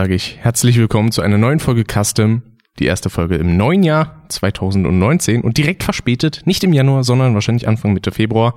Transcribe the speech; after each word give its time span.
Sage 0.00 0.14
ich 0.14 0.38
herzlich 0.40 0.78
willkommen 0.78 1.12
zu 1.12 1.20
einer 1.20 1.36
neuen 1.36 1.60
Folge 1.60 1.84
Custom. 1.84 2.40
Die 2.78 2.86
erste 2.86 3.10
Folge 3.10 3.36
im 3.36 3.58
neuen 3.58 3.82
Jahr 3.82 4.24
2019 4.30 5.42
und 5.42 5.58
direkt 5.58 5.82
verspätet, 5.82 6.40
nicht 6.46 6.64
im 6.64 6.72
Januar, 6.72 7.04
sondern 7.04 7.34
wahrscheinlich 7.34 7.68
Anfang 7.68 7.92
Mitte 7.92 8.10
Februar. 8.10 8.54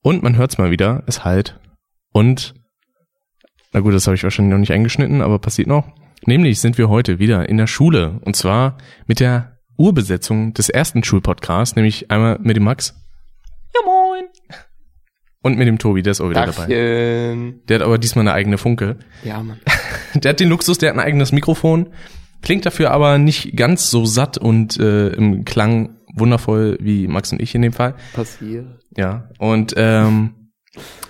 Und 0.00 0.22
man 0.22 0.38
hört's 0.38 0.56
mal 0.56 0.70
wieder, 0.70 1.02
es 1.06 1.22
halt. 1.22 1.60
Und, 2.14 2.54
na 3.74 3.80
gut, 3.80 3.92
das 3.92 4.06
habe 4.06 4.14
ich 4.14 4.22
wahrscheinlich 4.22 4.52
noch 4.52 4.58
nicht 4.58 4.72
eingeschnitten, 4.72 5.20
aber 5.20 5.38
passiert 5.38 5.68
noch. 5.68 5.86
Nämlich 6.24 6.62
sind 6.62 6.78
wir 6.78 6.88
heute 6.88 7.18
wieder 7.18 7.46
in 7.46 7.58
der 7.58 7.66
Schule. 7.66 8.18
Und 8.24 8.34
zwar 8.34 8.78
mit 9.06 9.20
der 9.20 9.58
Urbesetzung 9.76 10.54
des 10.54 10.70
ersten 10.70 11.04
Schulpodcasts, 11.04 11.76
nämlich 11.76 12.10
einmal 12.10 12.38
mit 12.40 12.56
dem 12.56 12.64
Max. 12.64 13.03
Und 15.44 15.58
mit 15.58 15.68
dem 15.68 15.78
Tobi, 15.78 16.02
der 16.02 16.12
ist 16.12 16.22
auch 16.22 16.30
wieder 16.30 16.46
Dachchen. 16.46 16.70
dabei. 16.70 17.54
Der 17.68 17.74
hat 17.78 17.82
aber 17.84 17.98
diesmal 17.98 18.22
eine 18.22 18.32
eigene 18.32 18.56
Funke. 18.56 18.96
Ja, 19.24 19.42
Mann. 19.42 19.60
Der 20.14 20.30
hat 20.30 20.40
den 20.40 20.48
Luxus, 20.48 20.78
der 20.78 20.88
hat 20.90 20.96
ein 20.96 21.04
eigenes 21.04 21.32
Mikrofon, 21.32 21.88
klingt 22.40 22.64
dafür 22.64 22.92
aber 22.92 23.18
nicht 23.18 23.56
ganz 23.56 23.90
so 23.90 24.06
satt 24.06 24.38
und 24.38 24.78
äh, 24.78 25.08
im 25.08 25.44
Klang 25.44 25.96
wundervoll 26.14 26.78
wie 26.80 27.08
Max 27.08 27.32
und 27.32 27.42
ich 27.42 27.54
in 27.54 27.62
dem 27.62 27.72
Fall. 27.72 27.94
Passiert. 28.14 28.64
Ja, 28.96 29.28
und 29.38 29.74
ähm, 29.76 30.50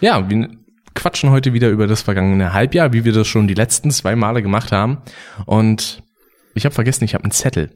ja, 0.00 0.28
wir 0.30 0.48
quatschen 0.94 1.30
heute 1.30 1.52
wieder 1.52 1.68
über 1.68 1.86
das 1.86 2.00
vergangene 2.02 2.54
Halbjahr, 2.54 2.92
wie 2.94 3.04
wir 3.04 3.12
das 3.12 3.28
schon 3.28 3.46
die 3.46 3.54
letzten 3.54 3.90
zwei 3.90 4.16
Male 4.16 4.42
gemacht 4.42 4.72
haben. 4.72 4.98
Und 5.44 6.02
ich 6.54 6.64
habe 6.64 6.74
vergessen, 6.74 7.04
ich 7.04 7.12
habe 7.14 7.24
einen 7.24 7.32
Zettel. 7.32 7.70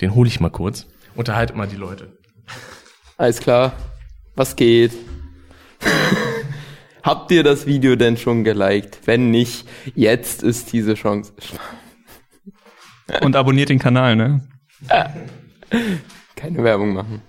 Den 0.00 0.14
hole 0.14 0.28
ich 0.28 0.40
mal 0.40 0.50
kurz. 0.50 0.86
Unterhalte 1.14 1.54
mal 1.54 1.68
die 1.68 1.76
Leute. 1.76 2.18
Alles 3.16 3.38
klar. 3.38 3.72
Was 4.34 4.56
geht? 4.56 4.90
Habt 7.02 7.30
ihr 7.30 7.42
das 7.42 7.66
Video 7.66 7.96
denn 7.96 8.16
schon 8.16 8.44
geliked? 8.44 8.98
Wenn 9.04 9.30
nicht, 9.30 9.68
jetzt 9.94 10.42
ist 10.42 10.72
diese 10.72 10.94
Chance. 10.94 11.32
Und 13.20 13.36
abonniert 13.36 13.68
den 13.68 13.78
Kanal, 13.78 14.16
ne? 14.16 14.48
Keine 16.36 16.64
Werbung 16.64 16.94
machen. 16.94 17.22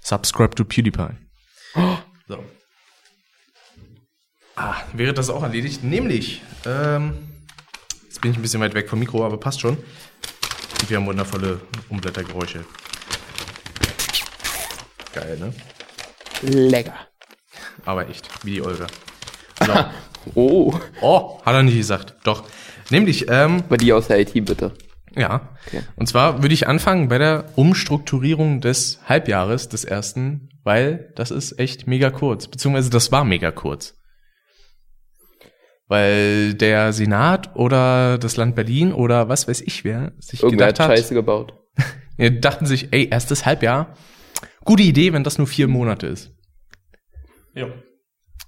Subscribe 0.00 0.54
to 0.54 0.64
PewDiePie. 0.64 1.14
So. 2.28 2.44
Ah, 4.54 4.76
wäre 4.92 5.12
das 5.12 5.30
auch 5.30 5.42
erledigt? 5.42 5.82
Nämlich, 5.82 6.42
ähm, 6.64 7.14
jetzt 8.04 8.20
bin 8.20 8.30
ich 8.30 8.36
ein 8.36 8.42
bisschen 8.42 8.60
weit 8.60 8.74
weg 8.74 8.88
vom 8.88 9.00
Mikro, 9.00 9.26
aber 9.26 9.36
passt 9.36 9.60
schon. 9.60 9.76
Und 9.76 10.88
wir 10.88 10.96
haben 10.96 11.06
wundervolle 11.06 11.60
Umblättergeräusche. 11.88 12.64
Geil, 15.12 15.38
ne? 15.40 15.52
Lecker. 16.42 16.94
Aber 17.84 18.08
echt, 18.08 18.28
wie 18.44 18.52
die 18.52 18.62
Olga. 18.62 18.86
So. 19.66 19.72
Oh. 20.34 20.74
Oh, 21.02 21.40
hat 21.44 21.54
er 21.54 21.62
nicht 21.62 21.76
gesagt. 21.76 22.14
Doch. 22.24 22.44
Nämlich, 22.90 23.26
ähm, 23.30 23.62
Aber 23.66 23.76
die 23.76 23.92
aus 23.92 24.08
der 24.08 24.20
IT 24.20 24.32
bitte. 24.44 24.72
ja. 25.14 25.50
Okay. 25.66 25.82
Und 25.96 26.06
zwar 26.06 26.42
würde 26.42 26.54
ich 26.54 26.66
anfangen 26.66 27.08
bei 27.08 27.18
der 27.18 27.44
Umstrukturierung 27.56 28.60
des 28.60 29.00
Halbjahres 29.06 29.68
des 29.68 29.84
ersten, 29.84 30.48
weil 30.64 31.12
das 31.14 31.30
ist 31.30 31.58
echt 31.58 31.86
mega 31.86 32.10
kurz. 32.10 32.48
Beziehungsweise 32.48 32.90
das 32.90 33.12
war 33.12 33.24
mega 33.24 33.50
kurz. 33.50 33.96
Weil 35.88 36.54
der 36.54 36.92
Senat 36.92 37.54
oder 37.56 38.16
das 38.16 38.36
Land 38.36 38.54
Berlin 38.54 38.92
oder 38.92 39.28
was 39.28 39.48
weiß 39.48 39.60
ich 39.60 39.84
wer 39.84 40.12
sich 40.18 40.42
Irgendwer 40.42 40.68
gedacht 40.68 40.88
hat, 40.88 40.96
Scheiße 40.96 41.14
gebaut. 41.14 41.54
die 42.18 42.40
dachten 42.40 42.66
sich, 42.66 42.92
ey, 42.92 43.08
erstes 43.10 43.44
Halbjahr, 43.44 43.94
gute 44.64 44.82
Idee, 44.82 45.12
wenn 45.12 45.24
das 45.24 45.38
nur 45.38 45.46
vier 45.46 45.68
Monate 45.68 46.06
ist. 46.06 46.32
Ja. 47.54 47.68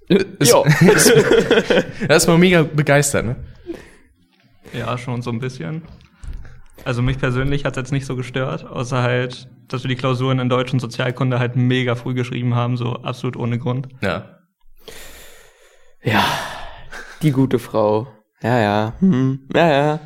Ist, 0.08 0.50
Jo. 0.50 0.64
da 2.08 2.14
ist 2.14 2.26
man 2.26 2.40
mega 2.40 2.62
begeistert, 2.62 3.24
ne? 3.24 3.36
Ja, 4.72 4.96
schon 4.98 5.22
so 5.22 5.30
ein 5.30 5.38
bisschen. 5.38 5.82
Also 6.84 7.02
mich 7.02 7.18
persönlich 7.18 7.64
hat's 7.64 7.76
jetzt 7.76 7.92
nicht 7.92 8.06
so 8.06 8.16
gestört, 8.16 8.64
außer 8.64 9.02
halt, 9.02 9.48
dass 9.68 9.84
wir 9.84 9.88
die 9.88 9.96
Klausuren 9.96 10.38
in 10.38 10.48
Deutsch 10.48 10.72
und 10.72 10.80
Sozialkunde 10.80 11.38
halt 11.38 11.56
mega 11.56 11.94
früh 11.94 12.14
geschrieben 12.14 12.54
haben, 12.54 12.76
so 12.76 12.94
absolut 12.94 13.36
ohne 13.36 13.58
Grund. 13.58 13.88
Ja. 14.00 14.38
Ja. 16.02 16.24
Die 17.22 17.30
gute 17.30 17.58
Frau. 17.58 18.08
Ja, 18.42 18.58
ja. 18.58 18.94
Hm. 18.98 19.48
Ja, 19.54 19.70
ja. 19.70 20.00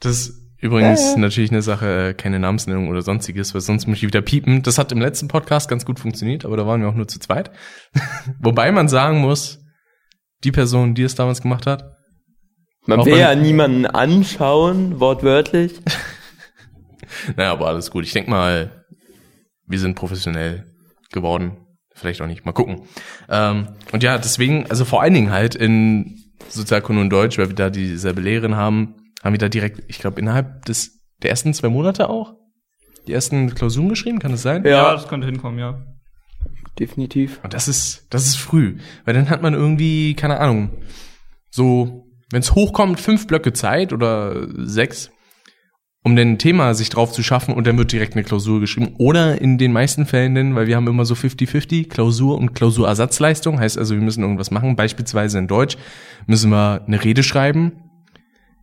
Das 0.00 0.12
ist 0.12 0.39
übrigens 0.60 1.00
Ja, 1.00 1.10
ja. 1.12 1.18
natürlich 1.18 1.50
eine 1.50 1.62
Sache, 1.62 2.08
äh, 2.08 2.14
keine 2.14 2.38
Namensnennung 2.38 2.88
oder 2.88 3.02
sonstiges, 3.02 3.54
weil 3.54 3.60
sonst 3.60 3.86
muss 3.86 3.98
ich 3.98 4.02
wieder 4.02 4.22
piepen. 4.22 4.62
Das 4.62 4.78
hat 4.78 4.92
im 4.92 5.00
letzten 5.00 5.28
Podcast 5.28 5.68
ganz 5.68 5.84
gut 5.84 5.98
funktioniert, 5.98 6.44
aber 6.44 6.56
da 6.56 6.66
waren 6.66 6.80
wir 6.80 6.88
auch 6.88 6.94
nur 6.94 7.08
zu 7.08 7.18
zweit. 7.18 7.50
Wobei 8.40 8.72
man 8.72 8.88
sagen 8.88 9.18
muss, 9.18 9.60
die 10.44 10.52
Person, 10.52 10.94
die 10.94 11.02
es 11.02 11.14
damals 11.14 11.42
gemacht 11.42 11.66
hat, 11.66 11.96
Man 12.86 13.04
will 13.04 13.18
ja 13.18 13.34
niemanden 13.34 13.86
anschauen, 13.86 15.00
wortwörtlich. 15.00 15.80
naja, 17.36 17.52
aber 17.52 17.68
alles 17.68 17.90
gut. 17.90 18.04
Ich 18.04 18.12
denk 18.12 18.28
mal, 18.28 18.84
wir 19.66 19.78
sind 19.78 19.94
professionell 19.94 20.66
geworden. 21.12 21.58
Vielleicht 21.94 22.22
auch 22.22 22.26
nicht. 22.26 22.46
Mal 22.46 22.52
gucken. 22.52 22.82
Ähm, 23.28 23.68
und 23.92 24.02
ja, 24.02 24.16
deswegen, 24.16 24.70
also 24.70 24.84
vor 24.84 25.02
allen 25.02 25.12
Dingen 25.12 25.30
halt 25.30 25.54
in 25.54 26.18
Sozialkunde 26.48 27.02
und 27.02 27.10
Deutsch, 27.10 27.36
weil 27.36 27.48
wir 27.48 27.54
da 27.54 27.68
dieselbe 27.68 28.20
Lehrerin 28.22 28.56
haben, 28.56 28.94
haben 29.22 29.32
wir 29.32 29.38
da 29.38 29.48
direkt, 29.48 29.82
ich 29.88 29.98
glaube, 29.98 30.20
innerhalb 30.20 30.64
des 30.64 31.00
der 31.22 31.30
ersten 31.30 31.52
zwei 31.52 31.68
Monate 31.68 32.08
auch 32.08 32.34
die 33.06 33.12
ersten 33.12 33.54
Klausuren 33.54 33.88
geschrieben, 33.88 34.18
kann 34.18 34.32
es 34.32 34.42
sein? 34.42 34.64
Ja. 34.64 34.92
das 34.92 35.08
könnte 35.08 35.26
hinkommen, 35.26 35.58
ja. 35.58 35.82
Definitiv. 36.78 37.40
Und 37.42 37.52
das 37.52 37.68
ist, 37.68 38.06
das 38.10 38.26
ist 38.26 38.36
früh. 38.36 38.78
Weil 39.04 39.14
dann 39.14 39.28
hat 39.28 39.42
man 39.42 39.54
irgendwie, 39.54 40.14
keine 40.14 40.38
Ahnung, 40.40 40.70
so, 41.50 42.06
wenn 42.30 42.40
es 42.40 42.54
hochkommt, 42.54 43.00
fünf 43.00 43.26
Blöcke 43.26 43.52
Zeit 43.52 43.92
oder 43.92 44.46
sechs, 44.64 45.10
um 46.02 46.16
dann 46.16 46.32
ein 46.32 46.38
Thema 46.38 46.72
sich 46.74 46.88
drauf 46.88 47.12
zu 47.12 47.22
schaffen 47.22 47.52
und 47.52 47.66
dann 47.66 47.76
wird 47.76 47.92
direkt 47.92 48.14
eine 48.14 48.24
Klausur 48.24 48.60
geschrieben. 48.60 48.94
Oder 48.98 49.40
in 49.40 49.58
den 49.58 49.72
meisten 49.72 50.06
Fällen 50.06 50.34
denn, 50.34 50.54
weil 50.54 50.66
wir 50.66 50.76
haben 50.76 50.86
immer 50.86 51.04
so 51.04 51.14
50-50, 51.14 51.88
Klausur 51.88 52.38
und 52.38 52.54
Klausurersatzleistung, 52.54 53.60
heißt 53.60 53.76
also, 53.76 53.94
wir 53.94 54.02
müssen 54.02 54.22
irgendwas 54.22 54.50
machen. 54.50 54.76
Beispielsweise 54.76 55.38
in 55.38 55.48
Deutsch 55.48 55.76
müssen 56.26 56.50
wir 56.50 56.84
eine 56.86 57.02
Rede 57.02 57.22
schreiben 57.22 57.89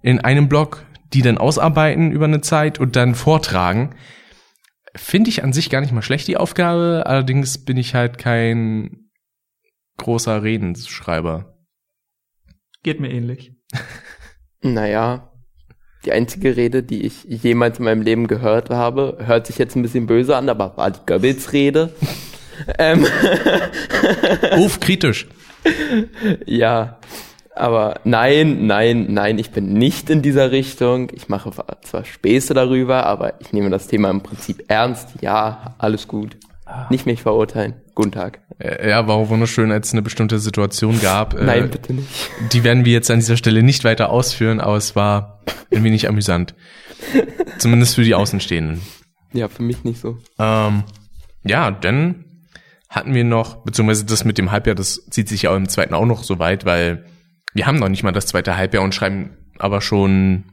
in 0.07 0.21
einem 0.21 0.47
Block, 0.47 0.85
die 1.11 1.21
dann 1.21 1.37
ausarbeiten 1.37 2.13
über 2.13 2.25
eine 2.25 2.39
Zeit 2.39 2.79
und 2.79 2.95
dann 2.95 3.13
vortragen. 3.13 3.93
Finde 4.95 5.29
ich 5.29 5.43
an 5.43 5.51
sich 5.51 5.69
gar 5.69 5.81
nicht 5.81 5.91
mal 5.91 6.01
schlecht, 6.01 6.29
die 6.29 6.37
Aufgabe. 6.37 7.03
Allerdings 7.05 7.65
bin 7.65 7.75
ich 7.75 7.93
halt 7.93 8.17
kein 8.17 9.09
großer 9.97 10.43
Redensschreiber. 10.43 11.57
Geht 12.83 12.99
mir 12.99 13.11
ähnlich. 13.11 13.53
Naja, 14.63 15.31
die 16.03 16.11
einzige 16.11 16.57
Rede, 16.57 16.81
die 16.81 17.05
ich 17.05 17.23
jemals 17.25 17.77
in 17.77 17.85
meinem 17.85 18.01
Leben 18.01 18.27
gehört 18.27 18.71
habe, 18.71 19.19
hört 19.21 19.45
sich 19.45 19.59
jetzt 19.59 19.75
ein 19.75 19.83
bisschen 19.83 20.07
böse 20.07 20.35
an, 20.35 20.49
aber 20.49 20.75
war 20.75 20.89
die 20.89 20.99
Goebbels-Rede. 21.05 21.93
ähm, 22.79 23.05
Uff, 24.57 24.79
kritisch. 24.79 25.27
ja, 26.47 26.99
aber 27.59 27.99
nein, 28.03 28.65
nein, 28.67 29.07
nein, 29.09 29.37
ich 29.39 29.51
bin 29.51 29.73
nicht 29.73 30.09
in 30.09 30.21
dieser 30.21 30.51
Richtung. 30.51 31.09
Ich 31.13 31.29
mache 31.29 31.51
zwar 31.81 32.05
Späße 32.05 32.53
darüber, 32.53 33.05
aber 33.05 33.39
ich 33.41 33.53
nehme 33.53 33.69
das 33.69 33.87
Thema 33.87 34.09
im 34.09 34.21
Prinzip 34.21 34.63
ernst. 34.69 35.09
Ja, 35.21 35.75
alles 35.77 36.07
gut. 36.07 36.37
Nicht 36.89 37.05
mich 37.05 37.21
verurteilen. 37.21 37.75
Guten 37.95 38.11
Tag. 38.11 38.39
Äh, 38.59 38.89
Ja, 38.89 39.07
war 39.07 39.15
auch 39.15 39.29
wunderschön, 39.29 39.71
als 39.71 39.87
es 39.87 39.93
eine 39.93 40.01
bestimmte 40.01 40.37
Situation 40.39 40.99
gab. 41.01 41.33
Äh, 41.33 41.43
Nein, 41.43 41.69
bitte 41.69 41.93
nicht. 41.93 42.07
Die 42.51 42.63
werden 42.63 42.83
wir 42.85 42.91
jetzt 42.93 43.09
an 43.09 43.19
dieser 43.19 43.37
Stelle 43.37 43.63
nicht 43.63 43.83
weiter 43.85 44.09
ausführen, 44.09 44.59
aber 44.59 44.75
es 44.75 44.95
war 44.95 45.43
ein 45.73 45.83
wenig 45.83 46.07
amüsant. 46.09 46.55
Zumindest 47.57 47.95
für 47.95 48.03
die 48.03 48.15
Außenstehenden. 48.15 48.81
Ja, 49.33 49.47
für 49.47 49.63
mich 49.63 49.83
nicht 49.83 49.99
so. 49.99 50.17
Ähm, 50.39 50.83
ja, 51.43 51.71
dann 51.71 52.25
hatten 52.89 53.13
wir 53.13 53.23
noch, 53.23 53.63
beziehungsweise 53.63 54.05
das 54.05 54.25
mit 54.25 54.37
dem 54.37 54.51
Halbjahr, 54.51 54.75
das 54.75 55.05
zieht 55.09 55.29
sich 55.29 55.43
ja 55.43 55.51
auch 55.51 55.55
im 55.55 55.69
zweiten 55.69 55.93
auch 55.93 56.05
noch 56.05 56.23
so 56.23 56.39
weit, 56.39 56.65
weil 56.65 57.05
wir 57.57 57.65
haben 57.65 57.79
noch 57.79 57.89
nicht 57.89 58.03
mal 58.03 58.11
das 58.11 58.27
zweite 58.27 58.55
Halbjahr 58.55 58.83
und 58.83 58.93
schreiben 58.93 59.35
aber 59.57 59.81
schon 59.81 60.45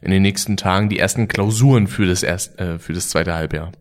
in 0.00 0.10
den 0.10 0.22
nächsten 0.22 0.56
Tagen 0.56 0.88
die 0.88 0.98
ersten 0.98 1.28
Klausuren 1.28 1.86
für 1.86 2.06
das 2.06 2.22
erst, 2.22 2.58
äh, 2.58 2.78
für 2.78 2.94
das 2.94 3.10
zweite 3.10 3.34
Halbjahr. 3.34 3.72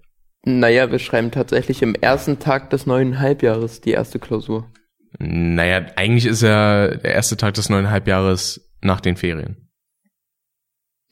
Naja, 0.43 0.91
wir 0.91 0.99
schreiben 0.99 1.31
tatsächlich 1.31 1.81
im 1.81 1.95
ersten 1.95 2.39
Tag 2.39 2.69
des 2.69 2.85
neuen 2.85 3.19
Halbjahres 3.19 3.79
die 3.81 3.91
erste 3.91 4.19
Klausur. 4.19 4.69
Naja, 5.17 5.85
eigentlich 5.95 6.25
ist 6.25 6.41
ja 6.41 6.89
der 6.89 7.13
erste 7.13 7.37
Tag 7.37 7.53
des 7.53 7.69
neuen 7.69 7.89
Halbjahres 7.89 8.69
nach 8.81 8.99
den 8.99 9.15
Ferien. 9.15 9.69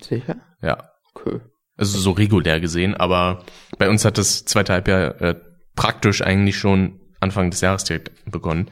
Sicher? 0.02 0.36
Ja. 0.62 0.92
Okay. 1.14 1.40
Also 1.78 1.98
so 1.98 2.12
regulär 2.12 2.60
gesehen, 2.60 2.96
aber 2.96 3.46
bei 3.78 3.90
uns 3.90 4.04
hat 4.04 4.18
das 4.18 4.46
zweite 4.46 4.74
Halbjahr 4.74 5.22
äh, 5.22 5.36
praktisch 5.76 6.22
eigentlich 6.22 6.58
schon 6.58 7.00
Anfang 7.22 7.52
des 7.52 7.62
Jahres 7.62 7.86
direkt 7.86 8.12
begonnen. 8.30 8.70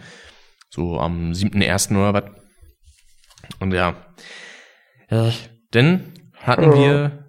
So 0.69 0.99
am 0.99 1.31
7.1. 1.31 1.91
oder 1.91 2.13
was. 2.13 2.44
Und 3.59 3.73
ja. 3.73 3.95
ja. 5.09 5.31
Dann 5.71 6.13
hatten 6.41 6.73
wir, 6.73 7.25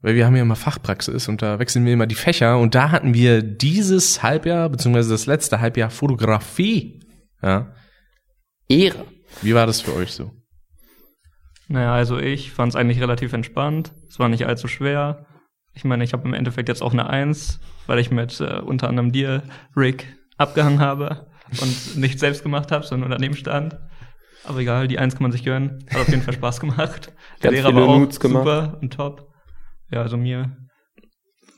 weil 0.00 0.14
wir 0.14 0.26
haben 0.26 0.36
ja 0.36 0.42
immer 0.42 0.56
Fachpraxis 0.56 1.28
und 1.28 1.42
da 1.42 1.58
wechseln 1.58 1.84
wir 1.84 1.92
immer 1.92 2.06
die 2.06 2.14
Fächer 2.14 2.58
und 2.58 2.74
da 2.74 2.90
hatten 2.90 3.14
wir 3.14 3.42
dieses 3.42 4.22
Halbjahr, 4.22 4.68
beziehungsweise 4.68 5.10
das 5.10 5.26
letzte 5.26 5.60
Halbjahr 5.60 5.90
Fotografie. 5.90 7.00
Ja. 7.42 7.72
Ehre. 8.68 9.06
Wie 9.42 9.54
war 9.54 9.66
das 9.66 9.80
für 9.80 9.94
euch 9.94 10.12
so? 10.12 10.32
Naja, 11.68 11.94
also 11.94 12.18
ich 12.18 12.52
fand 12.52 12.72
es 12.72 12.76
eigentlich 12.76 13.00
relativ 13.00 13.32
entspannt. 13.32 13.92
Es 14.08 14.18
war 14.18 14.28
nicht 14.28 14.46
allzu 14.46 14.68
schwer. 14.68 15.26
Ich 15.74 15.84
meine, 15.84 16.02
ich 16.02 16.12
habe 16.12 16.26
im 16.26 16.34
Endeffekt 16.34 16.68
jetzt 16.68 16.82
auch 16.82 16.92
eine 16.92 17.08
Eins, 17.08 17.60
weil 17.86 17.98
ich 17.98 18.10
mit 18.10 18.40
äh, 18.40 18.60
unter 18.60 18.88
anderem 18.88 19.12
dir, 19.12 19.42
Rick, 19.76 20.06
abgehangen 20.38 20.80
habe 20.80 21.26
und 21.60 21.96
nicht 21.96 22.18
selbst 22.18 22.42
gemacht 22.42 22.72
habe, 22.72 22.84
sondern 22.84 23.10
daneben 23.10 23.36
stand. 23.36 23.78
Aber 24.44 24.60
egal, 24.60 24.88
die 24.88 24.98
Eins 24.98 25.14
kann 25.14 25.22
man 25.22 25.32
sich 25.32 25.44
gönnen. 25.44 25.84
Hat 25.90 26.02
auf 26.02 26.08
jeden 26.08 26.22
Fall 26.22 26.34
Spaß 26.34 26.60
gemacht. 26.60 27.12
Der 27.42 27.50
Lehrer 27.50 27.74
war 27.74 27.84
auch 27.84 27.98
Nudes 27.98 28.20
gemacht. 28.20 28.44
super 28.44 28.78
und 28.80 28.92
top. 28.92 29.32
Ja, 29.90 30.02
also 30.02 30.16
mir, 30.16 30.56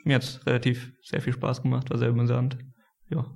mir 0.04 0.16
hat's 0.16 0.40
relativ 0.46 0.92
sehr 1.02 1.20
viel 1.20 1.32
Spaß 1.32 1.62
gemacht, 1.62 1.90
war 1.90 1.98
sehr 1.98 2.08
amüsant. 2.08 2.58
Ja. 3.08 3.26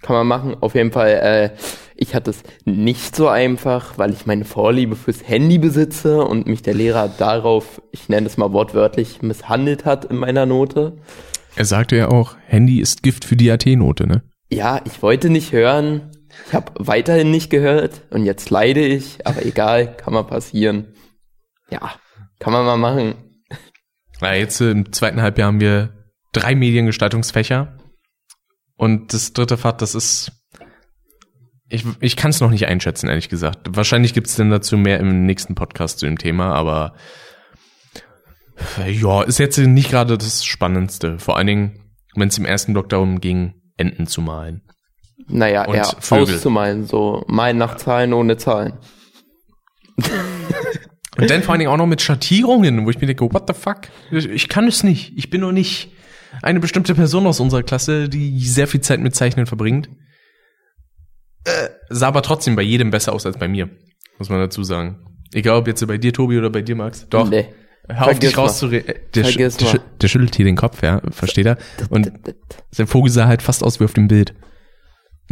Kann 0.00 0.16
man 0.16 0.26
machen. 0.26 0.56
Auf 0.60 0.74
jeden 0.74 0.90
Fall, 0.90 1.10
äh, 1.10 1.50
ich 1.96 2.14
hatte 2.14 2.30
es 2.30 2.42
nicht 2.64 3.14
so 3.14 3.28
einfach, 3.28 3.98
weil 3.98 4.12
ich 4.12 4.26
meine 4.26 4.44
Vorliebe 4.44 4.96
fürs 4.96 5.26
Handy 5.26 5.58
besitze 5.58 6.24
und 6.24 6.46
mich 6.48 6.62
der 6.62 6.74
Lehrer 6.74 7.08
darauf, 7.08 7.80
ich 7.92 8.08
nenne 8.08 8.26
es 8.26 8.36
mal 8.36 8.52
wortwörtlich, 8.52 9.22
misshandelt 9.22 9.84
hat 9.84 10.04
in 10.04 10.16
meiner 10.16 10.44
Note. 10.44 10.96
Er 11.54 11.64
sagte 11.64 11.96
ja 11.96 12.08
auch, 12.08 12.36
Handy 12.46 12.80
ist 12.80 13.04
Gift 13.04 13.24
für 13.24 13.36
die 13.36 13.50
AT-Note, 13.50 14.08
ne? 14.08 14.22
Ja, 14.50 14.80
ich 14.84 15.02
wollte 15.02 15.30
nicht 15.30 15.52
hören. 15.52 16.10
Ich 16.46 16.54
habe 16.54 16.72
weiterhin 16.78 17.30
nicht 17.30 17.50
gehört 17.50 18.02
und 18.10 18.24
jetzt 18.24 18.50
leide 18.50 18.84
ich, 18.84 19.26
aber 19.26 19.44
egal, 19.44 19.96
kann 19.96 20.14
mal 20.14 20.24
passieren. 20.24 20.94
Ja, 21.70 21.94
kann 22.38 22.52
man 22.52 22.64
mal 22.64 22.76
machen. 22.76 23.14
Na, 24.20 24.34
jetzt 24.34 24.60
im 24.60 24.92
zweiten 24.92 25.22
Halbjahr 25.22 25.48
haben 25.48 25.60
wir 25.60 25.92
drei 26.32 26.54
Mediengestaltungsfächer. 26.54 27.78
Und 28.76 29.12
das 29.12 29.32
dritte 29.32 29.56
Fach, 29.56 29.72
das 29.72 29.94
ist. 29.94 30.32
Ich, 31.68 31.84
ich 32.00 32.16
kann 32.16 32.30
es 32.30 32.40
noch 32.40 32.50
nicht 32.50 32.66
einschätzen, 32.66 33.08
ehrlich 33.08 33.28
gesagt. 33.28 33.68
Wahrscheinlich 33.70 34.12
gibt 34.12 34.26
es 34.26 34.36
denn 34.36 34.50
dazu 34.50 34.76
mehr 34.76 35.00
im 35.00 35.24
nächsten 35.24 35.54
Podcast 35.54 36.00
zu 36.00 36.06
dem 36.06 36.18
Thema, 36.18 36.52
aber 36.52 36.94
ja, 38.86 39.22
ist 39.22 39.38
jetzt 39.38 39.58
nicht 39.58 39.90
gerade 39.90 40.18
das 40.18 40.44
Spannendste. 40.44 41.18
Vor 41.18 41.36
allen 41.36 41.46
Dingen, 41.46 41.94
wenn 42.14 42.28
es 42.28 42.38
im 42.38 42.44
ersten 42.44 42.72
Block 42.72 42.88
darum 42.88 43.20
ging, 43.20 43.54
Enten 43.76 44.06
zu 44.06 44.20
malen. 44.20 44.62
Naja, 45.28 45.64
Und 45.66 45.74
eher 45.76 45.84
Vögel. 46.00 46.34
auszumalen, 46.36 46.86
so 46.86 47.24
malen 47.28 47.58
nach 47.58 47.76
Zahlen 47.76 48.12
ohne 48.12 48.36
Zahlen. 48.36 48.74
Und 51.18 51.30
dann 51.30 51.42
vor 51.42 51.52
allen 51.52 51.58
Dingen 51.60 51.70
auch 51.70 51.76
noch 51.76 51.86
mit 51.86 52.00
Schattierungen, 52.00 52.84
wo 52.86 52.90
ich 52.90 53.00
mir 53.00 53.06
denke, 53.06 53.24
what 53.32 53.44
the 53.46 53.52
fuck? 53.54 53.82
Ich, 54.10 54.48
kann 54.48 54.66
es 54.66 54.82
nicht. 54.82 55.12
Ich 55.16 55.28
bin 55.30 55.42
nur 55.42 55.52
nicht 55.52 55.92
eine 56.42 56.58
bestimmte 56.60 56.94
Person 56.94 57.26
aus 57.26 57.38
unserer 57.38 57.62
Klasse, 57.62 58.08
die 58.08 58.40
sehr 58.40 58.66
viel 58.66 58.80
Zeit 58.80 59.00
mit 59.00 59.14
Zeichnen 59.14 59.44
verbringt. 59.46 59.90
Äh, 61.44 61.68
sah 61.90 62.08
aber 62.08 62.22
trotzdem 62.22 62.56
bei 62.56 62.62
jedem 62.62 62.90
besser 62.90 63.12
aus 63.12 63.26
als 63.26 63.36
bei 63.36 63.46
mir, 63.48 63.68
muss 64.18 64.30
man 64.30 64.38
dazu 64.38 64.64
sagen. 64.64 65.04
Egal 65.34 65.58
ob 65.58 65.66
jetzt 65.66 65.86
bei 65.86 65.98
dir, 65.98 66.12
Tobi, 66.12 66.38
oder 66.38 66.48
bei 66.50 66.62
dir, 66.62 66.76
Max. 66.76 67.06
Doch. 67.10 67.28
Nee. 67.28 67.46
Hör 67.88 68.06
auf, 68.08 68.18
dich 68.18 68.36
rauszureden. 68.38 68.94
Der, 69.14 69.24
sch- 69.26 69.36
der, 69.36 69.50
sch- 69.50 69.80
der 70.00 70.08
schüttelt 70.08 70.34
hier 70.36 70.44
den 70.44 70.56
Kopf, 70.56 70.82
ja, 70.82 71.02
versteht 71.10 71.46
er? 71.46 71.58
Und 71.90 72.10
sein 72.70 72.86
Vogel 72.86 73.10
sah 73.10 73.26
halt 73.26 73.42
fast 73.42 73.62
aus 73.64 73.80
wie 73.80 73.84
auf 73.84 73.92
dem 73.92 74.08
Bild. 74.08 74.34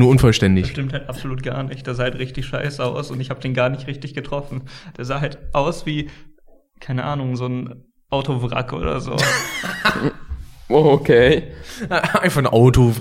Nur 0.01 0.09
unvollständig. 0.09 0.69
Stimmt 0.69 0.95
halt 0.95 1.11
absolut 1.11 1.43
gar 1.43 1.63
nicht. 1.63 1.87
Der 1.87 1.95
sah 1.95 2.05
halt 2.05 2.19
richtig 2.19 2.47
scheiße 2.47 2.83
aus 2.83 3.11
und 3.11 3.21
ich 3.21 3.29
habe 3.29 3.41
den 3.41 3.53
gar 3.53 3.69
nicht 3.69 3.87
richtig 3.87 4.15
getroffen. 4.15 4.63
Der 4.97 5.05
sah 5.05 5.21
halt 5.21 5.39
aus 5.53 5.85
wie, 5.85 6.09
keine 6.81 7.05
Ahnung, 7.05 7.37
so 7.37 7.47
ein 7.47 7.85
Autowrack 8.09 8.73
oder 8.73 9.01
so. 9.01 9.17
Oh, 10.73 10.93
okay. 10.93 11.49
Einfach 11.89 12.39
ein 12.39 12.47
Auto. 12.47 12.93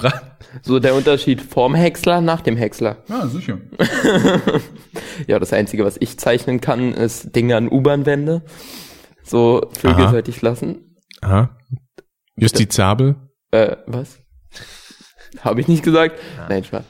So 0.63 0.79
der 0.79 0.95
Unterschied 0.95 1.39
vorm 1.39 1.75
Häcksler 1.75 2.19
nach 2.19 2.41
dem 2.41 2.57
Häcksler. 2.57 3.03
Ja, 3.07 3.27
sicher. 3.27 3.59
Ja, 5.27 5.37
das 5.37 5.53
Einzige, 5.53 5.85
was 5.85 5.97
ich 5.99 6.17
zeichnen 6.17 6.61
kann, 6.61 6.93
ist 6.93 7.35
Dinge 7.35 7.55
an 7.55 7.69
U-Bahn-Wände. 7.69 8.41
So 9.21 9.69
Vögel 9.73 10.05
Aha. 10.05 10.11
sollte 10.11 10.31
ich 10.31 10.41
lassen. 10.41 10.97
Aha. 11.21 11.55
Justizabel. 12.35 13.15
Äh, 13.51 13.75
was? 13.85 14.17
Habe 15.43 15.61
ich 15.61 15.67
nicht 15.67 15.83
gesagt? 15.83 16.15
Nein, 16.49 16.63
Spaß. 16.63 16.83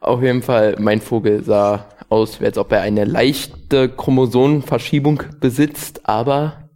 Auf 0.00 0.22
jeden 0.22 0.42
Fall, 0.42 0.76
mein 0.78 1.00
Vogel 1.00 1.42
sah 1.42 1.86
aus, 2.08 2.40
als 2.40 2.56
ob 2.56 2.72
er 2.72 2.80
eine 2.82 3.04
leichte 3.04 3.88
Chromosomenverschiebung 3.88 5.22
besitzt, 5.40 6.08
aber 6.08 6.68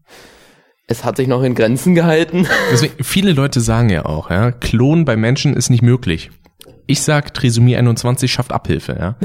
es 0.88 1.05
hat 1.05 1.17
sich 1.17 1.29
noch 1.29 1.43
in 1.43 1.55
Grenzen 1.55 1.94
gehalten. 1.94 2.47
Deswegen, 2.73 2.94
viele 3.05 3.32
Leute 3.32 3.61
sagen 3.61 3.88
ja 3.91 4.05
auch, 4.05 4.31
ja, 4.31 4.50
Klon 4.50 5.05
bei 5.05 5.17
Menschen 5.17 5.55
ist 5.56 5.70
nicht 5.70 5.82
möglich. 5.82 6.31
Ich 6.87 7.03
sag, 7.03 7.32
Trisomie 7.32 7.76
21 7.76 8.31
schafft 8.31 8.53
Abhilfe, 8.53 8.97
ja. 8.99 9.17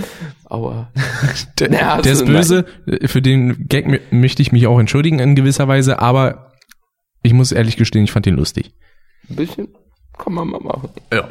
Aua. 0.45 0.91
Der, 1.59 1.71
Ja, 1.71 2.01
der 2.01 2.13
ist 2.13 2.21
also, 2.21 2.31
böse, 2.31 2.65
für 3.07 3.21
den 3.21 3.67
Gag 3.67 3.87
mö- 3.87 3.99
möchte 4.11 4.41
ich 4.43 4.51
mich 4.51 4.67
auch 4.67 4.79
entschuldigen 4.79 5.19
in 5.19 5.35
gewisser 5.35 5.67
Weise, 5.67 5.99
aber 5.99 6.51
ich 7.23 7.33
muss 7.33 7.51
ehrlich 7.51 7.75
gestehen, 7.75 8.03
ich 8.03 8.11
fand 8.11 8.27
den 8.27 8.35
lustig. 8.35 8.73
Ein 9.29 9.35
bisschen 9.37 9.67
kann 10.17 10.33
man 10.33 10.47
mal 10.47 10.61
machen. 10.61 10.89
Ja. 11.11 11.27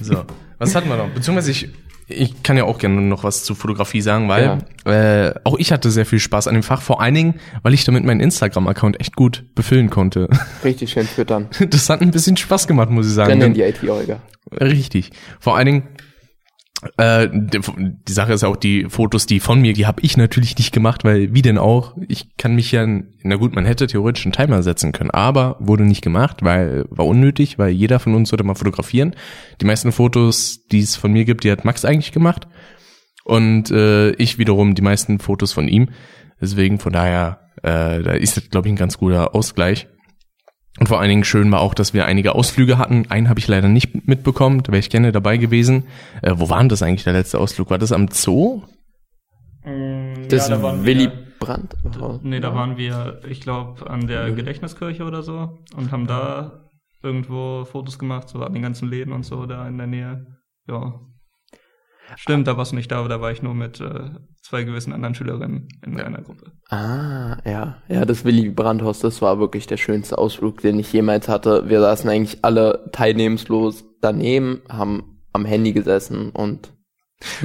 So, 0.00 0.24
was 0.58 0.74
hatten 0.74 0.88
wir 0.88 0.96
noch? 0.96 1.08
Beziehungsweise 1.08 1.50
ich, 1.50 1.68
ich 2.08 2.42
kann 2.42 2.56
ja 2.56 2.64
auch 2.64 2.78
gerne 2.78 3.00
noch 3.00 3.24
was 3.24 3.44
zu 3.44 3.54
Fotografie 3.54 4.00
sagen, 4.00 4.28
weil 4.28 4.58
äh, 4.84 5.34
auch 5.44 5.58
ich 5.58 5.72
hatte 5.72 5.90
sehr 5.90 6.06
viel 6.06 6.18
Spaß 6.18 6.48
an 6.48 6.54
dem 6.54 6.62
Fach, 6.62 6.82
vor 6.82 7.00
allen 7.00 7.14
Dingen, 7.14 7.34
weil 7.62 7.74
ich 7.74 7.84
damit 7.84 8.04
meinen 8.04 8.20
Instagram-Account 8.20 9.00
echt 9.00 9.16
gut 9.16 9.44
befüllen 9.54 9.90
konnte. 9.90 10.28
Richtig 10.64 10.92
schön 10.92 11.06
füttern. 11.06 11.48
Das 11.70 11.88
hat 11.88 12.00
ein 12.02 12.10
bisschen 12.10 12.36
Spaß 12.36 12.66
gemacht, 12.66 12.90
muss 12.90 13.06
ich 13.06 13.14
sagen. 13.14 13.30
Rennen 13.30 13.54
die 13.54 13.62
IT, 13.62 13.82
Olga. 13.88 14.20
Richtig. 14.52 15.10
Vor 15.40 15.56
allen 15.56 15.66
Dingen, 15.66 15.88
äh, 16.96 17.28
die, 17.32 18.12
Sache 18.12 18.32
ist 18.32 18.44
auch, 18.44 18.56
die 18.56 18.86
Fotos, 18.88 19.26
die 19.26 19.40
von 19.40 19.60
mir, 19.60 19.72
die 19.72 19.86
habe 19.86 20.02
ich 20.02 20.16
natürlich 20.16 20.56
nicht 20.58 20.72
gemacht, 20.72 21.04
weil 21.04 21.32
wie 21.32 21.42
denn 21.42 21.58
auch, 21.58 21.96
ich 22.08 22.36
kann 22.36 22.54
mich 22.54 22.72
ja, 22.72 22.86
na 22.86 23.36
gut, 23.36 23.54
man 23.54 23.64
hätte 23.64 23.86
theoretisch 23.86 24.26
einen 24.26 24.32
Timer 24.32 24.62
setzen 24.62 24.92
können, 24.92 25.10
aber 25.10 25.56
wurde 25.60 25.84
nicht 25.84 26.02
gemacht, 26.02 26.38
weil 26.42 26.84
war 26.90 27.06
unnötig, 27.06 27.58
weil 27.58 27.70
jeder 27.70 28.00
von 28.00 28.14
uns 28.14 28.30
sollte 28.30 28.44
mal 28.44 28.54
fotografieren. 28.54 29.14
Die 29.60 29.64
meisten 29.64 29.92
Fotos, 29.92 30.64
die 30.70 30.80
es 30.80 30.96
von 30.96 31.12
mir 31.12 31.24
gibt, 31.24 31.44
die 31.44 31.52
hat 31.52 31.64
Max 31.64 31.84
eigentlich 31.84 32.12
gemacht 32.12 32.48
und 33.24 33.70
äh, 33.70 34.10
ich 34.12 34.38
wiederum 34.38 34.74
die 34.74 34.82
meisten 34.82 35.18
Fotos 35.18 35.52
von 35.52 35.68
ihm. 35.68 35.90
Deswegen 36.40 36.80
von 36.80 36.92
daher, 36.92 37.50
äh, 37.62 38.02
da 38.02 38.12
ist 38.12 38.36
das, 38.36 38.50
glaube 38.50 38.66
ich, 38.66 38.72
ein 38.72 38.76
ganz 38.76 38.98
guter 38.98 39.34
Ausgleich. 39.34 39.86
Und 40.80 40.88
vor 40.88 41.00
allen 41.00 41.10
Dingen 41.10 41.24
schön 41.24 41.52
war 41.52 41.60
auch, 41.60 41.74
dass 41.74 41.92
wir 41.92 42.06
einige 42.06 42.34
Ausflüge 42.34 42.78
hatten. 42.78 43.06
Einen 43.10 43.28
habe 43.28 43.38
ich 43.38 43.46
leider 43.46 43.68
nicht 43.68 44.06
mitbekommen, 44.08 44.62
da 44.62 44.72
wäre 44.72 44.80
ich 44.80 44.90
gerne 44.90 45.12
dabei 45.12 45.36
gewesen. 45.36 45.84
Äh, 46.22 46.32
wo 46.36 46.48
war 46.48 46.58
denn 46.58 46.68
das 46.68 46.82
eigentlich, 46.82 47.04
der 47.04 47.12
letzte 47.12 47.38
Ausflug? 47.38 47.70
War 47.70 47.78
das 47.78 47.92
am 47.92 48.08
Zoo? 48.08 48.62
Das 50.28 50.48
ja, 50.48 50.56
da 50.56 50.62
waren 50.62 50.84
Willy 50.84 51.04
wir, 51.04 51.26
Brandt. 51.38 51.76
Oh, 52.00 52.18
Nee, 52.22 52.40
da 52.40 52.54
waren 52.54 52.76
wir, 52.76 53.20
ich 53.28 53.40
glaube, 53.40 53.88
an 53.88 54.06
der 54.06 54.32
Gedächtniskirche 54.32 55.04
oder 55.04 55.22
so 55.22 55.58
und 55.76 55.92
haben 55.92 56.06
da 56.06 56.68
irgendwo 57.02 57.64
Fotos 57.64 57.98
gemacht, 57.98 58.28
so 58.28 58.42
an 58.42 58.52
den 58.52 58.62
ganzen 58.62 58.88
Läden 58.88 59.12
und 59.12 59.24
so 59.24 59.46
da 59.46 59.66
in 59.68 59.78
der 59.78 59.86
Nähe. 59.86 60.26
Ja. 60.66 61.00
Stimmt, 62.16 62.46
da 62.46 62.56
warst 62.56 62.72
du 62.72 62.76
nicht 62.76 62.90
da, 62.90 62.98
aber 62.98 63.08
da 63.08 63.20
war 63.20 63.30
ich 63.30 63.42
nur 63.42 63.54
mit 63.54 63.80
äh, 63.80 64.10
zwei 64.42 64.64
gewissen 64.64 64.92
anderen 64.92 65.14
Schülerinnen 65.14 65.68
in 65.84 65.98
einer 66.00 66.20
Gruppe. 66.20 66.52
Ah, 66.68 67.36
ja. 67.44 67.76
Ja, 67.88 68.04
das 68.04 68.24
Willy 68.24 68.50
Brandt-Haus, 68.50 68.98
das 69.00 69.22
war 69.22 69.38
wirklich 69.38 69.66
der 69.66 69.76
schönste 69.76 70.18
Ausflug, 70.18 70.60
den 70.60 70.78
ich 70.78 70.92
jemals 70.92 71.28
hatte. 71.28 71.68
Wir 71.68 71.80
saßen 71.80 72.10
eigentlich 72.10 72.38
alle 72.42 72.90
teilnehmungslos 72.92 73.84
daneben, 74.00 74.62
haben 74.68 75.20
am 75.32 75.44
Handy 75.44 75.72
gesessen 75.72 76.30
und 76.30 76.72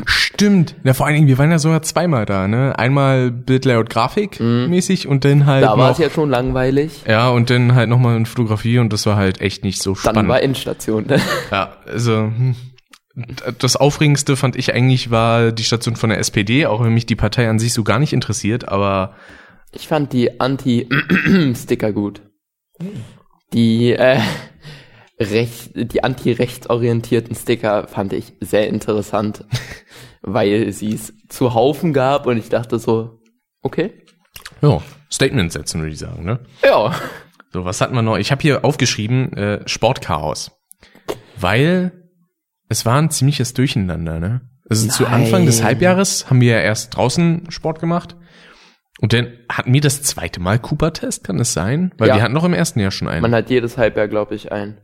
Stimmt. 0.06 0.76
Ja, 0.84 0.96
vor 0.96 1.06
allen 1.06 1.14
Dingen, 1.14 1.28
wir 1.28 1.38
waren 1.38 1.52
ja 1.52 1.60
sogar 1.60 1.84
zweimal 1.84 2.26
da, 2.26 2.48
ne? 2.48 2.78
Einmal 2.80 3.30
Bild, 3.30 3.64
Layout, 3.64 3.92
Grafik 3.92 4.40
mäßig 4.40 5.08
und 5.08 5.24
dann 5.24 5.46
halt 5.46 5.64
da 5.64 5.78
war 5.78 5.92
es 5.92 6.00
ja 6.00 6.10
schon 6.10 6.32
langweilig. 6.32 7.04
ja, 7.08 7.30
und 7.30 7.52
dann 7.52 7.76
halt 7.76 7.88
nochmal 7.88 8.16
eine 8.16 8.26
Fotografie 8.26 8.80
und 8.80 8.92
das 8.92 9.06
war 9.06 9.18
halt 9.18 9.40
echt 9.40 9.64
nicht 9.64 9.80
so 9.84 9.92
Dann 9.92 10.00
spannend. 10.14 10.30
war 10.30 10.42
Endstation. 10.42 11.06
Ja, 11.52 11.74
also 11.86 12.24
hm. 12.24 12.56
Das 13.60 13.76
Aufregendste 13.76 14.36
fand 14.36 14.56
ich 14.56 14.74
eigentlich 14.74 15.10
war 15.10 15.52
die 15.52 15.64
Station 15.64 15.96
von 15.96 16.10
der 16.10 16.20
SPD, 16.20 16.66
auch 16.68 16.84
wenn 16.84 16.94
mich 16.94 17.06
die 17.06 17.16
Partei 17.16 17.50
an 17.50 17.58
sich 17.60 17.74
so 17.74 17.84
gar 17.84 18.00
nicht 18.00 18.14
interessiert, 18.14 18.68
aber 18.68 19.16
Ich 19.72 19.88
fand 19.88 20.14
die 20.14 20.40
Anti-Sticker 20.40 21.92
gut. 21.92 22.22
Die, 23.54 23.94
äh, 23.94 24.20
recht, 25.20 25.72
die 25.74 26.04
anti-rechtsorientierten 26.04 27.36
Sticker 27.36 27.88
fand 27.88 28.14
ich 28.14 28.34
sehr 28.40 28.68
interessant, 28.68 29.46
weil 30.22 30.72
sie 30.72 30.94
es 30.94 31.14
zu 31.28 31.54
Haufen 31.56 31.94
gab 31.94 32.28
und 32.28 32.38
ich 32.38 32.50
dachte 32.50 32.78
so, 32.78 33.20
okay, 33.64 33.94
ja, 34.62 34.82
Statement 35.12 35.52
setzen 35.52 35.82
würde 35.82 35.94
ich 35.94 36.00
sagen, 36.00 36.24
ne? 36.24 36.40
ja, 36.64 36.94
So, 37.52 37.66
was 37.66 37.82
hatten 37.82 37.96
wir 37.96 38.02
noch? 38.02 38.18
Ich 38.18 38.32
habe 38.32 38.42
hier 38.42 38.64
aufgeschrieben, 38.64 39.34
äh, 39.34 39.68
Sportchaos. 39.68 40.52
Weil 41.40 42.07
es 42.70 42.86
war 42.86 43.02
ein 43.02 43.10
ziemliches 43.10 43.54
Durcheinander, 43.54 44.20
ne? 44.20 44.42
Also 44.70 44.88
zu 44.90 45.04
Nein. 45.04 45.14
Anfang 45.14 45.46
des 45.46 45.64
Halbjahres 45.64 46.30
haben 46.30 46.42
wir 46.42 46.52
ja 46.54 46.60
erst 46.60 46.96
draußen 46.96 47.50
Sport 47.50 47.80
gemacht. 47.80 48.16
Und 49.00 49.14
dann 49.14 49.32
hatten 49.50 49.74
wir 49.74 49.80
das 49.82 50.02
zweite 50.02 50.40
Mal 50.42 50.60
Cooper-Test, 50.60 51.24
kann 51.24 51.40
es 51.40 51.54
sein? 51.54 51.94
Weil 51.98 52.10
Ja. 52.10 52.16
wir 52.16 52.24
hatten 52.24 52.34
noch 52.34 52.44
im 52.44 52.54
ersten 52.54 52.80
Jahr 52.80 52.92
schon 52.92 53.08
einen. 53.08 53.22
man 53.22 53.34
hat 53.36 53.50
jedes 53.50 53.78
Halbjahr, 53.78 54.08
glaube 54.08 54.36
ich, 54.36 54.52
ein. 54.52 54.82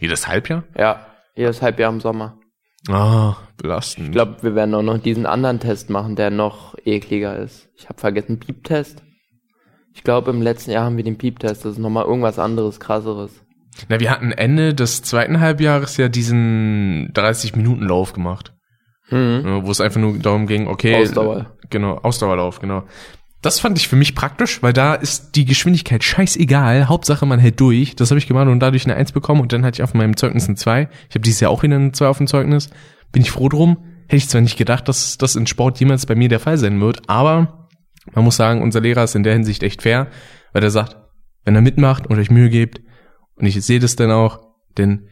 Jedes 0.00 0.26
Halbjahr? 0.26 0.64
Ja, 0.76 1.06
jedes 1.34 1.62
Halbjahr 1.62 1.92
im 1.92 2.00
Sommer. 2.00 2.38
Ah, 2.88 3.36
belastend. 3.56 4.06
Ich 4.08 4.12
glaube, 4.12 4.42
wir 4.42 4.54
werden 4.54 4.74
auch 4.74 4.82
noch 4.82 4.98
diesen 4.98 5.26
anderen 5.26 5.60
Test 5.60 5.90
machen, 5.90 6.16
der 6.16 6.30
noch 6.30 6.74
ekliger 6.84 7.36
ist. 7.38 7.68
Ich 7.76 7.88
habe 7.88 7.98
vergessen, 8.00 8.38
Piep-Test. 8.38 9.02
Ich 9.94 10.02
glaube, 10.04 10.30
im 10.30 10.42
letzten 10.42 10.70
Jahr 10.72 10.84
haben 10.84 10.96
wir 10.96 11.04
den 11.04 11.18
Piep-Test. 11.18 11.64
Das 11.64 11.72
ist 11.72 11.78
nochmal 11.78 12.04
irgendwas 12.04 12.38
anderes, 12.38 12.80
krasseres. 12.80 13.32
Na, 13.88 14.00
wir 14.00 14.10
hatten 14.10 14.32
Ende 14.32 14.74
des 14.74 15.02
zweiten 15.02 15.40
Halbjahres 15.40 15.96
ja 15.96 16.08
diesen 16.08 17.12
30-Minuten-Lauf 17.12 18.12
gemacht. 18.12 18.54
Hm. 19.08 19.62
Wo 19.62 19.70
es 19.70 19.80
einfach 19.80 20.00
nur 20.00 20.18
darum 20.18 20.46
ging, 20.46 20.66
okay. 20.66 20.96
Ausdauer. 20.96 21.56
Genau, 21.70 21.98
Ausdauerlauf, 21.98 22.58
genau. 22.60 22.84
Das 23.42 23.60
fand 23.60 23.78
ich 23.78 23.86
für 23.86 23.96
mich 23.96 24.14
praktisch, 24.14 24.62
weil 24.62 24.72
da 24.72 24.94
ist 24.94 25.36
die 25.36 25.44
Geschwindigkeit 25.44 26.02
scheißegal. 26.02 26.88
Hauptsache, 26.88 27.26
man 27.26 27.38
hält 27.38 27.60
durch. 27.60 27.94
Das 27.94 28.10
habe 28.10 28.18
ich 28.18 28.26
gemacht 28.26 28.48
und 28.48 28.58
dadurch 28.60 28.84
eine 28.86 28.96
Eins 28.96 29.12
bekommen 29.12 29.40
und 29.40 29.52
dann 29.52 29.64
hatte 29.64 29.76
ich 29.76 29.82
auf 29.84 29.94
meinem 29.94 30.16
Zeugnis 30.16 30.48
eine 30.48 30.56
Zwei. 30.56 30.88
Ich 31.08 31.14
habe 31.14 31.20
dieses 31.20 31.40
Jahr 31.40 31.52
auch 31.52 31.62
wieder 31.62 31.76
eine 31.76 31.92
Zwei 31.92 32.08
auf 32.08 32.18
dem 32.18 32.26
Zeugnis. 32.26 32.70
Bin 33.12 33.22
ich 33.22 33.30
froh 33.30 33.48
drum. 33.48 33.78
Hätte 34.08 34.16
ich 34.16 34.28
zwar 34.28 34.40
nicht 34.40 34.56
gedacht, 34.56 34.88
dass 34.88 35.18
das 35.18 35.36
in 35.36 35.46
Sport 35.46 35.78
jemals 35.78 36.06
bei 36.06 36.14
mir 36.14 36.28
der 36.28 36.40
Fall 36.40 36.58
sein 36.58 36.80
wird, 36.80 37.08
aber 37.08 37.68
man 38.14 38.24
muss 38.24 38.36
sagen, 38.36 38.62
unser 38.62 38.80
Lehrer 38.80 39.04
ist 39.04 39.16
in 39.16 39.24
der 39.24 39.32
Hinsicht 39.32 39.62
echt 39.62 39.82
fair, 39.82 40.08
weil 40.52 40.62
er 40.62 40.70
sagt, 40.70 40.96
wenn 41.44 41.56
er 41.56 41.60
mitmacht 41.60 42.06
und 42.06 42.18
euch 42.18 42.30
Mühe 42.30 42.50
gebt, 42.50 42.80
und 43.36 43.46
ich 43.46 43.60
sehe 43.64 43.80
das 43.80 43.96
dann 43.96 44.10
auch, 44.10 44.40
denn 44.76 45.08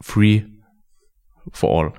free 0.00 0.44
for 1.52 1.94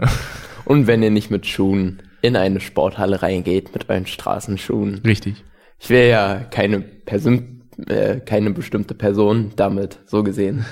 all. 0.00 0.08
Und 0.64 0.86
wenn 0.86 1.02
ihr 1.02 1.10
nicht 1.10 1.30
mit 1.30 1.46
Schuhen 1.46 2.02
in 2.22 2.36
eine 2.36 2.60
Sporthalle 2.60 3.20
reingeht, 3.20 3.74
mit 3.74 3.90
euren 3.90 4.06
Straßenschuhen. 4.06 5.02
Richtig. 5.04 5.44
Ich 5.78 5.90
wäre 5.90 6.08
ja 6.08 6.38
keine 6.44 6.80
Person, 6.80 7.64
äh, 7.86 8.20
keine 8.20 8.50
bestimmte 8.50 8.94
Person 8.94 9.52
damit, 9.56 9.98
so 10.06 10.22
gesehen. 10.22 10.64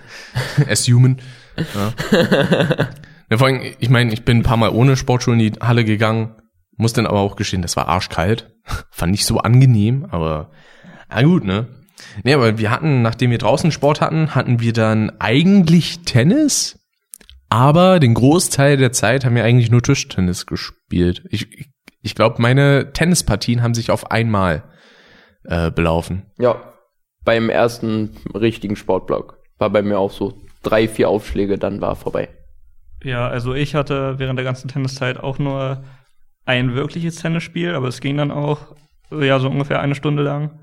As 0.68 0.88
human. 0.88 1.18
Ja. 1.56 1.92
ja, 3.30 3.38
vor 3.38 3.46
allem, 3.46 3.60
ich 3.78 3.88
meine, 3.88 4.12
ich 4.12 4.24
bin 4.24 4.38
ein 4.38 4.42
paar 4.42 4.56
Mal 4.56 4.70
ohne 4.70 4.96
Sportschuhe 4.96 5.34
in 5.34 5.38
die 5.38 5.52
Halle 5.60 5.84
gegangen, 5.84 6.34
muss 6.76 6.92
dann 6.92 7.06
aber 7.06 7.20
auch 7.20 7.36
gestehen, 7.36 7.62
das 7.62 7.76
war 7.76 7.86
arschkalt. 7.86 8.50
Fand 8.90 9.14
ich 9.14 9.24
so 9.24 9.38
angenehm, 9.38 10.06
aber 10.10 10.50
na 11.08 11.22
gut, 11.22 11.44
ne? 11.44 11.68
Nee, 12.22 12.34
aber 12.34 12.58
wir 12.58 12.70
hatten, 12.70 13.02
nachdem 13.02 13.30
wir 13.30 13.38
draußen 13.38 13.72
Sport 13.72 14.00
hatten, 14.00 14.34
hatten 14.34 14.60
wir 14.60 14.72
dann 14.72 15.12
eigentlich 15.18 16.00
Tennis, 16.04 16.78
aber 17.48 17.98
den 18.00 18.14
Großteil 18.14 18.76
der 18.76 18.92
Zeit 18.92 19.24
haben 19.24 19.34
wir 19.34 19.44
eigentlich 19.44 19.70
nur 19.70 19.82
Tischtennis 19.82 20.46
gespielt. 20.46 21.24
Ich, 21.30 21.68
ich, 22.02 22.14
glaube, 22.14 22.40
meine 22.40 22.92
Tennispartien 22.92 23.62
haben 23.62 23.74
sich 23.74 23.90
auf 23.90 24.10
einmal 24.10 24.64
äh, 25.44 25.70
belaufen. 25.70 26.26
Ja, 26.38 26.74
beim 27.24 27.50
ersten 27.50 28.16
richtigen 28.34 28.76
Sportblock 28.76 29.38
war 29.58 29.70
bei 29.70 29.82
mir 29.82 29.98
auch 29.98 30.12
so 30.12 30.40
drei, 30.62 30.88
vier 30.88 31.08
Aufschläge, 31.08 31.58
dann 31.58 31.80
war 31.80 31.96
vorbei. 31.96 32.28
Ja, 33.02 33.28
also 33.28 33.54
ich 33.54 33.74
hatte 33.74 34.18
während 34.18 34.38
der 34.38 34.44
ganzen 34.44 34.68
Tenniszeit 34.68 35.18
auch 35.18 35.38
nur 35.38 35.82
ein 36.44 36.74
wirkliches 36.74 37.16
Tennisspiel, 37.16 37.74
aber 37.74 37.88
es 37.88 38.00
ging 38.00 38.16
dann 38.16 38.30
auch, 38.30 38.74
ja, 39.10 39.38
so 39.38 39.48
ungefähr 39.48 39.80
eine 39.80 39.94
Stunde 39.94 40.22
lang. 40.22 40.59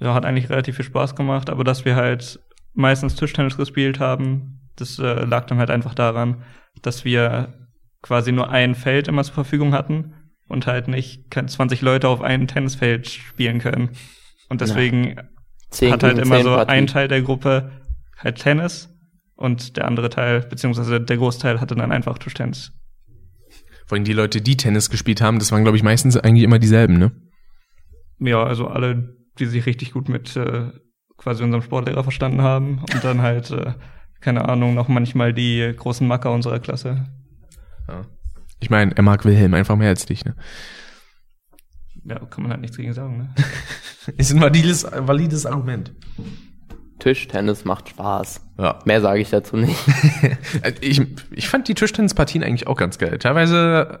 Ja, 0.00 0.14
hat 0.14 0.24
eigentlich 0.24 0.48
relativ 0.50 0.76
viel 0.76 0.84
Spaß 0.84 1.14
gemacht, 1.14 1.50
aber 1.50 1.62
dass 1.62 1.84
wir 1.84 1.94
halt 1.94 2.40
meistens 2.72 3.14
Tischtennis 3.14 3.56
gespielt 3.56 4.00
haben, 4.00 4.60
das 4.76 4.98
äh, 4.98 5.24
lag 5.24 5.46
dann 5.46 5.58
halt 5.58 5.70
einfach 5.70 5.94
daran, 5.94 6.42
dass 6.82 7.04
wir 7.04 7.54
quasi 8.02 8.32
nur 8.32 8.50
ein 8.50 8.74
Feld 8.74 9.08
immer 9.08 9.24
zur 9.24 9.34
Verfügung 9.34 9.74
hatten 9.74 10.14
und 10.48 10.66
halt 10.66 10.88
nicht 10.88 11.26
20 11.32 11.82
Leute 11.82 12.08
auf 12.08 12.22
einem 12.22 12.46
Tennisfeld 12.46 13.08
spielen 13.08 13.58
können. 13.58 13.90
Und 14.48 14.60
deswegen 14.60 15.16
Zehn 15.70 15.92
hat 15.92 16.02
halt 16.02 16.18
immer 16.18 16.42
so 16.42 16.50
Partie. 16.50 16.72
ein 16.72 16.86
Teil 16.86 17.08
der 17.08 17.22
Gruppe 17.22 17.70
halt 18.16 18.38
Tennis 18.38 18.88
und 19.36 19.76
der 19.76 19.86
andere 19.86 20.10
Teil, 20.10 20.40
beziehungsweise 20.40 21.00
der 21.00 21.16
Großteil 21.16 21.60
hatte 21.60 21.74
dann 21.74 21.92
einfach 21.92 22.18
Tischtennis. 22.18 22.72
Vor 23.86 23.96
allem 23.96 24.04
die 24.04 24.12
Leute, 24.12 24.40
die 24.40 24.56
Tennis 24.56 24.90
gespielt 24.90 25.20
haben, 25.20 25.38
das 25.38 25.52
waren, 25.52 25.62
glaube 25.62 25.76
ich, 25.76 25.82
meistens 25.82 26.16
eigentlich 26.16 26.44
immer 26.44 26.58
dieselben, 26.58 26.98
ne? 26.98 27.12
Ja, 28.18 28.44
also 28.44 28.68
alle, 28.68 29.16
die 29.40 29.46
sich 29.46 29.66
richtig 29.66 29.92
gut 29.92 30.08
mit 30.08 30.36
äh, 30.36 30.70
quasi 31.16 31.42
unserem 31.42 31.62
Sportlehrer 31.62 32.02
verstanden 32.02 32.42
haben 32.42 32.78
und 32.92 33.04
dann 33.04 33.20
halt, 33.22 33.50
äh, 33.50 33.74
keine 34.20 34.48
Ahnung, 34.48 34.74
noch 34.74 34.88
manchmal 34.88 35.32
die 35.34 35.72
großen 35.76 36.06
Macker 36.06 36.32
unserer 36.32 36.60
Klasse. 36.60 37.06
Ja. 37.88 38.02
Ich 38.60 38.70
meine, 38.70 38.96
er 38.96 39.02
mag 39.02 39.24
Wilhelm 39.24 39.54
einfach 39.54 39.76
mehr 39.76 39.88
als 39.88 40.06
dich, 40.06 40.24
ne? 40.24 40.34
Ja, 42.04 42.18
kann 42.18 42.42
man 42.42 42.52
halt 42.52 42.60
nichts 42.60 42.76
gegen 42.76 42.92
sagen, 42.92 43.18
ne? 43.18 43.34
Ist 44.16 44.32
ein 44.32 44.40
valides, 44.40 44.86
valides 44.90 45.46
Argument. 45.46 45.92
Tischtennis 46.98 47.64
macht 47.64 47.90
Spaß. 47.90 48.40
Ja. 48.58 48.78
Mehr 48.84 49.00
sage 49.00 49.20
ich 49.20 49.30
dazu 49.30 49.56
nicht. 49.56 49.76
Ich, 50.80 51.00
ich 51.30 51.48
fand 51.48 51.68
die 51.68 51.74
Tischtennispartien 51.74 52.44
eigentlich 52.44 52.66
auch 52.66 52.76
ganz 52.76 52.98
geil. 52.98 53.18
Teilweise 53.18 54.00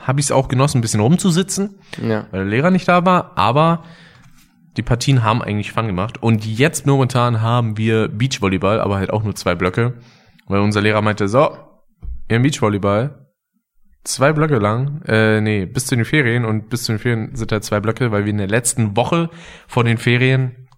habe 0.00 0.20
ich 0.20 0.26
es 0.26 0.32
auch 0.32 0.48
genossen, 0.48 0.78
ein 0.78 0.80
bisschen 0.80 1.00
rumzusitzen, 1.00 1.76
ja. 2.00 2.26
weil 2.30 2.40
der 2.40 2.50
Lehrer 2.50 2.70
nicht 2.70 2.86
da 2.86 3.04
war, 3.04 3.32
aber 3.36 3.84
die 4.76 4.82
Partien 4.82 5.22
haben 5.22 5.42
eigentlich 5.42 5.72
Fun 5.72 5.86
gemacht. 5.86 6.22
Und 6.22 6.44
jetzt 6.44 6.86
momentan 6.86 7.40
haben 7.40 7.76
wir 7.76 8.08
Beachvolleyball, 8.08 8.80
aber 8.80 8.96
halt 8.96 9.10
auch 9.10 9.22
nur 9.22 9.34
zwei 9.34 9.54
Blöcke, 9.54 9.94
weil 10.46 10.60
unser 10.60 10.80
Lehrer 10.80 11.02
meinte, 11.02 11.28
so, 11.28 11.56
im 12.28 12.42
Beachvolleyball, 12.42 13.26
zwei 14.04 14.32
Blöcke 14.32 14.58
lang, 14.58 15.02
äh, 15.06 15.40
nee, 15.40 15.66
bis 15.66 15.86
zu 15.86 15.96
den 15.96 16.04
Ferien. 16.04 16.44
Und 16.44 16.68
bis 16.68 16.84
zu 16.84 16.92
den 16.92 16.98
Ferien 16.98 17.34
sind 17.34 17.52
halt 17.52 17.64
zwei 17.64 17.80
Blöcke, 17.80 18.12
weil 18.12 18.24
wir 18.24 18.30
in 18.30 18.38
der 18.38 18.48
letzten 18.48 18.96
Woche 18.96 19.30
vor 19.66 19.84
den 19.84 19.98
Ferien 19.98 20.68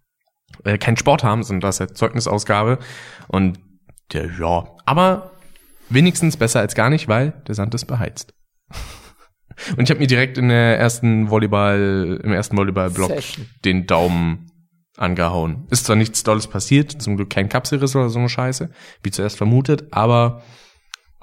äh, 0.65 0.79
keinen 0.79 0.97
Sport 0.97 1.25
haben, 1.25 1.43
sondern 1.43 1.61
das 1.61 1.77
ist 1.77 1.81
halt 1.81 1.97
Zeugnisausgabe. 1.97 2.79
Und 3.29 3.59
ja, 4.13 4.23
ja, 4.39 4.69
aber 4.87 5.33
wenigstens 5.91 6.37
besser 6.37 6.61
als 6.61 6.75
gar 6.75 6.91
nicht, 6.91 7.09
weil 7.09 7.33
der 7.47 7.55
Sand 7.55 7.75
ist 7.75 7.87
beheizt. 7.87 8.35
Und 9.77 9.85
ich 9.85 9.91
habe 9.91 10.01
mir 10.01 10.07
direkt 10.07 10.39
in 10.39 10.49
der 10.49 10.79
ersten 10.79 11.31
Volleyball, 11.31 12.21
im 12.23 12.33
ersten 12.33 12.57
Volleyball-Block 12.57 13.13
den 13.65 13.87
Daumen 13.87 14.51
angehauen. 14.97 15.67
Ist 15.71 15.87
zwar 15.87 15.97
nichts 15.97 16.23
Dolles 16.25 16.47
passiert, 16.47 17.01
zum 17.03 17.17
Glück 17.17 17.31
kein 17.31 17.49
Kapselriss 17.49 17.95
oder 17.97 18.09
so 18.09 18.19
eine 18.19 18.29
Scheiße, 18.29 18.71
wie 19.03 19.11
zuerst 19.11 19.37
vermutet, 19.37 19.87
aber 19.93 20.43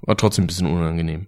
war 0.01 0.17
trotzdem 0.17 0.45
ein 0.45 0.47
bisschen 0.47 0.67
unangenehm. 0.67 1.27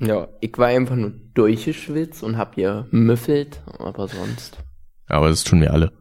ja, 0.00 0.28
ich 0.40 0.56
war 0.58 0.66
einfach 0.68 0.96
nur 0.96 1.12
durchgeschwitzt 1.34 2.22
und 2.22 2.36
hab 2.36 2.54
hier 2.56 2.86
müffelt, 2.90 3.62
aber 3.78 4.08
sonst, 4.08 4.58
Ja, 5.08 5.16
aber 5.16 5.28
das 5.28 5.44
tun 5.44 5.60
wir 5.60 5.72
alle. 5.72 5.92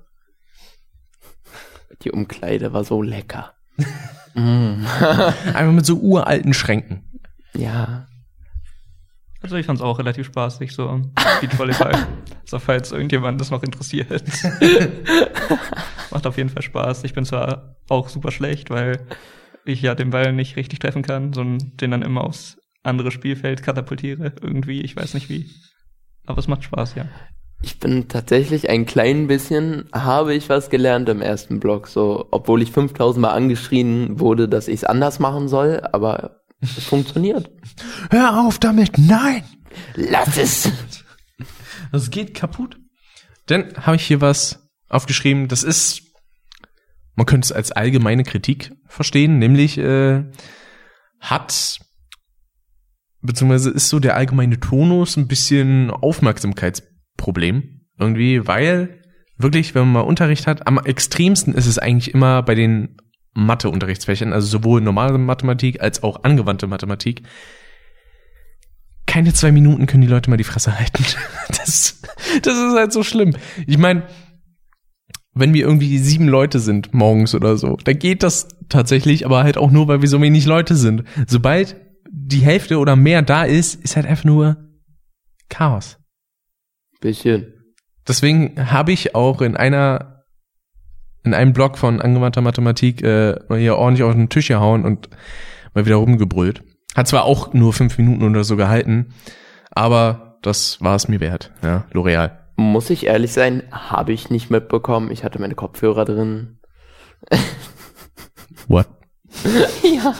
die 2.01 2.11
Umkleide 2.11 2.73
war 2.73 2.83
so 2.83 3.01
lecker. 3.01 3.53
Einfach 4.35 5.71
mit 5.71 5.85
so 5.85 5.95
uralten 5.97 6.53
Schränken. 6.53 7.19
Ja, 7.53 8.07
Also 9.45 9.57
ich 9.57 9.67
fand's 9.67 9.83
auch 9.83 9.99
relativ 9.99 10.25
spaßig, 10.25 10.71
so 10.71 11.01
Beachvolleyball. 11.39 11.93
so 12.45 12.57
falls 12.57 12.91
irgendjemand 12.91 13.39
das 13.39 13.51
noch 13.51 13.61
interessiert. 13.61 14.09
Macht 16.11 16.25
auf 16.25 16.37
jeden 16.37 16.49
Fall 16.49 16.63
Spaß. 16.63 17.03
Ich 17.03 17.13
bin 17.13 17.25
zwar 17.25 17.75
auch 17.87 18.09
super 18.09 18.31
schlecht, 18.31 18.71
weil 18.71 19.05
ich 19.63 19.83
ja 19.83 19.93
den 19.93 20.09
Ball 20.09 20.33
nicht 20.33 20.55
richtig 20.55 20.79
treffen 20.79 21.03
kann, 21.03 21.31
sondern 21.31 21.77
den 21.77 21.91
dann 21.91 22.01
immer 22.01 22.23
aufs 22.23 22.57
andere 22.81 23.11
Spielfeld 23.11 23.61
katapultiere. 23.61 24.33
Irgendwie, 24.41 24.81
ich 24.81 24.95
weiß 24.95 25.13
nicht 25.13 25.29
wie. 25.29 25.51
Aber 26.25 26.39
es 26.39 26.47
macht 26.47 26.63
Spaß, 26.63 26.95
ja. 26.95 27.05
ich 27.61 27.79
bin 27.79 28.07
tatsächlich 28.07 28.67
ein 28.67 28.87
klein 28.87 29.27
bisschen, 29.27 29.87
habe 29.93 30.33
ich 30.33 30.49
was 30.49 30.71
gelernt 30.71 31.07
im 31.07 31.21
ersten 31.21 31.59
Block, 31.59 31.87
so, 31.87 32.29
obwohl 32.31 32.63
ich 32.63 32.71
5000 32.71 33.21
Mal 33.21 33.29
angeschrien 33.29 34.19
wurde, 34.19 34.49
dass 34.49 34.67
ich 34.67 34.77
es 34.77 34.83
anders 34.85 35.19
machen 35.19 35.47
soll, 35.47 35.87
aber 35.91 36.41
es 36.61 36.83
funktioniert. 36.83 37.49
Hör 38.09 38.45
auf 38.45 38.59
damit, 38.59 38.97
nein! 38.97 39.43
Lass 39.95 40.37
es! 40.37 40.71
Das 41.91 42.09
geht 42.09 42.33
kaputt. 42.33 42.77
Dann 43.45 43.73
habe 43.77 43.95
ich 43.95 44.05
hier 44.05 44.21
was 44.21 44.67
aufgeschrieben, 44.89 45.47
das 45.47 45.63
ist, 45.63 46.01
man 47.15 47.25
könnte 47.25 47.45
es 47.45 47.51
als 47.51 47.71
allgemeine 47.71 48.23
Kritik 48.23 48.73
verstehen, 48.87 49.39
nämlich 49.39 49.77
äh, 49.77 50.23
hat, 51.19 51.79
beziehungsweise 53.21 53.71
ist 53.71 53.89
so 53.89 53.99
der 53.99 54.15
allgemeine 54.15 54.59
Tonus 54.59 55.17
ein 55.17 55.27
bisschen 55.27 55.91
Aufmerksamkeitsproblem 55.91 57.81
irgendwie, 57.97 58.47
weil 58.47 59.01
wirklich, 59.37 59.75
wenn 59.75 59.83
man 59.83 59.93
mal 59.93 60.01
Unterricht 60.01 60.47
hat, 60.47 60.67
am 60.67 60.77
extremsten 60.79 61.53
ist 61.53 61.65
es 61.65 61.77
eigentlich 61.77 62.13
immer 62.13 62.43
bei 62.43 62.55
den 62.55 62.97
Mathe-Unterrichtsfächern, 63.35 64.33
also 64.33 64.47
sowohl 64.47 64.81
normale 64.81 65.17
Mathematik 65.17 65.81
als 65.81 66.01
auch 66.01 66.23
angewandte 66.23 66.67
Mathematik. 66.67 67.21
Keine 69.05 69.33
zwei 69.33 69.51
Minuten 69.51 69.85
können 69.85 70.01
die 70.01 70.07
Leute 70.07 70.29
mal 70.29 70.37
die 70.37 70.43
Fresse 70.43 70.77
halten. 70.77 71.03
Das, 71.47 71.99
das 72.43 72.57
ist 72.57 72.75
halt 72.75 72.93
so 72.93 73.01
schlimm. 73.01 73.35
Ich 73.65 73.79
meine, 73.79 74.03
wenn 75.33 75.53
wir 75.53 75.65
irgendwie 75.65 75.97
sieben 75.97 76.27
Leute 76.27 76.59
sind 76.59 76.93
morgens 76.93 77.33
oder 77.33 77.57
so, 77.57 77.77
dann 77.83 77.97
geht 77.97 78.21
das 78.23 78.47
tatsächlich, 78.69 79.25
aber 79.25 79.43
halt 79.43 79.57
auch 79.57 79.71
nur, 79.71 79.87
weil 79.87 80.01
wir 80.01 80.09
so 80.09 80.21
wenig 80.21 80.45
Leute 80.45 80.75
sind. 80.75 81.05
Sobald 81.27 81.75
die 82.11 82.41
Hälfte 82.41 82.77
oder 82.77 82.95
mehr 82.95 83.21
da 83.21 83.43
ist, 83.43 83.83
ist 83.83 83.95
halt 83.95 84.05
einfach 84.05 84.25
nur 84.25 84.57
Chaos. 85.49 85.97
Bisschen. 87.01 87.53
Deswegen 88.07 88.71
habe 88.71 88.91
ich 88.91 89.15
auch 89.15 89.41
in 89.41 89.55
einer 89.57 90.14
in 91.25 91.33
einem 91.33 91.53
Blog 91.53 91.77
von 91.77 92.01
angewandter 92.01 92.41
Mathematik 92.41 93.03
äh, 93.03 93.35
hier 93.49 93.77
ordentlich 93.77 94.03
auf 94.03 94.13
den 94.13 94.29
Tisch 94.29 94.47
gehauen 94.47 94.85
und 94.85 95.09
mal 95.73 95.85
wieder 95.85 95.95
rumgebrüllt. 95.95 96.63
Hat 96.95 97.07
zwar 97.07 97.25
auch 97.25 97.53
nur 97.53 97.73
fünf 97.73 97.97
Minuten 97.97 98.23
oder 98.23 98.43
so 98.43 98.55
gehalten, 98.55 99.13
aber 99.71 100.37
das 100.41 100.81
war 100.81 100.95
es 100.95 101.07
mir 101.07 101.19
wert, 101.19 101.51
ja, 101.63 101.85
L'Oreal. 101.93 102.31
Muss 102.55 102.89
ich 102.89 103.05
ehrlich 103.05 103.33
sein, 103.33 103.63
habe 103.71 104.13
ich 104.13 104.29
nicht 104.29 104.49
mitbekommen. 104.49 105.11
Ich 105.11 105.25
hatte 105.25 105.39
meine 105.39 105.55
Kopfhörer 105.55 106.05
drin. 106.05 106.59
What? 108.67 108.87
ja. 109.83 110.13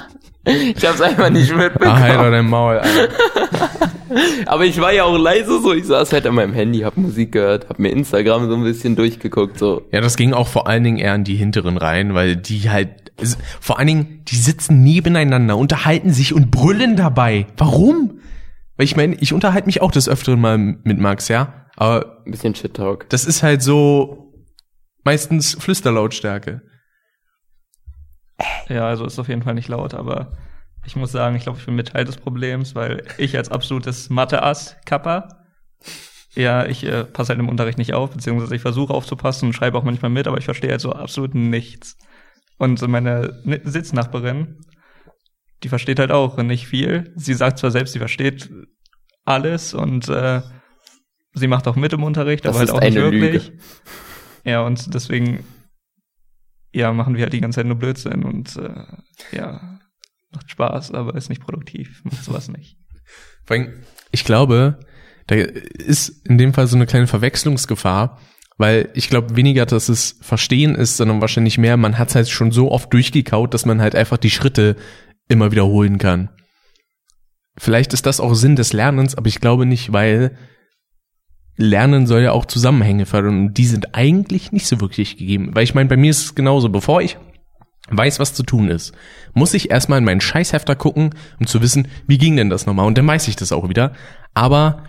Ich 0.46 0.86
hab's 0.86 1.02
einfach 1.02 1.30
nicht 1.30 1.56
mitbekommen. 1.56 2.00
halt 2.00 2.34
dein 2.34 2.48
Maul, 2.48 2.78
Alter. 2.78 3.10
Aber 4.46 4.66
ich 4.66 4.80
war 4.80 4.94
ja 4.94 5.04
auch 5.04 5.18
leise 5.18 5.62
so. 5.62 5.74
Ich 5.74 5.86
saß 5.86 6.14
halt 6.14 6.28
an 6.28 6.36
meinem 6.36 6.54
Handy, 6.54 6.80
hab 6.80 6.96
Musik 6.98 7.32
gehört, 7.32 7.68
hab 7.70 7.80
mir 7.80 7.90
Instagram 7.90 8.48
so 8.48 8.56
ein 8.56 8.64
bisschen 8.64 8.96
durchgeguckt, 8.96 9.58
so. 9.58 9.82
Ja, 9.92 10.02
das 10.02 10.16
ging 10.16 10.34
auch 10.34 10.48
vor 10.48 10.68
allen 10.68 10.84
Dingen 10.84 10.98
eher 10.98 11.14
an 11.14 11.24
die 11.24 11.36
hinteren 11.36 11.78
Reihen, 11.78 12.14
weil 12.14 12.36
die 12.36 12.70
halt, 12.70 13.12
vor 13.60 13.78
allen 13.80 13.88
Dingen, 13.88 14.22
die 14.28 14.36
sitzen 14.36 14.84
nebeneinander, 14.84 15.58
unterhalten 15.58 16.14
sich 16.14 16.34
und 16.34 16.52
brüllen 16.52 16.96
dabei. 16.96 17.48
Warum? 17.58 18.20
Weil 18.78 18.86
ich 18.86 18.96
meine, 18.96 19.16
ich 19.16 19.34
unterhalte 19.34 19.66
mich 19.66 19.82
auch 19.82 19.92
des 19.92 20.08
Öfteren 20.08 20.40
mal 20.40 20.58
mit 20.58 21.00
Max, 21.00 21.28
ja, 21.28 21.66
aber 21.76 22.22
Ein 22.26 22.32
bisschen 22.32 22.56
Shit-Talk. 22.56 23.10
das 23.10 23.26
ist 23.26 23.42
halt 23.42 23.62
so 23.64 24.34
meistens 25.04 25.56
Flüsterlautstärke. 25.60 26.62
Ja, 28.70 28.88
also 28.88 29.06
ist 29.06 29.20
auf 29.20 29.28
jeden 29.28 29.44
Fall 29.44 29.54
nicht 29.54 29.68
laut, 29.68 29.94
aber 29.94 30.34
ich 30.86 30.96
muss 30.96 31.12
sagen, 31.12 31.36
ich 31.36 31.44
glaube, 31.44 31.60
ich 31.60 31.66
bin 31.66 31.76
mit 31.76 31.90
Teil 31.90 32.06
des 32.06 32.18
Problems, 32.18 32.76
weil 32.76 33.04
ich 33.18 33.36
als 33.38 33.50
absolutes 33.50 34.10
Mathe-Ass, 34.10 34.78
Kappa, 34.86 35.30
ja, 36.36 36.66
ich 36.66 36.84
äh, 36.84 37.06
passe 37.06 37.30
halt 37.30 37.40
im 37.40 37.50
Unterricht 37.50 37.78
nicht 37.78 37.94
auf, 37.94 38.12
beziehungsweise 38.12 38.56
ich 38.56 38.62
versuche 38.62 38.94
aufzupassen 38.94 39.48
und 39.48 39.54
schreibe 39.54 39.78
auch 39.78 39.84
manchmal 39.84 40.12
mit, 40.12 40.28
aber 40.28 40.38
ich 40.38 40.46
verstehe 40.46 40.72
halt 40.72 40.82
so 40.82 40.92
absolut 40.92 41.34
nichts. 41.34 41.98
Und 42.58 42.82
meine 42.88 43.42
Sitznachbarin, 43.64 44.60
die 45.64 45.70
versteht 45.70 46.00
halt 46.00 46.12
auch 46.12 46.38
nicht 46.38 46.68
viel. 46.68 47.14
Sie 47.16 47.34
sagt 47.34 47.60
zwar 47.60 47.72
selbst, 47.72 47.94
sie 47.94 48.00
versteht 48.00 48.50
alles 49.24 49.74
und 49.74 50.08
äh, 50.10 50.42
sie 51.34 51.48
macht 51.48 51.68
auch 51.68 51.76
mit 51.76 51.94
im 51.94 52.04
Unterricht, 52.04 52.46
Das 52.46 52.52
aber 52.52 52.60
halt 52.60 52.70
ist 52.70 52.76
auch 52.76 52.82
nicht 52.82 52.96
wirklich. 52.96 53.48
Lüge. 53.48 53.60
Ja, 54.44 54.62
und 54.62 54.94
deswegen 54.94 55.44
ja, 56.76 56.92
machen 56.92 57.16
wir 57.16 57.24
halt 57.24 57.34
die 57.34 57.42
ganze 57.42 57.58
Zeit 57.58 57.68
nur 57.68 57.78
Blödsinn 57.78 58.24
und 58.24 58.58
äh, 58.58 58.86
ja, 59.32 59.80
macht 60.32 60.52
Spaß, 60.52 60.92
aber 60.92 61.16
ist 61.16 61.30
nicht 61.30 61.42
produktiv, 61.42 62.02
macht 62.04 62.24
sowas 62.24 62.50
nicht. 62.50 62.78
Vor 63.46 63.56
allem, 63.56 63.74
ich 64.12 64.26
glaube, 64.26 64.80
da 65.28 65.36
ist 65.36 66.28
in 66.28 66.38
dem 66.38 66.54
Fall 66.54 66.68
so 66.68 66.76
eine 66.76 66.86
kleine 66.86 67.08
Verwechslungsgefahr, 67.08 68.20
weil 68.58 68.90
ich 68.94 69.10
glaube 69.10 69.36
weniger, 69.36 69.66
dass 69.66 69.88
es 69.88 70.18
Verstehen 70.22 70.76
ist, 70.76 70.98
sondern 70.98 71.22
wahrscheinlich 71.22 71.58
mehr, 71.58 71.78
man 71.78 71.98
hat 71.98 72.10
es 72.10 72.16
halt 72.16 72.30
schon 72.30 72.52
so 72.52 72.72
oft 72.72 72.92
durchgekaut, 72.92 73.54
dass 73.54 73.66
man 73.66 73.82
halt 73.82 73.96
einfach 73.96 74.18
die 74.18 74.30
Schritte 74.30 74.76
immer 75.30 75.52
wiederholen 75.52 75.98
kann. 75.98 76.30
Vielleicht 77.58 77.94
ist 77.94 78.06
das 78.06 78.20
auch 78.20 78.34
Sinn 78.34 78.58
des 78.58 78.74
Lernens, 78.74 79.16
aber 79.16 79.28
ich 79.28 79.40
glaube 79.40 79.66
nicht, 79.66 79.94
weil 79.94 80.38
Lernen 81.58 82.06
soll 82.06 82.22
ja 82.22 82.32
auch 82.32 82.46
Zusammenhänge 82.46 83.06
fördern 83.06 83.40
und 83.40 83.58
die 83.58 83.66
sind 83.66 83.96
eigentlich 83.96 84.52
nicht 84.52 84.68
so 84.68 84.82
wirklich 84.82 85.18
gegeben. 85.18 85.52
Weil 85.54 85.64
ich 85.64 85.74
meine, 85.74 85.90
bei 85.90 85.98
mir 85.98 86.12
ist 86.12 86.24
es 86.24 86.36
genauso, 86.36 86.70
bevor 86.70 87.02
ich 87.02 87.18
weiß, 87.90 88.20
was 88.20 88.34
zu 88.34 88.44
tun 88.44 88.70
ist, 88.70 88.94
muss 89.34 89.54
ich 89.54 89.70
erstmal 89.70 90.00
in 90.00 90.06
meinen 90.06 90.22
Scheißhefter 90.22 90.76
gucken, 90.76 91.12
um 91.40 91.48
zu 91.48 91.62
wissen, 91.62 91.88
wie 92.08 92.18
ging 92.18 92.36
denn 92.36 92.50
das 92.50 92.66
nochmal? 92.66 92.88
Und 92.88 92.98
dann 92.98 93.08
weiß 93.08 93.28
ich 93.28 93.36
das 93.36 93.52
auch 93.52 93.70
wieder. 93.70 93.94
Aber 94.34 94.84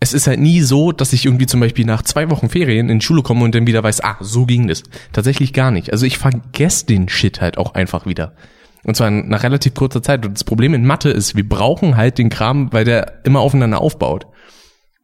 es 0.00 0.14
ist 0.14 0.26
halt 0.26 0.40
nie 0.40 0.62
so, 0.62 0.92
dass 0.92 1.12
ich 1.12 1.26
irgendwie 1.26 1.46
zum 1.46 1.60
Beispiel 1.60 1.84
nach 1.84 2.02
zwei 2.02 2.30
Wochen 2.30 2.48
Ferien 2.48 2.88
in 2.88 3.00
die 3.00 3.04
Schule 3.04 3.22
komme 3.22 3.44
und 3.44 3.54
dann 3.54 3.66
wieder 3.66 3.82
weiß, 3.82 4.02
ah, 4.02 4.16
so 4.20 4.46
ging 4.46 4.66
das. 4.66 4.82
Tatsächlich 5.12 5.52
gar 5.52 5.70
nicht. 5.70 5.92
Also 5.92 6.06
ich 6.06 6.18
vergesse 6.18 6.86
den 6.86 7.08
Shit 7.08 7.40
halt 7.40 7.58
auch 7.58 7.74
einfach 7.74 8.06
wieder. 8.06 8.34
Und 8.82 8.96
zwar 8.96 9.10
nach 9.10 9.42
relativ 9.42 9.74
kurzer 9.74 10.02
Zeit. 10.02 10.24
Und 10.24 10.34
das 10.34 10.44
Problem 10.44 10.72
in 10.72 10.86
Mathe 10.86 11.10
ist, 11.10 11.36
wir 11.36 11.46
brauchen 11.46 11.98
halt 11.98 12.16
den 12.16 12.30
Kram, 12.30 12.72
weil 12.72 12.86
der 12.86 13.20
immer 13.24 13.40
aufeinander 13.40 13.82
aufbaut. 13.82 14.26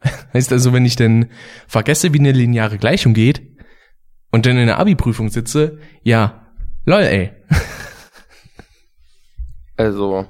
Heißt 0.35 0.53
also, 0.53 0.73
wenn 0.73 0.85
ich 0.85 0.97
denn 0.97 1.31
vergesse, 1.67 2.13
wie 2.13 2.19
eine 2.19 2.33
lineare 2.33 2.79
Gleichung 2.79 3.15
geht 3.15 3.43
und 4.31 4.47
dann 4.47 4.59
in 4.59 4.67
der 4.67 4.79
Abi-Prüfung 4.79 5.29
sitze, 5.29 5.79
ja, 6.03 6.47
lol, 6.85 7.03
ey. 7.03 7.33
Also, 9.79 10.25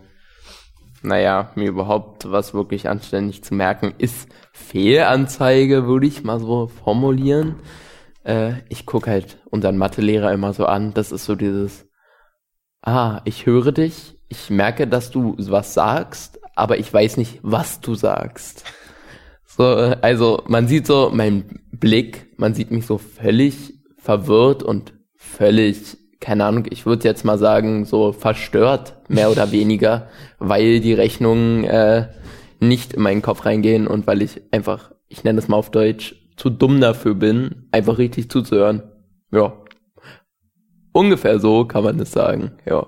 naja, 1.03 1.53
mir 1.55 1.69
überhaupt 1.69 2.29
was 2.33 2.53
wirklich 2.53 2.89
anständig 2.89 3.45
zu 3.45 3.55
merken 3.55 3.95
ist 3.97 4.29
Fehlanzeige, 4.53 5.87
würde 5.87 6.09
ich 6.09 6.25
mal 6.25 6.41
so 6.41 6.67
formulieren. 6.67 7.61
Äh, 8.25 8.55
ich 8.69 8.87
guck 8.87 9.07
halt 9.07 9.39
unseren 9.45 9.79
Mathelehrer 9.79 10.33
immer 10.33 10.53
so 10.53 10.67
an. 10.67 10.95
Das 10.95 11.13
ist 11.13 11.25
so 11.27 11.37
dieses, 11.37 11.87
ah, 12.83 13.21
ich 13.25 13.47
höre 13.47 13.71
dich, 13.71 14.19
ich 14.29 14.51
merke, 14.51 14.89
dass 14.89 15.11
du 15.11 15.37
was 15.39 15.75
sagst, 15.75 16.41
aber 16.57 16.79
ich 16.79 16.93
weiß 16.93 17.19
nicht, 17.19 17.39
was 17.43 17.81
du 17.81 17.95
sagst. 17.95 18.65
So, 19.57 19.65
äh, 19.65 19.97
also 20.03 20.43
man 20.49 20.69
sieht 20.69 20.87
so 20.87 21.11
meinen 21.13 21.61
Blick, 21.73 22.27
man 22.37 22.55
sieht 22.55 22.71
mich 22.71 22.85
so 22.87 22.99
völlig 22.99 23.75
verwirrt 23.97 24.63
und 24.63 24.93
völlig, 25.15 25.97
keine 26.21 26.45
Ahnung, 26.45 26.67
ich 26.69 26.85
würde 26.85 27.09
jetzt 27.09 27.25
mal 27.25 27.39
sagen, 27.39 27.87
so 27.87 28.13
verstört, 28.13 28.97
mehr 29.09 29.31
oder 29.31 29.53
weniger, 29.53 30.09
weil 30.39 30.81
die 30.81 30.93
Rechnungen 30.93 31.65
äh, 31.65 32.09
nicht 32.61 32.93
in 32.95 33.03
meinen 33.03 33.23
Kopf 33.23 33.47
reingehen 33.47 33.87
und 33.87 34.07
weil 34.07 34.21
ich 34.21 34.43
einfach, 34.53 34.93
ich 35.09 35.25
nenne 35.25 35.39
es 35.39 35.49
mal 35.49 35.57
auf 35.57 35.71
Deutsch, 35.71 36.15
zu 36.37 36.51
dumm 36.51 36.81
dafür 36.81 37.15
bin, 37.15 37.67
einfach 37.73 37.97
richtig 37.97 38.31
zuzuhören. 38.31 38.83
Ja. 39.33 39.55
Ungefähr 40.93 41.41
so 41.41 41.65
kann 41.65 41.83
man 41.83 41.99
es 41.99 42.13
sagen, 42.13 42.53
ja. 42.67 42.87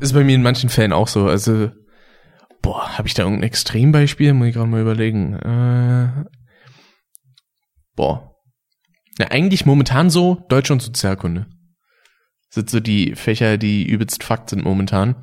Ist 0.00 0.12
bei 0.12 0.22
mir 0.22 0.34
in 0.34 0.42
manchen 0.42 0.68
Fällen 0.68 0.92
auch 0.92 1.08
so. 1.08 1.26
Also, 1.26 1.70
boah, 2.66 2.98
habe 2.98 3.06
ich 3.06 3.14
da 3.14 3.22
irgendein 3.22 3.44
Extrembeispiel? 3.46 4.32
Muss 4.34 4.48
ich 4.48 4.54
gerade 4.54 4.68
mal 4.68 4.80
überlegen. 4.80 5.34
Äh, 5.34 6.24
boah. 7.94 8.34
Na, 9.18 9.26
eigentlich 9.30 9.64
momentan 9.66 10.10
so 10.10 10.44
Deutsch 10.48 10.70
und 10.70 10.82
Sozialkunde. 10.82 11.46
Sind 12.50 12.68
so 12.68 12.80
die 12.80 13.14
Fächer, 13.14 13.56
die 13.56 13.86
übelst 13.86 14.24
Fakt 14.24 14.50
sind 14.50 14.64
momentan. 14.64 15.14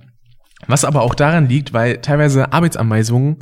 Was 0.67 0.85
aber 0.85 1.01
auch 1.01 1.15
daran 1.15 1.47
liegt, 1.49 1.73
weil 1.73 1.97
teilweise 1.97 2.53
Arbeitsanweisungen 2.53 3.39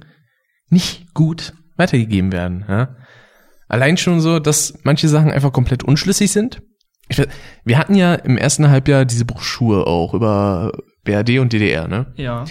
nicht 0.69 1.13
gut 1.13 1.53
weitergegeben 1.77 2.31
werden. 2.31 2.65
Ja? 2.67 2.95
Allein 3.67 3.97
schon 3.97 4.19
so, 4.19 4.39
dass 4.39 4.79
manche 4.83 5.07
Sachen 5.09 5.31
einfach 5.31 5.53
komplett 5.53 5.83
unschlüssig 5.83 6.31
sind. 6.31 6.61
Weiß- 7.11 7.29
wir 7.65 7.77
hatten 7.77 7.93
ja 7.95 8.15
im 8.15 8.37
ersten 8.37 8.69
Halbjahr 8.69 9.05
diese 9.05 9.25
Broschüre 9.25 9.85
auch 9.85 10.13
über 10.15 10.71
BRD 11.03 11.39
und 11.39 11.53
DDR, 11.53 11.87
ne? 11.87 12.11
Ja. 12.15 12.45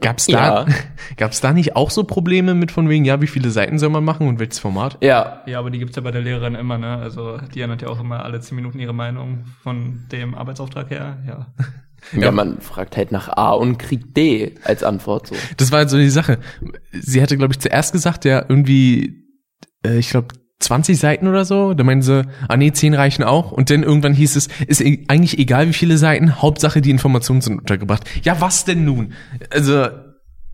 Gab's 0.00 0.26
da, 0.26 0.66
Ja. 0.66 0.74
gab's 1.16 1.40
da 1.40 1.52
nicht 1.52 1.76
auch 1.76 1.90
so 1.90 2.04
Probleme 2.04 2.54
mit 2.54 2.70
von 2.70 2.88
wegen, 2.88 3.04
ja, 3.04 3.20
wie 3.20 3.26
viele 3.26 3.50
Seiten 3.50 3.78
soll 3.78 3.90
man 3.90 4.04
machen 4.04 4.28
und 4.28 4.38
welches 4.38 4.58
Format? 4.58 4.98
Ja, 5.00 5.42
Ja, 5.46 5.58
aber 5.58 5.70
die 5.70 5.78
gibt's 5.78 5.96
ja 5.96 6.02
bei 6.02 6.10
der 6.10 6.22
Lehrerin 6.22 6.54
immer, 6.54 6.78
ne? 6.78 6.96
Also 6.96 7.38
die 7.54 7.60
ändert 7.60 7.82
ja 7.82 7.88
auch 7.88 8.00
immer 8.00 8.24
alle 8.24 8.40
zehn 8.40 8.56
Minuten 8.56 8.78
ihre 8.78 8.94
Meinung 8.94 9.44
von 9.62 10.06
dem 10.12 10.34
Arbeitsauftrag 10.34 10.90
her, 10.90 11.18
ja. 11.26 11.46
ja, 12.18 12.30
man 12.30 12.60
fragt 12.60 12.96
halt 12.96 13.12
nach 13.12 13.28
A 13.28 13.52
und 13.52 13.78
kriegt 13.78 14.16
D 14.16 14.54
als 14.64 14.82
Antwort 14.82 15.26
so. 15.28 15.36
Das 15.56 15.70
war 15.72 15.80
halt 15.80 15.90
so 15.90 15.98
die 15.98 16.10
Sache. 16.10 16.38
Sie 16.92 17.20
hatte, 17.22 17.36
glaube 17.36 17.52
ich, 17.52 17.60
zuerst 17.60 17.92
gesagt, 17.92 18.24
ja, 18.24 18.44
irgendwie, 18.48 19.26
äh, 19.84 19.98
ich 19.98 20.10
glaube, 20.10 20.28
20 20.60 20.98
Seiten 20.98 21.26
oder 21.26 21.44
so. 21.44 21.74
Da 21.74 21.82
meinen 21.84 22.02
sie, 22.02 22.24
ah 22.48 22.56
nee, 22.56 22.72
10 22.72 22.94
reichen 22.94 23.24
auch. 23.24 23.50
Und 23.50 23.70
dann 23.70 23.82
irgendwann 23.82 24.14
hieß 24.14 24.36
es, 24.36 24.48
ist 24.66 24.80
e- 24.80 25.04
eigentlich 25.08 25.38
egal, 25.38 25.68
wie 25.68 25.72
viele 25.72 25.98
Seiten, 25.98 26.40
Hauptsache 26.40 26.80
die 26.80 26.90
Informationen 26.90 27.40
sind 27.40 27.58
untergebracht. 27.58 28.08
Ja, 28.22 28.40
was 28.40 28.64
denn 28.64 28.84
nun? 28.84 29.14
Also, 29.50 29.88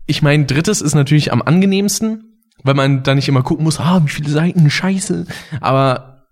ich 0.05 0.21
meine, 0.21 0.45
drittes 0.45 0.81
ist 0.81 0.95
natürlich 0.95 1.31
am 1.33 1.41
angenehmsten, 1.41 2.41
weil 2.63 2.73
man 2.73 3.03
da 3.03 3.13
nicht 3.13 3.27
immer 3.27 3.43
gucken 3.43 3.65
muss, 3.65 3.79
ah, 3.79 4.01
wie 4.03 4.09
viele 4.09 4.29
Seiten, 4.29 4.69
scheiße. 4.69 5.27
Aber 5.59 6.25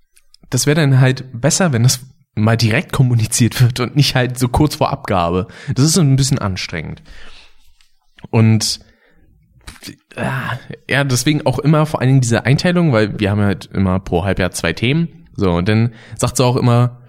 das 0.50 0.66
wäre 0.66 0.80
dann 0.80 1.00
halt 1.00 1.26
besser, 1.40 1.74
wenn 1.74 1.84
das 1.84 2.00
mal 2.36 2.58
direkt 2.58 2.92
kommuniziert 2.94 3.62
wird 3.62 3.80
und 3.80 3.96
nicht 3.96 4.16
halt 4.16 4.40
so 4.40 4.48
kurz 4.48 4.76
vor 4.76 4.92
Abgabe. 4.92 5.48
Das 5.74 5.86
ist 5.86 5.94
so 5.94 6.02
ein 6.02 6.16
bisschen 6.16 6.40
anstrengend. 6.40 7.02
Und 8.30 8.80
ja, 10.90 11.04
deswegen 11.04 11.46
auch 11.46 11.60
immer 11.60 11.86
vor 11.86 12.00
allen 12.00 12.10
Dingen 12.10 12.22
diese 12.22 12.46
Einteilung, 12.46 12.92
weil 12.92 13.20
wir 13.20 13.32
haben 13.32 13.42
halt 13.42 13.70
immer 13.74 14.00
pro 14.00 14.24
Halbjahr 14.24 14.52
zwei 14.52 14.74
Themen. 14.74 15.28
So, 15.36 15.52
und 15.52 15.68
dann 15.68 15.94
sagt 16.16 16.38
sie 16.38 16.46
auch 16.46 16.56
immer, 16.56 17.02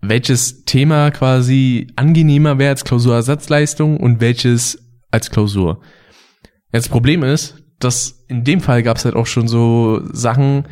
welches 0.00 0.64
Thema 0.64 1.10
quasi 1.10 1.88
angenehmer 1.96 2.58
wäre 2.58 2.70
als 2.70 2.84
Klausurersatzleistung 2.84 3.96
und 3.98 4.20
welches 4.20 4.78
als 5.10 5.30
Klausur. 5.30 5.80
Jetzt 6.72 6.86
das 6.86 6.88
Problem 6.88 7.22
ist, 7.22 7.62
dass 7.78 8.24
in 8.28 8.44
dem 8.44 8.60
Fall 8.60 8.82
gab 8.82 8.96
es 8.96 9.04
halt 9.04 9.16
auch 9.16 9.26
schon 9.26 9.48
so 9.48 10.00
Sachen, 10.12 10.66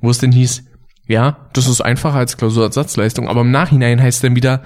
wo 0.00 0.10
es 0.10 0.18
denn 0.18 0.32
hieß, 0.32 0.64
ja, 1.08 1.48
das 1.52 1.68
ist 1.68 1.80
einfacher 1.80 2.18
als 2.18 2.36
Klausurersatzleistung, 2.36 3.28
aber 3.28 3.42
im 3.42 3.50
Nachhinein 3.50 4.02
heißt 4.02 4.24
dann 4.24 4.36
wieder, 4.36 4.62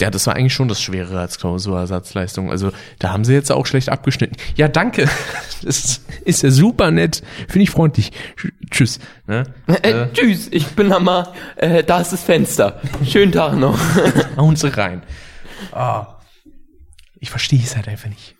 Ja, 0.00 0.10
das 0.10 0.26
war 0.26 0.34
eigentlich 0.34 0.54
schon 0.54 0.68
das 0.68 0.80
Schwerere 0.80 1.20
als 1.20 1.38
Klausurersatzleistung. 1.38 2.50
Also 2.50 2.72
da 2.98 3.12
haben 3.12 3.24
sie 3.24 3.34
jetzt 3.34 3.52
auch 3.52 3.66
schlecht 3.66 3.88
abgeschnitten. 3.90 4.36
Ja, 4.56 4.68
danke. 4.68 5.08
Das 5.62 6.00
ist 6.24 6.42
ja 6.42 6.50
super 6.50 6.90
nett. 6.90 7.22
Finde 7.46 7.64
ich 7.64 7.70
freundlich. 7.70 8.12
Sch- 8.38 8.50
Tschüss. 8.70 8.98
Ne? 9.26 9.44
Äh, 9.82 10.06
tschüss, 10.14 10.48
ich 10.50 10.66
bin 10.68 10.90
Hammer. 10.90 11.34
Äh, 11.56 11.84
da 11.84 12.00
ist 12.00 12.14
das 12.14 12.22
Fenster. 12.22 12.80
Schönen 13.06 13.30
Tag 13.30 13.58
noch. 13.58 13.78
Hauen 14.38 14.56
sie 14.56 14.74
rein. 14.74 15.02
Ah. 15.72 16.16
Ich 17.18 17.28
verstehe 17.28 17.60
es 17.62 17.76
halt 17.76 17.88
einfach 17.88 18.08
nicht. 18.08 18.36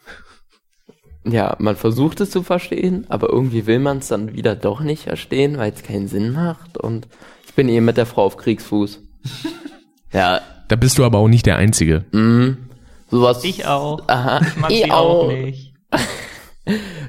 Ja, 1.25 1.57
man 1.59 1.77
versucht 1.77 2.23
es 2.23 2.31
zu 2.31 2.43
verstehen, 2.43 3.05
aber 3.11 3.29
irgendwie 3.29 3.67
will 3.67 3.81
man 3.81 3.99
es 3.99 4.09
dann 4.09 4.33
wieder 4.33 4.57
doch 4.57 4.81
nicht 4.81 5.03
verstehen, 5.03 5.59
weil 5.59 5.73
es 5.75 5.83
keinen 5.83 6.09
Sinn 6.09 6.33
macht. 6.33 6.79
Und 6.79 7.07
ich 7.47 7.53
bin 7.53 7.69
eben 7.69 7.85
mit 7.85 7.99
der 7.99 8.07
Frau 8.07 8.25
auf 8.25 8.39
Kriegsfuß. 8.39 8.99
Ja, 10.13 10.41
Da 10.71 10.77
bist 10.77 10.99
du 10.99 11.05
aber 11.05 11.19
auch 11.19 11.27
nicht 11.27 11.47
der 11.47 11.57
Einzige. 11.57 12.05
sowas. 13.11 13.43
Ich 13.43 13.67
auch. 13.67 14.03
Aha, 14.07 14.41
Ich 14.47 14.57
mag 14.57 14.71
ich 14.71 14.85
sie 14.85 14.91
auch 14.93 15.25
auch. 15.25 15.33
nicht. 15.33 15.75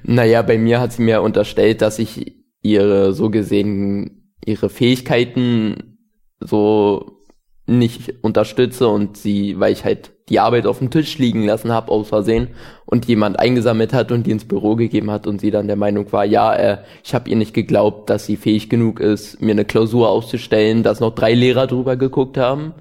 Naja, 0.03 0.41
bei 0.41 0.57
mir 0.57 0.79
hat 0.79 0.93
sie 0.93 1.03
mir 1.03 1.21
unterstellt, 1.21 1.83
dass 1.83 1.99
ich 1.99 2.37
ihre 2.63 3.13
so 3.13 3.29
gesehen, 3.29 4.33
ihre 4.43 4.69
Fähigkeiten 4.69 5.99
so 6.39 7.19
nicht 7.67 8.15
unterstütze 8.23 8.87
und 8.87 9.17
sie, 9.17 9.59
weil 9.59 9.73
ich 9.73 9.85
halt 9.85 10.13
die 10.29 10.39
Arbeit 10.39 10.65
auf 10.65 10.79
dem 10.79 10.89
Tisch 10.89 11.19
liegen 11.19 11.45
lassen 11.45 11.71
habe 11.71 11.91
aus 11.91 12.07
Versehen 12.07 12.47
und 12.85 13.05
jemand 13.05 13.37
eingesammelt 13.37 13.93
hat 13.93 14.11
und 14.11 14.25
die 14.25 14.31
ins 14.31 14.45
Büro 14.45 14.75
gegeben 14.75 15.11
hat 15.11 15.27
und 15.27 15.39
sie 15.39 15.51
dann 15.51 15.67
der 15.67 15.75
Meinung 15.75 16.11
war, 16.11 16.25
ja, 16.25 16.55
äh, 16.55 16.77
ich 17.03 17.13
habe 17.13 17.29
ihr 17.29 17.35
nicht 17.35 17.53
geglaubt, 17.53 18.09
dass 18.09 18.25
sie 18.25 18.37
fähig 18.37 18.69
genug 18.69 18.99
ist, 18.99 19.39
mir 19.41 19.51
eine 19.51 19.65
Klausur 19.65 20.09
auszustellen, 20.09 20.81
dass 20.81 20.99
noch 20.99 21.13
drei 21.13 21.35
Lehrer 21.35 21.67
drüber 21.67 21.95
geguckt 21.95 22.37
haben 22.37 22.73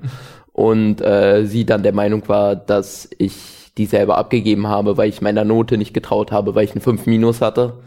und 0.53 1.01
äh, 1.01 1.45
sie 1.47 1.65
dann 1.65 1.83
der 1.83 1.93
Meinung 1.93 2.27
war, 2.29 2.57
dass 2.57 3.09
ich 3.19 3.73
die 3.79 3.87
selber 3.87 4.19
abgegeben 4.19 4.67
habe, 4.67 4.97
weil 4.97 5.09
ich 5.09 5.23
meiner 5.23 5.45
Note 5.45 5.79
nicht 5.79 5.95
getraut 5.95 6.33
habe, 6.33 6.55
weil 6.55 6.65
ich 6.65 6.73
eine 6.73 6.81
5 6.81 7.07
Minus 7.07 7.41
hatte. 7.41 7.83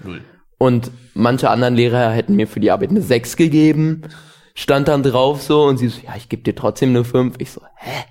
Und 0.57 0.91
manche 1.13 1.49
anderen 1.49 1.75
Lehrer 1.75 2.09
hätten 2.11 2.35
mir 2.35 2.47
für 2.47 2.59
die 2.59 2.71
Arbeit 2.71 2.89
eine 2.89 3.01
6 3.01 3.35
gegeben, 3.35 4.03
stand 4.55 4.87
dann 4.87 5.03
drauf 5.03 5.41
so 5.41 5.63
und 5.65 5.77
sie 5.77 5.89
so, 5.89 6.01
ja, 6.05 6.13
ich 6.15 6.29
gebe 6.29 6.43
dir 6.43 6.55
trotzdem 6.55 6.89
eine 6.89 7.03
5. 7.03 7.35
Ich 7.39 7.51
so, 7.51 7.61
hä? 7.75 8.05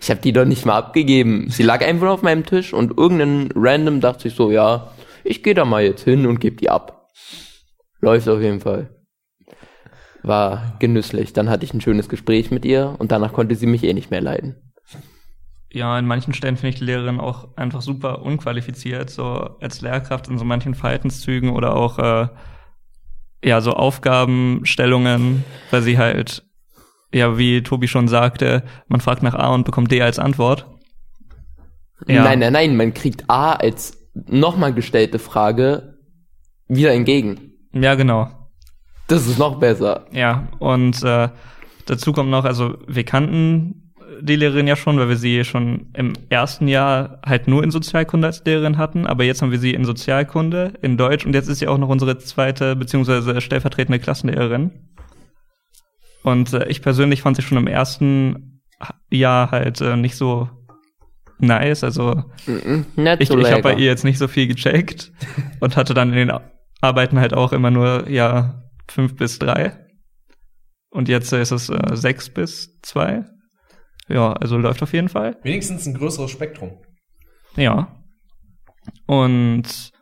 Ich 0.00 0.10
habe 0.10 0.20
die 0.20 0.32
doch 0.32 0.46
nicht 0.46 0.64
mal 0.64 0.78
abgegeben. 0.78 1.48
Sie 1.50 1.62
lag 1.62 1.84
einfach 1.84 2.06
nur 2.06 2.14
auf 2.14 2.22
meinem 2.22 2.46
Tisch 2.46 2.72
und 2.72 2.96
irgendein 2.98 3.50
Random 3.54 4.00
dachte 4.00 4.28
ich 4.28 4.34
so, 4.34 4.50
ja, 4.50 4.90
ich 5.24 5.42
gehe 5.42 5.54
da 5.54 5.64
mal 5.64 5.82
jetzt 5.82 6.04
hin 6.04 6.26
und 6.26 6.40
gebe 6.40 6.56
die 6.56 6.70
ab. 6.70 7.08
Läuft 8.00 8.28
auf 8.28 8.40
jeden 8.40 8.60
Fall. 8.60 8.99
War 10.22 10.76
genüsslich. 10.78 11.32
Dann 11.32 11.48
hatte 11.48 11.64
ich 11.64 11.72
ein 11.72 11.80
schönes 11.80 12.08
Gespräch 12.08 12.50
mit 12.50 12.64
ihr 12.64 12.94
und 12.98 13.12
danach 13.12 13.32
konnte 13.32 13.54
sie 13.54 13.66
mich 13.66 13.84
eh 13.84 13.94
nicht 13.94 14.10
mehr 14.10 14.20
leiden. 14.20 14.56
Ja, 15.72 15.98
in 15.98 16.06
manchen 16.06 16.34
Stellen 16.34 16.56
finde 16.56 16.70
ich 16.70 16.80
die 16.80 16.84
Lehrerin 16.84 17.20
auch 17.20 17.56
einfach 17.56 17.80
super 17.80 18.22
unqualifiziert, 18.22 19.08
so 19.08 19.56
als 19.60 19.80
Lehrkraft 19.80 20.28
in 20.28 20.36
so 20.36 20.44
manchen 20.44 20.74
Verhaltenszügen 20.74 21.50
oder 21.50 21.76
auch 21.76 21.98
äh, 21.98 22.28
ja 23.44 23.60
so 23.60 23.74
Aufgabenstellungen, 23.74 25.44
weil 25.70 25.82
sie 25.82 25.96
halt 25.96 26.44
ja 27.12 27.38
wie 27.38 27.62
Tobi 27.62 27.86
schon 27.86 28.08
sagte, 28.08 28.64
man 28.88 29.00
fragt 29.00 29.22
nach 29.22 29.34
A 29.34 29.54
und 29.54 29.64
bekommt 29.64 29.92
D 29.92 30.02
als 30.02 30.18
Antwort. 30.18 30.66
Ja. 32.08 32.24
Nein, 32.24 32.40
nein, 32.40 32.52
nein, 32.52 32.76
man 32.76 32.92
kriegt 32.92 33.30
A 33.30 33.52
als 33.52 33.96
nochmal 34.14 34.74
gestellte 34.74 35.20
Frage 35.20 35.98
wieder 36.66 36.92
entgegen. 36.92 37.52
Ja, 37.72 37.94
genau. 37.94 38.39
Das 39.10 39.26
ist 39.26 39.38
noch 39.38 39.58
besser. 39.58 40.06
Ja, 40.12 40.48
und 40.60 41.02
äh, 41.02 41.28
dazu 41.86 42.12
kommt 42.12 42.30
noch, 42.30 42.44
also 42.44 42.78
wir 42.86 43.04
kannten 43.04 43.92
die 44.20 44.36
Lehrerin 44.36 44.66
ja 44.66 44.76
schon, 44.76 44.98
weil 44.98 45.08
wir 45.08 45.16
sie 45.16 45.44
schon 45.44 45.88
im 45.94 46.12
ersten 46.28 46.68
Jahr 46.68 47.20
halt 47.24 47.48
nur 47.48 47.64
in 47.64 47.70
Sozialkunde 47.70 48.28
als 48.28 48.44
Lehrerin 48.44 48.78
hatten, 48.78 49.06
aber 49.06 49.24
jetzt 49.24 49.42
haben 49.42 49.50
wir 49.50 49.58
sie 49.58 49.74
in 49.74 49.84
Sozialkunde, 49.84 50.74
in 50.82 50.96
Deutsch 50.96 51.26
und 51.26 51.34
jetzt 51.34 51.48
ist 51.48 51.58
sie 51.58 51.68
auch 51.68 51.78
noch 51.78 51.88
unsere 51.88 52.18
zweite 52.18 52.76
beziehungsweise 52.76 53.40
stellvertretende 53.40 53.98
Klassenlehrerin. 53.98 54.70
Und 56.22 56.52
äh, 56.52 56.68
ich 56.68 56.82
persönlich 56.82 57.22
fand 57.22 57.36
sie 57.36 57.42
schon 57.42 57.58
im 57.58 57.66
ersten 57.66 58.62
Jahr 59.10 59.50
halt 59.50 59.80
äh, 59.80 59.96
nicht 59.96 60.16
so 60.16 60.48
nice, 61.38 61.82
also 61.82 62.22
Nicht 62.96 63.20
ich, 63.22 63.28
so 63.28 63.38
ich 63.38 63.50
habe 63.50 63.62
bei 63.62 63.74
ihr 63.74 63.86
jetzt 63.86 64.04
nicht 64.04 64.18
so 64.18 64.28
viel 64.28 64.46
gecheckt 64.46 65.12
und 65.60 65.76
hatte 65.76 65.94
dann 65.94 66.10
in 66.10 66.28
den 66.28 66.32
Arbeiten 66.80 67.18
halt 67.18 67.34
auch 67.34 67.52
immer 67.52 67.70
nur 67.70 68.08
ja 68.08 68.59
fünf 68.90 69.16
bis 69.16 69.38
drei 69.38 69.90
und 70.90 71.08
jetzt 71.08 71.32
ist 71.32 71.52
es 71.52 71.68
äh, 71.68 71.96
sechs 71.96 72.28
bis 72.28 72.78
zwei. 72.82 73.24
Ja, 74.08 74.32
also 74.32 74.58
läuft 74.58 74.82
auf 74.82 74.92
jeden 74.92 75.08
Fall. 75.08 75.38
Wenigstens 75.42 75.86
ein 75.86 75.94
größeres 75.94 76.30
Spektrum. 76.30 76.82
Ja. 77.56 78.02
Und 79.06 79.92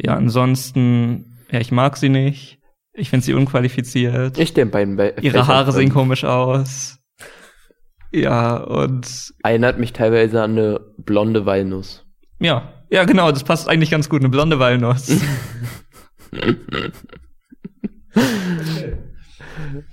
ja, 0.00 0.14
ansonsten, 0.14 1.38
ja, 1.50 1.58
ich 1.60 1.72
mag 1.72 1.96
sie 1.96 2.08
nicht. 2.08 2.60
Ich 2.92 3.10
finde 3.10 3.26
sie 3.26 3.34
unqualifiziert. 3.34 4.38
Ich 4.38 4.54
den 4.54 4.70
beiden 4.70 4.96
Be 4.96 5.14
Ihre 5.20 5.48
Haare 5.48 5.72
sehen 5.72 5.92
komisch 5.92 6.24
aus. 6.24 6.98
Ja, 8.12 8.56
und 8.58 9.34
Erinnert 9.42 9.80
mich 9.80 9.92
teilweise 9.92 10.40
an 10.42 10.52
eine 10.52 10.80
blonde 10.98 11.44
Walnuss. 11.44 12.06
ja, 12.38 12.70
ja, 12.90 13.02
genau, 13.02 13.32
das 13.32 13.42
passt 13.42 13.68
eigentlich 13.68 13.90
ganz 13.90 14.08
gut, 14.08 14.20
eine 14.20 14.28
blonde 14.28 14.60
Walnuss. 14.60 15.10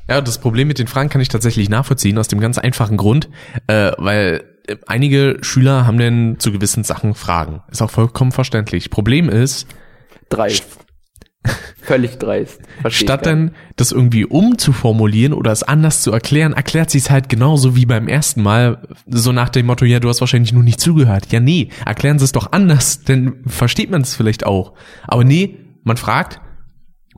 Ja, 0.08 0.22
das 0.22 0.40
Problem 0.40 0.68
mit 0.68 0.80
den 0.80 0.88
Fragen 0.88 1.10
kann 1.10 1.22
ich 1.22 1.30
tatsächlich 1.30 1.70
nachvollziehen, 1.70 2.18
aus 2.18 2.28
dem 2.28 2.40
ganz 2.40 2.58
einfachen 2.58 2.98
Grund, 2.98 3.30
äh, 3.68 3.92
weil 3.98 4.44
äh, 4.68 4.76
einige 4.88 5.38
Schüler 5.42 5.86
haben 5.86 5.98
denn 5.98 6.36
zu 6.40 6.52
gewissen 6.52 6.84
Sachen 6.84 7.16
Fragen. 7.16 7.62
Ist 7.72 7.82
auch 7.82 7.92
vollkommen 7.92 8.32
verständlich. 8.32 8.90
Problem 8.90 9.30
ist, 9.30 9.68
Dreist. 10.30 10.66
Völlig 11.82 12.20
dreist. 12.20 12.62
Statt 12.90 13.26
dann 13.26 13.52
das 13.76 13.92
irgendwie 13.92 14.26
umzuformulieren 14.26 15.34
oder 15.34 15.52
es 15.52 15.64
anders 15.64 16.04
zu 16.04 16.12
erklären, 16.12 16.54
erklärt 16.54 16.92
sie 16.92 17.00
es 17.00 17.10
halt 17.10 17.30
genauso 17.30 17.76
wie 17.76 17.88
beim 17.88 18.08
ersten 18.08 18.44
Mal, 18.44 18.88
so 19.08 19.32
nach 19.32 19.50
dem 19.50 19.66
Motto, 19.66 19.86
ja, 19.86 20.00
du 20.00 20.08
hast 20.08 20.22
wahrscheinlich 20.22 20.54
nur 20.54 20.64
nicht 20.64 20.80
zugehört. 20.80 21.32
Ja, 21.32 21.40
nee, 21.40 21.70
erklären 21.86 22.20
sie 22.20 22.26
es 22.26 22.32
doch 22.32 22.52
anders, 22.52 23.04
dann 23.04 23.44
versteht 23.48 23.90
man 23.90 24.02
es 24.02 24.16
vielleicht 24.16 24.46
auch. 24.46 24.74
Aber 25.08 25.24
nee, 25.24 25.58
man 25.84 25.98
fragt, 25.98 26.40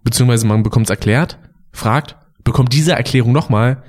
beziehungsweise 0.04 0.48
man 0.48 0.64
bekommt 0.64 0.88
es 0.88 0.90
erklärt, 0.90 1.38
fragt, 1.72 2.18
bekommt 2.44 2.74
diese 2.74 2.94
Erklärung 2.94 3.32
nochmal, 3.32 3.84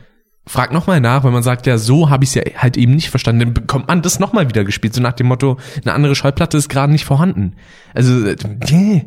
fragt 0.46 0.74
nochmal 0.74 1.00
nach, 1.00 1.24
wenn 1.24 1.33
man 1.33 1.42
sagt, 1.42 1.66
ja, 1.66 1.79
so 1.79 2.11
habe 2.11 2.24
ich 2.24 2.31
es 2.31 2.35
ja 2.35 2.42
halt 2.57 2.77
eben 2.77 2.94
nicht 2.94 3.09
verstanden, 3.09 3.40
dann 3.40 3.55
bekommt 3.55 3.88
man 3.88 4.03
das 4.03 4.20
nochmal 4.20 4.46
wieder 4.48 4.64
gespielt, 4.64 4.92
so 4.94 5.00
nach 5.00 5.14
dem 5.14 5.27
Motto, 5.27 5.57
eine 5.83 5.94
andere 5.94 6.14
Schallplatte 6.14 6.59
ist 6.59 6.68
gerade 6.68 6.92
nicht 6.92 7.07
vorhanden. 7.07 7.55
Also, 7.94 8.27
äh, 8.27 8.37
yeah, 8.70 9.00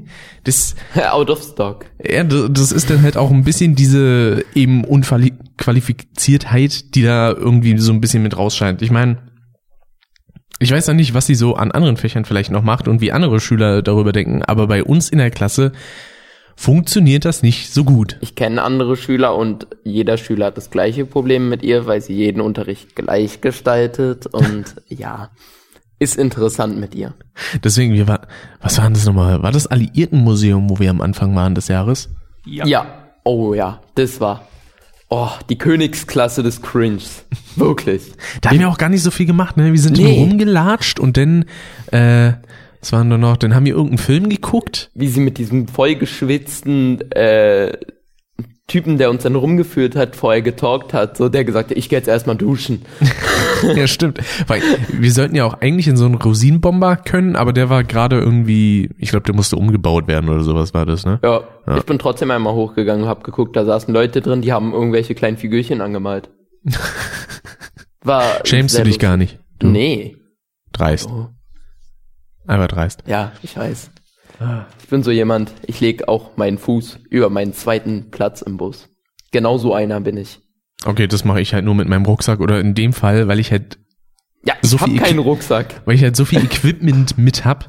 das, 0.43 0.73
nicht. 0.95 1.05
Out 1.11 1.29
of 1.29 1.43
stock. 1.43 1.85
ja, 2.03 2.23
das 2.23 2.71
ist 2.71 2.89
dann 2.89 3.03
halt 3.03 3.17
auch 3.17 3.29
ein 3.29 3.43
bisschen 3.43 3.75
diese 3.75 4.43
eben 4.55 4.83
Unqualifiziertheit, 4.83 6.95
die 6.95 7.03
da 7.03 7.29
irgendwie 7.31 7.77
so 7.77 7.93
ein 7.93 8.01
bisschen 8.01 8.23
mit 8.23 8.35
rausscheint. 8.35 8.81
Ich 8.81 8.89
meine, 8.89 9.19
ich 10.59 10.71
weiß 10.71 10.87
ja 10.87 10.95
nicht, 10.95 11.13
was 11.13 11.27
sie 11.27 11.35
so 11.35 11.55
an 11.55 11.71
anderen 11.71 11.97
Fächern 11.97 12.25
vielleicht 12.25 12.49
noch 12.51 12.63
macht 12.63 12.87
und 12.87 12.99
wie 12.99 13.11
andere 13.11 13.39
Schüler 13.39 13.83
darüber 13.83 14.11
denken, 14.11 14.41
aber 14.41 14.65
bei 14.65 14.83
uns 14.83 15.09
in 15.09 15.19
der 15.19 15.29
Klasse 15.29 15.71
funktioniert 16.57 17.23
das 17.23 17.43
nicht 17.43 17.71
so 17.71 17.83
gut. 17.85 18.17
Ich 18.19 18.35
kenne 18.35 18.63
andere 18.63 18.97
Schüler 18.97 19.35
und 19.35 19.67
jeder 19.83 20.17
Schüler 20.17 20.47
hat 20.47 20.57
das 20.57 20.71
gleiche 20.71 21.05
Problem 21.05 21.47
mit 21.49 21.61
ihr, 21.63 21.85
weil 21.85 22.01
sie 22.01 22.13
jeden 22.15 22.41
Unterricht 22.41 22.95
gleich 22.95 23.39
gestaltet 23.41 24.25
und 24.33 24.65
ja, 24.89 25.29
ist 25.99 26.17
interessant 26.17 26.77
mit 26.79 26.95
ihr. 26.95 27.13
Deswegen, 27.63 27.93
wir 27.93 28.07
war, 28.07 28.27
was 28.59 28.77
war 28.77 28.85
denn 28.85 28.95
das 28.95 29.05
nochmal? 29.05 29.41
War 29.43 29.51
das 29.51 29.67
Alliiertenmuseum, 29.67 30.69
wo 30.69 30.79
wir 30.79 30.89
am 30.89 30.99
Anfang 31.01 31.35
waren 31.35 31.55
des 31.55 31.67
Jahres? 31.69 32.09
Ja. 32.45 32.85
Oh 33.23 33.53
ja, 33.53 33.81
das 33.95 34.19
war. 34.19 34.47
Oh, 35.09 35.29
die 35.49 35.57
Königsklasse 35.57 36.43
des 36.43 36.61
Cringes. 36.61 37.23
Wirklich. 37.55 38.11
Da 38.41 38.49
haben 38.49 38.59
wir 38.59 38.69
auch 38.69 38.77
gar 38.77 38.89
nicht 38.89 39.03
so 39.03 39.11
viel 39.11 39.25
gemacht, 39.25 39.57
ne? 39.57 39.71
Wir 39.71 39.79
sind 39.79 39.97
Nee. 39.97 40.03
nur 40.03 40.27
rumgelatscht 40.27 40.99
und 40.99 41.17
dann, 41.17 41.45
äh, 41.91 42.33
was 42.81 42.91
waren 42.91 43.09
da 43.09 43.17
noch? 43.17 43.37
Dann 43.37 43.55
haben 43.55 43.65
wir 43.65 43.73
irgendeinen 43.73 43.97
Film 43.97 44.29
geguckt. 44.29 44.91
Wie 44.93 45.07
sie 45.07 45.19
mit 45.19 45.37
diesem 45.37 45.67
vollgeschwitzten 45.67 47.11
äh, 47.11 47.77
Typen, 48.67 48.97
der 48.97 49.09
uns 49.09 49.23
dann 49.23 49.35
rumgeführt 49.35 49.95
hat, 49.95 50.15
vorher 50.17 50.41
getalkt 50.41 50.93
hat, 50.93 51.15
so 51.15 51.29
der 51.29 51.45
gesagt 51.45 51.69
hat, 51.71 51.77
ich 51.77 51.87
gehe 51.87 51.97
jetzt 51.97 52.09
erstmal 52.09 52.35
duschen. 52.35 52.81
ja, 53.75 53.87
stimmt. 53.87 54.19
Weil 54.47 54.61
wir 54.91 55.11
sollten 55.11 55.35
ja 55.35 55.45
auch 55.45 55.61
eigentlich 55.61 55.87
in 55.87 55.95
so 55.95 56.05
einen 56.05 56.15
Rosinenbomber 56.15 56.97
können, 56.97 57.37
aber 57.37 57.53
der 57.53 57.69
war 57.69 57.85
gerade 57.85 58.19
irgendwie, 58.19 58.89
ich 58.97 59.09
glaube, 59.09 59.23
der 59.23 59.35
musste 59.35 59.55
umgebaut 59.55 60.07
werden 60.09 60.29
oder 60.29 60.41
sowas 60.43 60.73
war 60.73 60.85
das, 60.85 61.05
ne? 61.05 61.19
Ja, 61.23 61.43
Ja. 61.65 61.77
ich 61.77 61.83
bin 61.85 61.97
trotzdem 61.97 62.29
einmal 62.29 62.53
hochgegangen 62.55 63.03
und 63.03 63.09
hab 63.09 63.23
geguckt, 63.23 63.55
da 63.55 63.63
saßen 63.63 63.93
Leute 63.93 64.19
drin, 64.21 64.41
die 64.41 64.51
haben 64.51 64.73
irgendwelche 64.73 65.15
kleinen 65.15 65.37
Figürchen 65.37 65.79
angemalt. 65.79 66.29
War 68.03 68.45
Schämst 68.45 68.77
du 68.77 68.83
dich 68.83 68.99
gar 68.99 69.17
nicht? 69.17 69.39
lustig. 69.61 69.71
Nee. 69.71 70.15
Dreist. 70.73 71.07
Oh. 71.09 71.27
Einfach 72.47 72.67
dreist. 72.67 73.03
Ja, 73.05 73.31
ich 73.43 73.55
weiß. 73.57 73.91
Ich 74.81 74.87
bin 74.89 75.01
so 75.03 75.09
jemand, 75.11 75.51
ich 75.65 75.79
leg 75.79 76.07
auch 76.07 76.37
meinen 76.37 76.57
Fuß 76.57 76.99
über 77.09 77.29
meinen 77.29 77.53
zweiten 77.53 78.11
Platz 78.11 78.41
im 78.41 78.57
Bus. 78.57 78.87
Genau 79.31 79.57
so 79.57 79.73
einer 79.73 79.99
bin 79.99 80.15
ich. 80.17 80.39
Okay, 80.85 81.07
das 81.07 81.25
mache 81.25 81.41
ich 81.41 81.53
halt 81.53 81.65
nur 81.65 81.73
mit 81.75 81.87
meinem 81.87 82.05
Rucksack 82.05 82.39
oder 82.39 82.59
in 82.59 82.75
dem 82.75 82.93
Fall, 82.93 83.27
weil 83.27 83.39
ich 83.39 83.51
halt 83.51 83.79
Ja, 84.45 84.53
ich 84.61 84.69
So 84.69 84.79
hab 84.79 84.89
viel 84.89 84.99
keinen 84.99 85.19
Rucksack. 85.19 85.81
weil 85.85 85.95
ich 85.95 86.03
halt 86.03 86.15
so 86.15 86.23
viel 86.23 86.43
Equipment 86.43 87.17
mit 87.17 87.45
hab. 87.45 87.65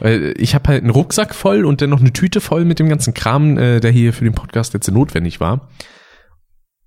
Weil 0.00 0.34
ich 0.38 0.54
habe 0.54 0.68
halt 0.68 0.82
einen 0.82 0.90
Rucksack 0.90 1.34
voll 1.34 1.64
und 1.66 1.82
dann 1.82 1.90
noch 1.90 2.00
eine 2.00 2.12
Tüte 2.14 2.40
voll 2.40 2.64
mit 2.64 2.78
dem 2.78 2.88
ganzen 2.88 3.12
Kram, 3.12 3.58
äh, 3.58 3.80
der 3.80 3.90
hier 3.90 4.12
für 4.14 4.24
den 4.24 4.34
Podcast 4.34 4.72
jetzt 4.74 4.90
notwendig 4.90 5.38
war. 5.38 5.68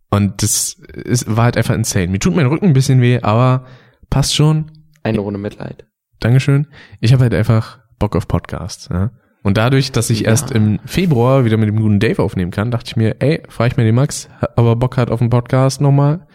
Und 0.10 0.41
das 0.41 0.73
ist, 0.73 1.36
war 1.36 1.43
halt 1.45 1.58
einfach 1.58 1.75
insane. 1.75 2.08
Mir 2.08 2.19
tut 2.19 2.36
mein 2.36 2.47
Rücken 2.47 2.65
ein 2.65 2.73
bisschen 2.73 2.99
weh, 2.99 3.19
aber 3.21 3.65
passt 4.10 4.34
schon. 4.36 4.71
Eine 5.04 5.19
Runde 5.19 5.39
Mitleid. 5.39 5.86
Dankeschön. 6.19 6.67
Ich 6.99 7.13
habe 7.13 7.23
halt 7.23 7.34
einfach 7.34 7.79
Bock 7.97 8.15
auf 8.15 8.27
Podcasts. 8.27 8.89
Ja? 8.91 9.12
Und 9.43 9.58
dadurch, 9.58 9.91
dass 9.91 10.10
ich 10.10 10.21
Ja. 10.21 10.29
erst 10.29 10.51
im 10.51 10.79
Februar 10.86 11.45
wieder 11.45 11.58
mit 11.58 11.69
dem 11.69 11.77
guten 11.79 11.99
Dave 11.99 12.21
aufnehmen 12.21 12.51
kann, 12.51 12.71
dachte 12.71 12.88
ich 12.88 12.95
mir, 12.97 13.15
ey, 13.21 13.43
frage 13.49 13.71
ich 13.71 13.77
mir 13.77 13.84
den 13.86 13.95
Max, 13.95 14.29
aber 14.55 14.75
Bock 14.75 14.97
hat 14.97 15.12
auf 15.12 15.19
den 15.19 15.29
Podcast 15.29 15.79
nochmal. 15.82 16.27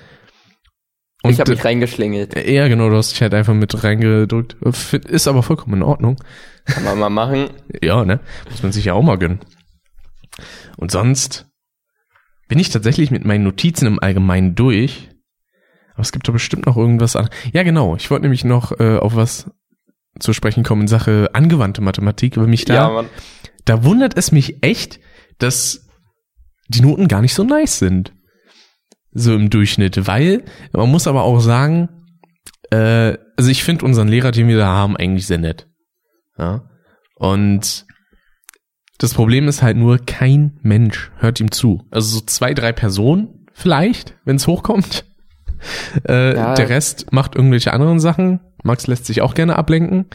Und 1.22 1.30
ich 1.30 1.40
habe 1.40 1.52
mich 1.52 1.64
reingeschlingelt. 1.64 2.34
ja, 2.46 2.68
genau, 2.68 2.90
du 2.90 2.96
hast 2.96 3.12
dich 3.12 3.22
halt 3.22 3.32
einfach 3.32 3.54
mit 3.54 3.82
reingedrückt. 3.82 4.56
Ist 5.08 5.26
aber 5.26 5.42
vollkommen 5.42 5.76
in 5.76 5.82
Ordnung. 5.82 6.16
Kann 6.66 6.84
man 6.84 6.98
mal 6.98 7.10
machen. 7.10 7.48
Ja, 7.82 8.04
ne? 8.04 8.20
Muss 8.50 8.62
man 8.62 8.72
sich 8.72 8.84
ja 8.86 8.92
auch 8.94 9.02
mal 9.02 9.16
gönnen. 9.18 9.40
Und 10.76 10.90
sonst 10.90 11.46
bin 12.48 12.58
ich 12.58 12.68
tatsächlich 12.70 13.10
mit 13.10 13.24
meinen 13.24 13.44
Notizen 13.44 13.86
im 13.86 13.98
Allgemeinen 14.02 14.54
durch. 14.54 15.08
Aber 15.94 16.02
es 16.02 16.12
gibt 16.12 16.28
doch 16.28 16.32
bestimmt 16.32 16.66
noch 16.66 16.76
irgendwas 16.76 17.16
an. 17.16 17.28
Ja, 17.52 17.62
genau. 17.62 17.96
Ich 17.96 18.10
wollte 18.10 18.22
nämlich 18.24 18.44
noch 18.44 18.78
äh, 18.78 18.98
auf 18.98 19.16
was 19.16 19.50
zu 20.20 20.32
sprechen 20.32 20.62
kommen 20.64 20.82
in 20.82 20.88
Sache 20.88 21.30
angewandte 21.32 21.80
Mathematik, 21.80 22.36
weil 22.36 22.46
mich 22.46 22.64
da, 22.64 22.74
Ja, 22.74 23.04
da 23.64 23.84
wundert 23.84 24.16
es 24.16 24.32
mich 24.32 24.62
echt, 24.62 25.00
dass 25.38 25.88
die 26.68 26.80
Noten 26.82 27.08
gar 27.08 27.20
nicht 27.20 27.34
so 27.34 27.44
nice 27.44 27.78
sind. 27.78 28.12
So 29.12 29.34
im 29.34 29.50
Durchschnitt, 29.50 30.06
weil 30.06 30.44
man 30.72 30.90
muss 30.90 31.06
aber 31.06 31.22
auch 31.22 31.38
sagen, 31.40 31.88
äh, 32.70 33.16
also 33.36 33.50
ich 33.50 33.62
finde 33.62 33.84
unseren 33.84 34.08
Lehrer, 34.08 34.32
den 34.32 34.48
wir 34.48 34.56
da 34.56 34.66
haben, 34.66 34.96
eigentlich 34.96 35.26
sehr 35.26 35.38
nett. 35.38 35.68
Ja. 36.36 36.64
Und 37.16 37.86
das 38.98 39.14
Problem 39.14 39.46
ist 39.48 39.62
halt 39.62 39.76
nur, 39.76 39.98
kein 39.98 40.58
Mensch 40.62 41.12
hört 41.18 41.40
ihm 41.40 41.50
zu. 41.52 41.86
Also 41.90 42.18
so 42.18 42.24
zwei, 42.24 42.54
drei 42.54 42.72
Personen 42.72 43.46
vielleicht, 43.52 44.16
wenn 44.24 44.36
es 44.36 44.46
hochkommt. 44.46 45.04
Äh, 46.06 46.34
Ja. 46.36 46.54
Der 46.54 46.68
Rest 46.68 47.10
macht 47.10 47.36
irgendwelche 47.36 47.72
anderen 47.72 47.98
Sachen. 47.98 48.40
Max 48.64 48.86
lässt 48.88 49.06
sich 49.06 49.22
auch 49.22 49.34
gerne 49.34 49.56
ablenken. 49.56 50.06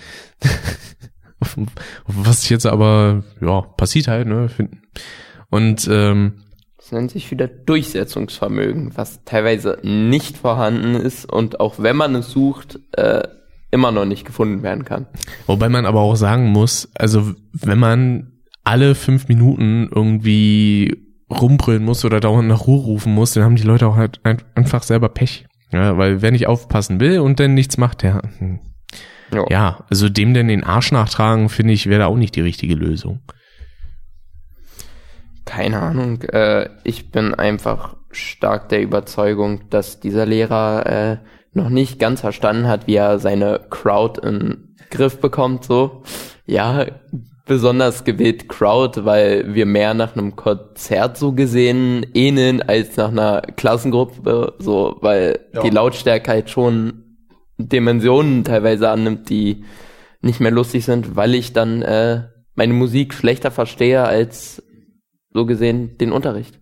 Was 2.08 2.50
jetzt 2.50 2.66
aber, 2.66 3.24
ja, 3.40 3.62
passiert 3.62 4.10
halt, 4.10 4.28
ne? 4.28 4.50
Und 5.50 5.88
ähm, 5.90 6.34
Das 6.78 6.92
nennt 6.92 7.12
sich 7.12 7.32
wieder 7.32 7.48
Durchsetzungsvermögen, 7.48 8.98
was 8.98 9.24
teilweise 9.24 9.80
nicht 9.84 10.38
vorhanden 10.38 10.96
ist 10.96 11.32
und 11.32 11.60
auch 11.62 11.76
wenn 11.78 11.96
man 11.96 12.16
es 12.16 12.30
sucht, 12.32 12.80
äh, 12.94 13.24
immer 13.72 13.92
noch 13.92 14.06
nicht 14.06 14.26
gefunden 14.26 14.64
werden 14.64 14.84
kann. 14.84 15.06
Wobei 15.46 15.70
man 15.70 15.86
aber 15.86 16.02
auch 16.02 16.16
sagen 16.16 16.50
muss, 16.50 16.90
also 16.96 17.34
wenn 17.54 17.80
man 17.80 18.32
alle 18.64 18.96
fünf 18.96 19.28
Minuten 19.28 19.90
irgendwie 19.94 21.06
rumbrüllen 21.30 21.84
muss 21.86 22.04
oder 22.04 22.20
dauernd 22.20 22.48
nach 22.48 22.68
Ruhe 22.68 22.82
rufen 22.84 23.14
muss, 23.14 23.34
dann 23.34 23.44
haben 23.44 23.56
die 23.56 23.64
Leute 23.64 23.88
auch 23.88 23.96
halt 23.96 24.20
ein, 24.24 24.42
einfach 24.56 24.84
selber 24.84 25.10
Pech. 25.10 25.46
Ja, 25.72 25.98
weil 25.98 26.22
wer 26.22 26.32
nicht 26.32 26.48
aufpassen 26.48 27.00
will 27.00 27.20
und 27.20 27.40
dann 27.40 27.54
nichts 27.54 27.78
macht, 27.78 28.02
der, 28.02 28.22
hm, 28.40 28.60
ja, 29.50 29.86
also 29.90 30.10
dem 30.10 30.34
denn 30.34 30.48
den 30.48 30.64
Arsch 30.64 30.92
nachtragen, 30.92 31.50
finde 31.50 31.74
ich, 31.74 31.88
wäre 31.88 32.00
da 32.00 32.06
auch 32.08 32.16
nicht 32.16 32.36
die 32.36 32.42
richtige 32.42 32.76
Lösung. 32.76 33.22
Keine 35.46 35.82
Ahnung. 35.82 36.22
Äh, 36.24 36.70
ich 36.84 37.12
bin 37.12 37.34
einfach 37.34 37.96
stark 38.12 38.70
der 38.70 38.82
Überzeugung, 38.82 39.70
dass 39.70 40.00
dieser 40.00 40.26
Lehrer 40.26 40.86
äh, 40.86 41.18
noch 41.54 41.70
nicht 41.70 42.00
ganz 42.00 42.22
verstanden 42.22 42.68
hat, 42.68 42.88
wie 42.88 42.96
er 42.96 43.20
seine 43.20 43.60
Crowd 43.70 44.22
in 44.22 44.76
Griff 44.90 45.20
bekommt. 45.20 45.66
So, 45.66 46.04
ja, 46.46 46.86
besonders 47.50 48.06
gewählt 48.06 48.48
Crowd, 48.48 49.04
weil 49.04 49.54
wir 49.54 49.66
mehr 49.66 49.94
nach 49.94 50.16
einem 50.16 50.38
Konzert 50.38 51.18
so 51.18 51.34
gesehen 51.34 52.06
ähneln 52.14 52.62
als 52.62 52.96
nach 52.96 53.10
einer 53.10 53.42
Klassengruppe. 53.58 54.54
So, 54.60 54.98
weil 55.02 55.40
Ja. 55.54 55.62
die 55.64 55.70
Lautstärke 55.72 56.32
halt 56.32 56.50
schon 56.50 57.18
Dimensionen 57.58 58.46
teilweise 58.46 58.90
annimmt, 58.90 59.30
die 59.30 59.66
nicht 60.22 60.40
mehr 60.40 60.52
lustig 60.52 60.86
sind, 60.86 61.18
weil 61.18 61.36
ich 61.36 61.52
dann 61.52 61.82
äh, 61.82 62.24
meine 62.56 62.74
Musik 62.74 63.14
schlechter 63.14 63.52
verstehe 63.52 64.04
als 64.04 64.64
so 65.34 65.46
gesehen 65.46 65.98
den 65.98 66.12
Unterricht. 66.14 66.59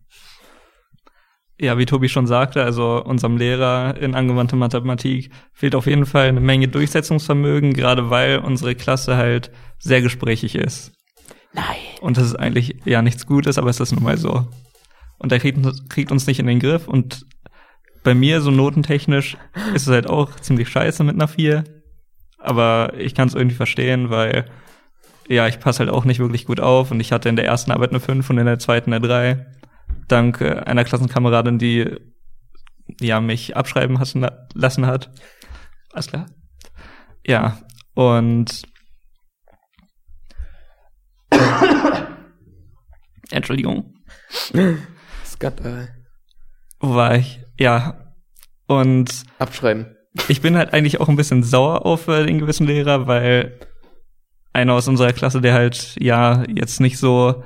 Ja, 1.60 1.78
wie 1.80 1.86
Tobi 1.88 2.08
schon 2.08 2.28
sagte, 2.28 2.64
also 2.64 3.04
unserem 3.04 3.38
Lehrer 3.38 3.98
in 4.00 4.14
angewandte 4.14 4.56
Mathematik 4.56 5.32
fehlt 5.54 5.74
auf 5.74 5.88
jeden 5.88 6.06
Fall 6.06 6.28
eine 6.28 6.40
Menge 6.40 6.68
Durchsetzungsvermögen, 6.68 7.74
gerade 7.74 8.12
weil 8.12 8.40
unsere 8.40 8.76
Klasse 8.76 9.18
halt 9.18 9.52
sehr 9.80 10.02
gesprächig 10.02 10.54
ist. 10.54 10.92
Nein. 11.54 11.64
Und 12.02 12.18
das 12.18 12.26
ist 12.26 12.36
eigentlich 12.36 12.76
ja 12.86 13.02
nichts 13.02 13.26
Gutes, 13.26 13.58
aber 13.58 13.72
es 13.72 13.80
ist 13.80 13.92
nun 13.92 14.04
mal 14.04 14.18
so. 14.18 14.48
Und 15.18 15.32
er 15.32 15.40
kriegt, 15.40 15.58
uns- 15.58 15.90
kriegt 15.90 16.12
uns 16.12 16.28
nicht 16.28 16.38
in 16.40 16.46
den 16.46 16.60
Griff 16.60 16.88
und 16.88 17.26
bei 18.04 18.14
mir 18.14 18.42
so 18.42 18.52
notentechnisch 18.52 19.36
ist 19.74 19.88
es 19.88 19.94
halt 19.94 20.08
auch 20.08 20.36
ziemlich 20.36 20.70
scheiße 20.70 21.04
mit 21.04 21.16
einer 21.16 21.28
4. 21.28 21.64
Aber 22.38 22.94
ich 23.00 23.16
kann 23.16 23.28
es 23.28 23.34
irgendwie 23.34 23.56
verstehen, 23.56 24.12
weil 24.12 24.46
ja, 25.28 25.48
ich 25.48 25.60
passe 25.60 25.80
halt 25.80 25.90
auch 25.90 26.06
nicht 26.06 26.20
wirklich 26.20 26.46
gut 26.46 26.60
auf 26.60 26.92
und 26.92 27.00
ich 27.00 27.12
hatte 27.12 27.30
in 27.30 27.36
der 27.36 27.46
ersten 27.46 27.72
Arbeit 27.72 27.90
eine 27.90 28.00
5 28.00 28.30
und 28.30 28.38
in 28.38 28.46
der 28.46 28.60
zweiten 28.60 28.94
eine 28.94 29.06
3. 29.06 29.46
Dank 30.08 30.42
äh, 30.42 30.60
einer 30.60 30.84
Klassenkameradin, 30.84 31.58
die 31.58 31.96
ja 33.00 33.20
mich 33.20 33.56
abschreiben 33.56 34.00
hassen, 34.00 34.28
lassen 34.54 34.86
hat. 34.86 35.12
Alles 35.92 36.08
klar? 36.08 36.26
Ja, 37.26 37.60
und 37.94 38.64
Entschuldigung. 43.32 43.94
Skandal. 45.26 45.90
Wo 46.80 46.96
war 46.96 47.16
ich? 47.16 47.42
Ja. 47.58 48.14
Und 48.68 49.24
Abschreiben. 49.40 49.96
ich 50.28 50.42
bin 50.42 50.58
halt 50.58 50.74
eigentlich 50.74 51.00
auch 51.00 51.10
ein 51.10 51.16
bisschen 51.16 51.44
sauer 51.44 51.86
auf 51.86 52.08
äh, 52.08 52.26
den 52.26 52.40
gewissen 52.40 52.68
Lehrer, 52.68 53.08
weil 53.08 53.60
einer 54.54 54.74
aus 54.74 54.88
unserer 54.88 55.14
Klasse, 55.14 55.42
der 55.42 55.54
halt 55.54 55.96
ja 56.00 56.44
jetzt 56.48 56.80
nicht 56.80 56.98
so, 56.98 57.44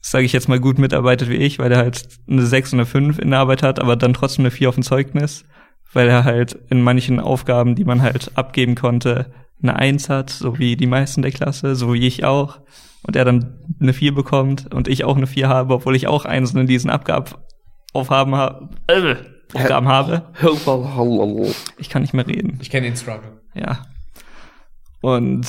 sage 0.00 0.24
ich 0.24 0.32
jetzt 0.32 0.48
mal, 0.48 0.60
gut 0.60 0.78
mitarbeitet 0.78 1.28
wie 1.28 1.36
ich, 1.36 1.58
weil 1.58 1.68
der 1.68 1.78
halt 1.78 2.08
eine 2.28 2.44
6 2.44 2.72
und 2.72 2.80
eine 2.80 2.86
5 2.86 3.18
in 3.18 3.30
der 3.30 3.40
Arbeit 3.40 3.62
hat, 3.62 3.80
aber 3.80 3.96
dann 3.96 4.14
trotzdem 4.14 4.44
eine 4.44 4.50
4 4.50 4.68
auf 4.68 4.74
dem 4.76 4.84
Zeugnis, 4.84 5.44
weil 5.92 6.08
er 6.08 6.24
halt 6.24 6.58
in 6.70 6.82
manchen 6.82 7.20
Aufgaben, 7.20 7.74
die 7.74 7.84
man 7.84 8.02
halt 8.02 8.32
abgeben 8.34 8.74
konnte, 8.74 9.32
eine 9.62 9.76
1 9.76 10.08
hat, 10.08 10.30
so 10.30 10.58
wie 10.58 10.76
die 10.76 10.86
meisten 10.86 11.22
der 11.22 11.32
Klasse, 11.32 11.74
so 11.74 11.92
wie 11.92 12.06
ich 12.06 12.24
auch. 12.24 12.60
Und 13.02 13.16
er 13.16 13.24
dann 13.24 13.58
eine 13.80 13.92
4 13.92 14.14
bekommt 14.14 14.72
und 14.72 14.88
ich 14.88 15.04
auch 15.04 15.16
eine 15.16 15.26
4 15.26 15.48
habe, 15.48 15.74
obwohl 15.74 15.96
ich 15.96 16.06
auch 16.06 16.24
Einsen 16.24 16.58
in 16.60 16.66
diesen 16.66 16.90
Abgabaufgaben 16.90 18.34
habe. 18.34 18.70
Äh, 18.86 19.16
Aufgaben 19.54 19.88
habe. 19.88 20.26
Ich 21.78 21.88
kann 21.88 22.02
nicht 22.02 22.14
mehr 22.14 22.26
reden. 22.26 22.58
Ich 22.60 22.70
kenne 22.70 22.86
den 22.86 22.96
Struggle. 22.96 23.40
Ja. 23.54 23.84
Und 25.00 25.46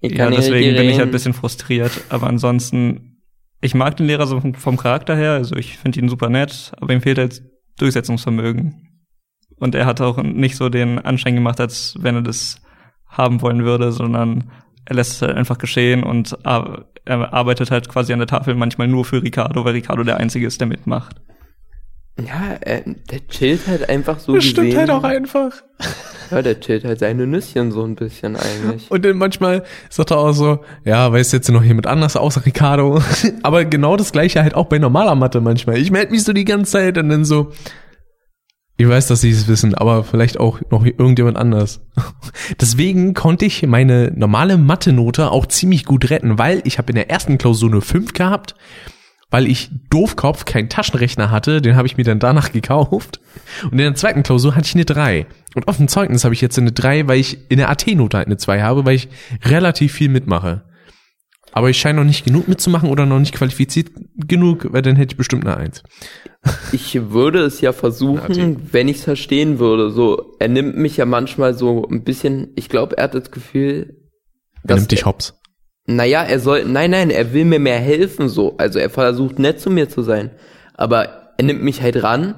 Ich 0.00 0.12
ja, 0.12 0.30
deswegen 0.30 0.76
bin 0.76 0.88
ich 0.88 0.98
halt 0.98 1.08
ein 1.08 1.12
bisschen 1.12 1.34
frustriert. 1.34 1.92
Aber 2.08 2.28
ansonsten, 2.28 3.09
ich 3.60 3.74
mag 3.74 3.96
den 3.96 4.06
Lehrer 4.06 4.26
so 4.26 4.40
vom, 4.40 4.76
Charakter 4.76 5.16
her, 5.16 5.32
also 5.32 5.56
ich 5.56 5.78
finde 5.78 6.00
ihn 6.00 6.08
super 6.08 6.28
nett, 6.28 6.72
aber 6.80 6.92
ihm 6.92 7.02
fehlt 7.02 7.18
halt 7.18 7.42
Durchsetzungsvermögen. 7.78 8.88
Und 9.56 9.74
er 9.74 9.86
hat 9.86 10.00
auch 10.00 10.22
nicht 10.22 10.56
so 10.56 10.70
den 10.70 10.98
Anschein 10.98 11.34
gemacht, 11.34 11.60
als 11.60 11.94
wenn 11.98 12.14
er 12.14 12.22
das 12.22 12.62
haben 13.06 13.42
wollen 13.42 13.64
würde, 13.64 13.92
sondern 13.92 14.50
er 14.86 14.96
lässt 14.96 15.12
es 15.12 15.22
halt 15.22 15.36
einfach 15.36 15.58
geschehen 15.58 16.02
und 16.02 16.36
er 16.44 16.86
arbeitet 17.04 17.70
halt 17.70 17.88
quasi 17.88 18.12
an 18.12 18.18
der 18.18 18.28
Tafel 18.28 18.54
manchmal 18.54 18.88
nur 18.88 19.04
für 19.04 19.22
Ricardo, 19.22 19.64
weil 19.64 19.74
Ricardo 19.74 20.04
der 20.04 20.16
Einzige 20.16 20.46
ist, 20.46 20.60
der 20.60 20.68
mitmacht. 20.68 21.20
Ja, 22.18 22.56
äh, 22.60 22.82
der 23.10 23.26
chillt 23.28 23.66
halt 23.66 23.88
einfach 23.88 24.18
so 24.18 24.34
Das 24.34 24.44
stimmt 24.44 24.68
gesehen. 24.68 24.80
halt 24.80 24.90
auch 24.90 25.04
einfach. 25.04 25.52
Ja, 26.30 26.42
der 26.42 26.60
chillt 26.60 26.84
halt 26.84 26.98
seine 26.98 27.26
Nüsschen 27.26 27.72
so 27.72 27.82
ein 27.82 27.94
bisschen 27.94 28.36
eigentlich. 28.36 28.90
Und 28.90 29.04
dann 29.04 29.16
manchmal 29.16 29.64
sagt 29.88 30.10
er 30.10 30.18
auch 30.18 30.32
so, 30.32 30.60
ja, 30.84 31.10
weiß 31.10 31.32
jetzt 31.32 31.50
noch 31.50 31.62
jemand 31.64 31.86
anders 31.86 32.16
außer 32.16 32.44
Ricardo. 32.44 33.00
Aber 33.42 33.64
genau 33.64 33.96
das 33.96 34.12
gleiche 34.12 34.42
halt 34.42 34.54
auch 34.54 34.66
bei 34.66 34.78
normaler 34.78 35.14
Mathe 35.14 35.40
manchmal. 35.40 35.78
Ich 35.78 35.90
melde 35.90 36.12
mich 36.12 36.24
so 36.24 36.32
die 36.32 36.44
ganze 36.44 36.72
Zeit 36.72 36.98
und 36.98 37.08
dann 37.08 37.24
so, 37.24 37.52
ich 38.76 38.88
weiß, 38.88 39.08
dass 39.08 39.20
sie 39.22 39.30
es 39.30 39.46
wissen, 39.46 39.74
aber 39.74 40.04
vielleicht 40.04 40.40
auch 40.40 40.58
noch 40.70 40.86
irgendjemand 40.86 41.36
anders. 41.36 41.82
Deswegen 42.60 43.12
konnte 43.12 43.44
ich 43.44 43.66
meine 43.66 44.10
normale 44.16 44.56
Mathe-Note 44.56 45.30
auch 45.30 45.44
ziemlich 45.46 45.84
gut 45.84 46.08
retten, 46.08 46.38
weil 46.38 46.62
ich 46.64 46.78
habe 46.78 46.90
in 46.90 46.96
der 46.96 47.10
ersten 47.10 47.36
Klausur 47.36 47.70
eine 47.70 47.82
5 47.82 48.14
gehabt, 48.14 48.54
weil 49.30 49.46
ich 49.46 49.70
Doofkopf 49.90 50.44
keinen 50.44 50.68
Taschenrechner 50.68 51.30
hatte, 51.30 51.62
den 51.62 51.76
habe 51.76 51.86
ich 51.86 51.96
mir 51.96 52.04
dann 52.04 52.18
danach 52.18 52.52
gekauft. 52.52 53.20
Und 53.64 53.72
in 53.72 53.78
der 53.78 53.94
zweiten 53.94 54.22
Klausur 54.22 54.54
hatte 54.54 54.66
ich 54.66 54.74
eine 54.74 54.84
3. 54.84 55.26
Und 55.54 55.68
auf 55.68 55.76
dem 55.76 55.88
Zeugnis 55.88 56.24
habe 56.24 56.34
ich 56.34 56.40
jetzt 56.40 56.58
eine 56.58 56.72
3, 56.72 57.08
weil 57.08 57.18
ich 57.18 57.50
in 57.50 57.58
der 57.58 57.70
AT-Note 57.70 58.16
halt 58.16 58.26
eine 58.26 58.36
2 58.36 58.62
habe, 58.62 58.84
weil 58.84 58.96
ich 58.96 59.08
relativ 59.44 59.92
viel 59.92 60.08
mitmache. 60.08 60.64
Aber 61.52 61.68
ich 61.68 61.78
scheine 61.78 61.98
noch 61.98 62.06
nicht 62.06 62.24
genug 62.24 62.46
mitzumachen 62.46 62.88
oder 62.88 63.06
noch 63.06 63.18
nicht 63.18 63.34
qualifiziert 63.34 63.88
genug, 64.14 64.72
weil 64.72 64.82
dann 64.82 64.94
hätte 64.94 65.14
ich 65.14 65.18
bestimmt 65.18 65.46
eine 65.46 65.56
Eins. 65.56 65.82
Ich 66.72 67.10
würde 67.10 67.40
es 67.40 67.60
ja 67.60 67.72
versuchen, 67.72 68.68
wenn 68.72 68.88
ich 68.88 68.98
es 68.98 69.04
verstehen 69.04 69.58
würde. 69.58 69.90
So, 69.90 70.36
er 70.38 70.48
nimmt 70.48 70.76
mich 70.76 70.96
ja 70.96 71.04
manchmal 71.04 71.52
so 71.52 71.86
ein 71.86 72.02
bisschen, 72.02 72.52
ich 72.56 72.70
glaube, 72.70 72.96
er 72.96 73.04
hat 73.04 73.14
das 73.14 73.30
Gefühl, 73.30 73.96
Er 74.66 74.76
nimmt 74.76 74.90
dich 74.90 75.04
hops. 75.04 75.34
Naja, 75.86 76.22
er 76.22 76.40
soll, 76.40 76.64
nein, 76.64 76.90
nein, 76.92 77.10
er 77.10 77.32
will 77.32 77.44
mir 77.44 77.58
mehr 77.58 77.78
helfen, 77.78 78.28
so. 78.28 78.56
Also 78.58 78.78
er 78.78 78.90
versucht 78.90 79.38
nett 79.38 79.60
zu 79.60 79.70
mir 79.70 79.88
zu 79.88 80.02
sein. 80.02 80.30
Aber 80.74 81.32
er 81.36 81.44
nimmt 81.44 81.62
mich 81.62 81.82
halt 81.82 82.02
ran, 82.02 82.34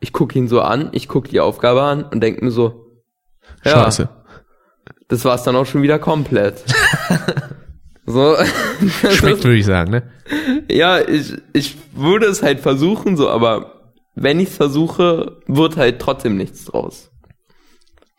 ich 0.00 0.12
gucke 0.12 0.38
ihn 0.38 0.48
so 0.48 0.60
an, 0.60 0.90
ich 0.92 1.08
gucke 1.08 1.28
die 1.28 1.40
Aufgabe 1.40 1.82
an 1.82 2.04
und 2.04 2.20
denke 2.20 2.44
mir 2.44 2.50
so, 2.50 2.86
ja, 3.64 3.84
Scheiße. 3.84 4.08
das 5.08 5.24
war's 5.24 5.42
dann 5.42 5.56
auch 5.56 5.66
schon 5.66 5.82
wieder 5.82 5.98
komplett. 5.98 6.64
so, 8.06 8.36
Schmeckt, 9.10 9.44
würde 9.44 9.56
ich 9.56 9.66
sagen, 9.66 9.90
ne? 9.90 10.02
ja, 10.70 11.00
ich, 11.00 11.34
ich 11.52 11.76
würde 11.92 12.26
es 12.26 12.42
halt 12.42 12.60
versuchen, 12.60 13.16
so, 13.16 13.28
aber 13.28 13.92
wenn 14.14 14.40
ich 14.40 14.48
es 14.48 14.56
versuche, 14.56 15.38
wird 15.46 15.76
halt 15.76 16.00
trotzdem 16.00 16.36
nichts 16.36 16.64
draus. 16.64 17.10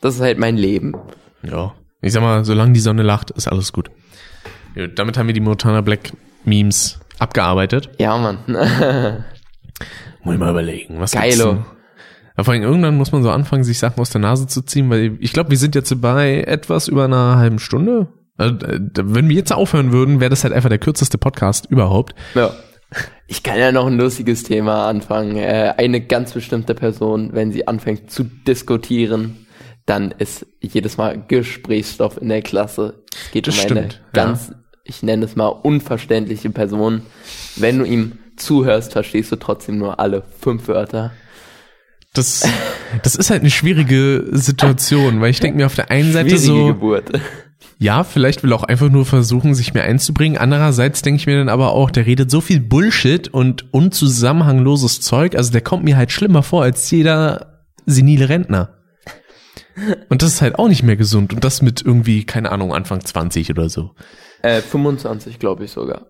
Das 0.01 0.15
ist 0.15 0.21
halt 0.21 0.37
mein 0.37 0.57
Leben. 0.57 0.93
Ja. 1.43 1.73
Ich 2.01 2.13
sag 2.13 2.21
mal, 2.21 2.45
solange 2.45 2.73
die 2.73 2.79
Sonne 2.79 3.01
lacht, 3.01 3.31
ist 3.31 3.47
alles 3.47 3.73
gut. 3.73 3.89
Damit 4.95 5.17
haben 5.17 5.27
wir 5.27 5.33
die 5.33 5.39
Montana 5.39 5.81
Black 5.81 6.11
Memes 6.45 6.99
abgearbeitet. 7.19 7.89
Ja, 7.97 8.17
Mann. 8.17 8.39
Muss 10.23 10.33
ich 10.33 10.39
mal 10.39 10.51
überlegen, 10.51 10.99
was 10.99 11.11
Geilo. 11.11 11.65
Ja, 12.37 12.43
vor 12.43 12.53
allem 12.53 12.63
irgendwann 12.63 12.97
muss 12.97 13.11
man 13.11 13.23
so 13.23 13.31
anfangen, 13.31 13.63
sich 13.63 13.79
Sachen 13.79 13.99
aus 13.99 14.11
der 14.11 14.21
Nase 14.21 14.45
zu 14.45 14.61
ziehen, 14.61 14.89
weil 14.91 15.17
ich 15.19 15.33
glaube, 15.33 15.49
wir 15.49 15.57
sind 15.57 15.73
jetzt 15.73 15.99
bei 16.01 16.43
etwas 16.43 16.87
über 16.87 17.05
einer 17.05 17.37
halben 17.37 17.57
Stunde. 17.57 18.07
Also, 18.37 18.55
äh, 18.65 18.79
wenn 18.93 19.29
wir 19.29 19.35
jetzt 19.35 19.51
aufhören 19.51 19.91
würden, 19.91 20.19
wäre 20.19 20.29
das 20.29 20.43
halt 20.43 20.53
einfach 20.53 20.69
der 20.69 20.77
kürzeste 20.77 21.17
Podcast 21.17 21.65
überhaupt. 21.67 22.13
Ja. 22.35 22.51
Ich 23.25 23.43
kann 23.43 23.57
ja 23.57 23.71
noch 23.71 23.87
ein 23.87 23.97
lustiges 23.97 24.43
Thema 24.43 24.87
anfangen. 24.87 25.35
Äh, 25.35 25.73
eine 25.77 25.99
ganz 25.99 26.33
bestimmte 26.33 26.75
Person, 26.75 27.31
wenn 27.33 27.51
sie 27.51 27.67
anfängt 27.67 28.11
zu 28.11 28.23
diskutieren, 28.23 29.47
dann 29.87 30.11
ist 30.11 30.45
jedes 30.61 30.97
Mal 30.97 31.23
Gesprächsstoff 31.27 32.21
in 32.21 32.29
der 32.29 32.41
Klasse. 32.41 33.03
Es 33.13 33.31
geht 33.31 33.47
Das 33.47 33.55
um 33.55 33.61
eine 33.61 33.69
stimmt, 33.89 34.01
ganz, 34.13 34.51
ich 34.87 35.03
nenne 35.03 35.25
es 35.25 35.35
mal, 35.35 35.47
unverständliche 35.47 36.49
Person. 36.49 37.01
Wenn 37.55 37.79
du 37.79 37.85
ihm 37.85 38.13
zuhörst, 38.37 38.93
verstehst 38.93 39.31
du 39.31 39.35
trotzdem 39.35 39.77
nur 39.77 39.99
alle 39.99 40.23
fünf 40.39 40.67
Wörter. 40.67 41.11
Das, 42.13 42.47
das 43.03 43.15
ist 43.15 43.29
halt 43.29 43.41
eine 43.41 43.51
schwierige 43.51 44.25
Situation, 44.31 45.21
weil 45.21 45.29
ich 45.29 45.39
denke 45.39 45.57
mir 45.57 45.65
auf 45.65 45.75
der 45.75 45.91
einen 45.91 46.13
Seite 46.13 46.29
Schwierige 46.29 46.45
so, 46.45 46.67
Geburt. 46.67 47.11
ja, 47.79 48.03
vielleicht 48.03 48.43
will 48.43 48.53
er 48.53 48.55
auch 48.55 48.63
einfach 48.63 48.89
nur 48.89 49.05
versuchen, 49.05 49.53
sich 49.53 49.73
mir 49.73 49.83
einzubringen. 49.83 50.37
Andererseits 50.37 51.01
denke 51.01 51.19
ich 51.19 51.27
mir 51.27 51.37
dann 51.37 51.49
aber 51.49 51.73
auch, 51.73 51.91
der 51.91 52.05
redet 52.05 52.31
so 52.31 52.41
viel 52.41 52.59
Bullshit 52.59 53.27
und 53.27 53.71
unzusammenhangloses 53.73 55.01
Zeug. 55.01 55.35
Also 55.35 55.51
der 55.51 55.61
kommt 55.61 55.83
mir 55.83 55.97
halt 55.97 56.11
schlimmer 56.11 56.43
vor 56.43 56.63
als 56.63 56.89
jeder 56.89 57.65
senile 57.85 58.29
Rentner. 58.29 58.73
Und 60.09 60.23
das 60.23 60.33
ist 60.33 60.41
halt 60.41 60.57
auch 60.57 60.69
nicht 60.69 60.83
mehr 60.83 60.95
gesund. 60.95 61.33
Und 61.33 61.43
das 61.43 61.61
mit 61.61 61.83
irgendwie, 61.83 62.23
keine 62.23 62.51
Ahnung, 62.51 62.73
Anfang 62.73 63.05
20 63.05 63.51
oder 63.51 63.69
so. 63.69 63.91
Äh, 64.41 64.61
25, 64.61 65.39
glaube 65.39 65.65
ich 65.65 65.71
sogar. 65.71 66.07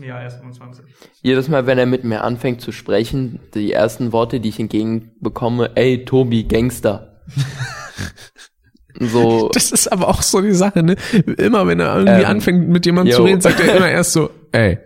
Ja, 0.00 0.20
erst 0.22 0.38
25. 0.40 0.84
Jedes 1.22 1.48
Mal, 1.48 1.66
wenn 1.66 1.78
er 1.78 1.86
mit 1.86 2.04
mir 2.04 2.22
anfängt 2.24 2.60
zu 2.60 2.72
sprechen, 2.72 3.40
die 3.54 3.72
ersten 3.72 4.12
Worte, 4.12 4.40
die 4.40 4.48
ich 4.48 4.58
entgegenbekomme, 4.58 5.72
ey, 5.74 6.04
Tobi, 6.04 6.44
Gangster. 6.44 7.20
so, 8.98 9.50
Das 9.52 9.70
ist 9.72 9.88
aber 9.92 10.08
auch 10.08 10.22
so 10.22 10.40
die 10.40 10.52
Sache, 10.52 10.82
ne? 10.82 10.96
Immer 11.38 11.66
wenn 11.66 11.80
er 11.80 11.96
irgendwie 11.96 12.22
Ähm, 12.22 12.26
anfängt 12.26 12.68
mit 12.68 12.86
jemandem 12.86 13.14
zu 13.14 13.22
reden, 13.22 13.40
sagt 13.40 13.60
er 13.60 13.76
immer 13.76 13.88
erst 13.90 14.12
so, 14.12 14.30
ey. 14.52 14.78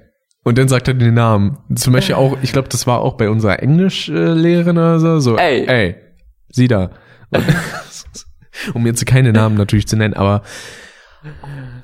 Und 0.43 0.59
dann 0.59 0.69
sagt 0.69 0.87
er 0.89 0.95
den 0.95 1.15
Namen. 1.15 1.59
Zum 1.75 1.93
Beispiel 1.93 2.15
auch, 2.15 2.39
ich 2.43 2.53
glaube, 2.53 2.69
das 2.69 2.87
war 2.87 3.01
auch 3.01 3.15
bei 3.17 3.29
unserer 3.29 3.61
Englischlehrerin 3.63 4.79
oder 4.79 5.01
so, 5.01 5.19
so, 5.19 5.37
Ey. 5.37 5.67
ey, 5.67 5.97
sie 6.51 6.69
da. 6.69 6.91
Und, 7.31 7.45
um 8.75 8.87
jetzt 8.87 9.05
keine 9.07 9.33
Namen 9.33 9.57
natürlich 9.57 9.89
zu 9.89 9.97
nennen, 9.97 10.15
aber, 10.15 10.43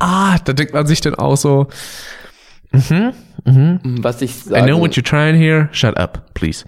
ah, 0.03 0.39
da 0.45 0.53
denkt 0.53 0.75
man 0.75 0.87
sich 0.87 1.01
dann 1.01 1.15
auch 1.15 1.37
so, 1.37 1.69
mhm, 2.73 3.13
mhm, 3.45 3.81
was 4.03 4.21
ich 4.21 4.31
I 4.31 4.49
sage, 4.51 4.67
know 4.67 4.81
what 4.81 4.93
you're 4.93 5.05
trying 5.05 5.37
here, 5.37 5.69
shut 5.73 5.97
up, 5.97 6.35
please. 6.35 6.65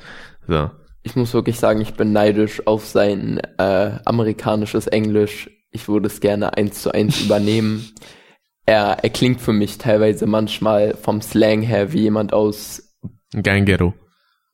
So. 0.46 0.70
ich 1.02 1.16
muss 1.16 1.34
wirklich 1.34 1.58
sagen, 1.58 1.80
ich 1.80 1.94
bin 1.94 2.12
neidisch 2.12 2.66
auf 2.66 2.86
sein 2.86 3.40
äh, 3.58 3.98
amerikanisches 4.04 4.86
Englisch. 4.86 5.50
Ich 5.70 5.88
würde 5.88 6.06
es 6.06 6.20
gerne 6.20 6.56
eins 6.56 6.82
zu 6.82 6.92
eins 6.92 7.20
übernehmen. 7.24 7.92
Er, 8.66 8.98
er 9.02 9.10
klingt 9.10 9.40
für 9.40 9.52
mich 9.52 9.78
teilweise 9.78 10.26
manchmal 10.26 10.94
vom 10.94 11.20
Slang 11.20 11.62
her 11.62 11.92
wie 11.92 12.02
jemand 12.02 12.32
aus, 12.32 12.94
Ghetto. 13.34 13.92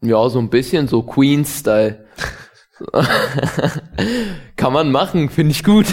ja, 0.02 0.28
so 0.28 0.38
ein 0.38 0.50
bisschen 0.50 0.88
so 0.88 1.02
Queen-Style. 1.02 2.06
Kann 4.56 4.72
man 4.72 4.90
machen, 4.90 5.28
finde 5.28 5.52
ich 5.52 5.62
gut. 5.62 5.86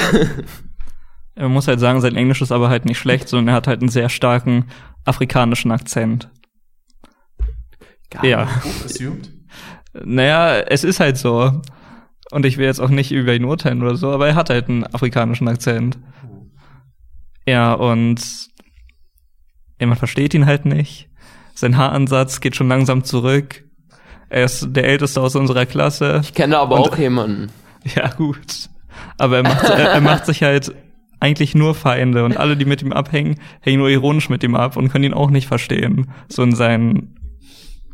Man 1.38 1.52
muss 1.52 1.68
halt 1.68 1.80
sagen, 1.80 2.02
sein 2.02 2.16
Englisch 2.16 2.42
ist 2.42 2.52
aber 2.52 2.70
halt 2.70 2.86
nicht 2.86 2.98
schlecht, 2.98 3.30
sondern 3.30 3.50
er 3.50 3.56
hat 3.58 3.68
halt 3.68 3.82
einen 3.82 3.90
sehr 3.90 4.10
starken 4.10 4.66
afrikanischen 5.06 5.72
Akzent. 5.72 6.30
Ja. 8.24 8.48
Assumed? 8.86 9.30
Naja, 10.04 10.60
es 10.60 10.84
ist 10.84 11.00
halt 11.00 11.18
so. 11.18 11.62
Und 12.32 12.46
ich 12.46 12.58
will 12.58 12.66
jetzt 12.66 12.80
auch 12.80 12.90
nicht 12.90 13.12
über 13.12 13.34
ihn 13.34 13.46
urteilen 13.46 13.82
oder 13.82 13.96
so, 13.96 14.12
aber 14.12 14.28
er 14.28 14.36
hat 14.36 14.50
halt 14.50 14.70
einen 14.70 14.86
afrikanischen 14.86 15.48
Akzent. 15.48 15.98
Ja, 17.46 17.74
und 17.74 18.20
ja, 19.80 19.88
man 19.88 19.98
versteht 19.98 20.34
ihn 20.34 20.46
halt 20.46 20.66
nicht. 20.66 21.10
Sein 21.54 21.78
Haaransatz 21.78 22.42
geht 22.42 22.56
schon 22.56 22.68
langsam 22.68 23.04
zurück. 23.04 23.64
Er 24.30 24.44
ist 24.44 24.76
der 24.76 24.84
Älteste 24.86 25.22
aus 25.22 25.36
unserer 25.36 25.66
Klasse. 25.66 26.20
Ich 26.24 26.34
kenne 26.34 26.58
aber 26.60 26.76
Und- 26.76 26.90
auch 26.92 26.98
jemanden. 26.98 27.52
Ja, 27.96 28.10
gut. 28.10 28.70
Aber 29.18 29.38
er 29.38 29.44
macht, 29.44 29.64
er, 29.64 29.92
er 29.92 30.02
macht 30.02 30.26
sich 30.26 30.44
halt 30.44 30.76
eigentlich 31.20 31.56
nur 31.56 31.74
Feinde 31.74 32.24
und 32.26 32.38
alle, 32.38 32.58
die 32.58 32.66
mit 32.66 32.82
ihm 32.82 32.92
abhängen, 32.92 33.40
hängen 33.62 33.80
nur 33.80 33.90
ironisch 33.90 34.30
mit 34.30 34.44
ihm 34.44 34.56
ab 34.56 34.78
und 34.78 34.90
können 34.90 35.06
ihn 35.06 35.14
auch 35.14 35.30
nicht 35.30 35.48
verstehen. 35.48 36.12
So 36.30 36.44
in 36.44 36.56
seinen, 36.56 37.16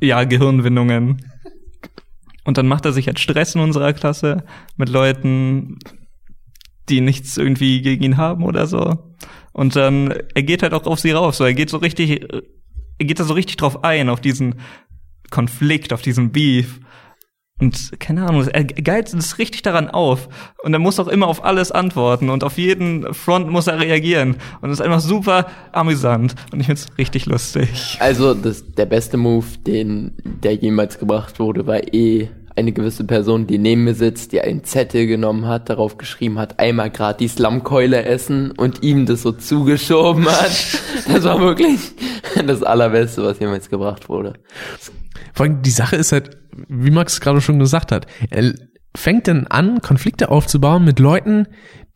ja, 0.02 0.24
Gehirnwindungen. 0.24 1.26
Und 2.44 2.58
dann 2.58 2.68
macht 2.68 2.86
er 2.86 2.92
sich 2.92 3.08
halt 3.08 3.20
Stress 3.20 3.56
in 3.56 3.62
unserer 3.62 3.94
Klasse 3.94 4.44
mit 4.76 4.90
Leuten, 4.90 5.80
die 6.90 7.00
nichts 7.00 7.38
irgendwie 7.38 7.82
gegen 7.82 8.04
ihn 8.04 8.18
haben 8.18 8.44
oder 8.44 8.68
so. 8.68 9.14
Und 9.54 9.76
dann, 9.76 10.14
er 10.34 10.44
geht 10.44 10.64
halt 10.64 10.74
auch 10.74 10.86
auf 10.86 11.00
sie 11.00 11.12
rauf, 11.12 11.36
so, 11.36 11.46
er 11.46 11.54
geht 11.54 11.70
so 11.70 11.78
richtig, 11.78 12.28
er 12.98 13.06
geht 13.06 13.20
da 13.20 13.24
so 13.24 13.34
richtig 13.34 13.58
drauf 13.58 13.84
ein, 13.84 14.10
auf 14.10 14.20
diesen 14.20 14.56
Konflikt, 15.30 15.94
auf 15.94 16.02
diesen 16.02 16.32
Beef. 16.32 16.80
Und 17.63 17.97
keine 17.97 18.28
Ahnung, 18.28 18.45
er 18.45 18.65
geilt 18.65 19.13
es 19.13 19.38
richtig 19.38 19.62
daran 19.62 19.89
auf. 19.89 20.28
Und 20.63 20.73
er 20.73 20.80
muss 20.80 20.99
auch 20.99 21.08
immer 21.08 21.28
auf 21.28 21.45
alles 21.45 21.71
antworten 21.71 22.30
und 22.30 22.43
auf 22.43 22.58
jeden 22.58 23.13
Front 23.13 23.49
muss 23.49 23.67
er 23.67 23.80
reagieren. 23.80 24.36
Und 24.60 24.69
das 24.69 24.80
ist 24.80 24.82
einfach 24.82 24.99
super 24.99 25.47
amüsant. 25.71 26.36
Und 26.52 26.60
ich 26.60 26.65
find's 26.65 26.88
richtig 26.97 27.26
lustig. 27.26 27.97
Also 28.02 28.34
das, 28.34 28.69
der 28.73 28.86
beste 28.86 29.15
Move, 29.15 29.45
den 29.65 30.12
der 30.26 30.56
jemals 30.56 30.99
gebracht 30.99 31.39
wurde, 31.39 31.65
war 31.65 31.93
eh 31.93 32.28
eine 32.58 32.73
gewisse 32.73 33.06
Person, 33.06 33.47
die 33.47 33.58
neben 33.58 33.86
mir 33.86 33.95
sitzt, 33.95 34.34
die 34.34 34.41
einen 34.41 34.65
Zettel 34.65 35.08
genommen 35.08 35.47
hat, 35.47 35.69
darauf 35.69 35.97
geschrieben 35.97 36.39
hat, 36.39 36.60
einmal 36.60 36.91
grad 36.91 37.21
die 37.21 37.30
Slumkeule 37.30 38.04
essen 38.04 38.52
und 38.52 38.84
ihm 38.84 39.06
das 39.06 39.21
so 39.21 39.32
zugeschoben 39.32 40.26
hat. 40.26 40.52
Das 41.08 41.26
war 41.26 41.39
wirklich 41.41 41.80
das 42.47 42.63
allerbeste, 42.63 43.23
was 43.23 43.39
jemals 43.39 43.69
gebracht 43.69 44.08
wurde. 44.08 44.34
Vor 45.34 45.46
allem 45.46 45.62
die 45.62 45.72
Sache 45.72 45.96
ist 45.96 46.12
halt, 46.12 46.38
wie 46.68 46.91
Max 46.91 47.20
gerade 47.20 47.41
schon 47.41 47.60
gesagt 47.60 47.91
hat, 47.91 48.08
er 48.30 48.53
fängt 48.95 49.28
dann 49.28 49.47
an, 49.47 49.82
Konflikte 49.82 50.30
aufzubauen 50.30 50.86
mit 50.86 50.99
Leuten, 50.99 51.47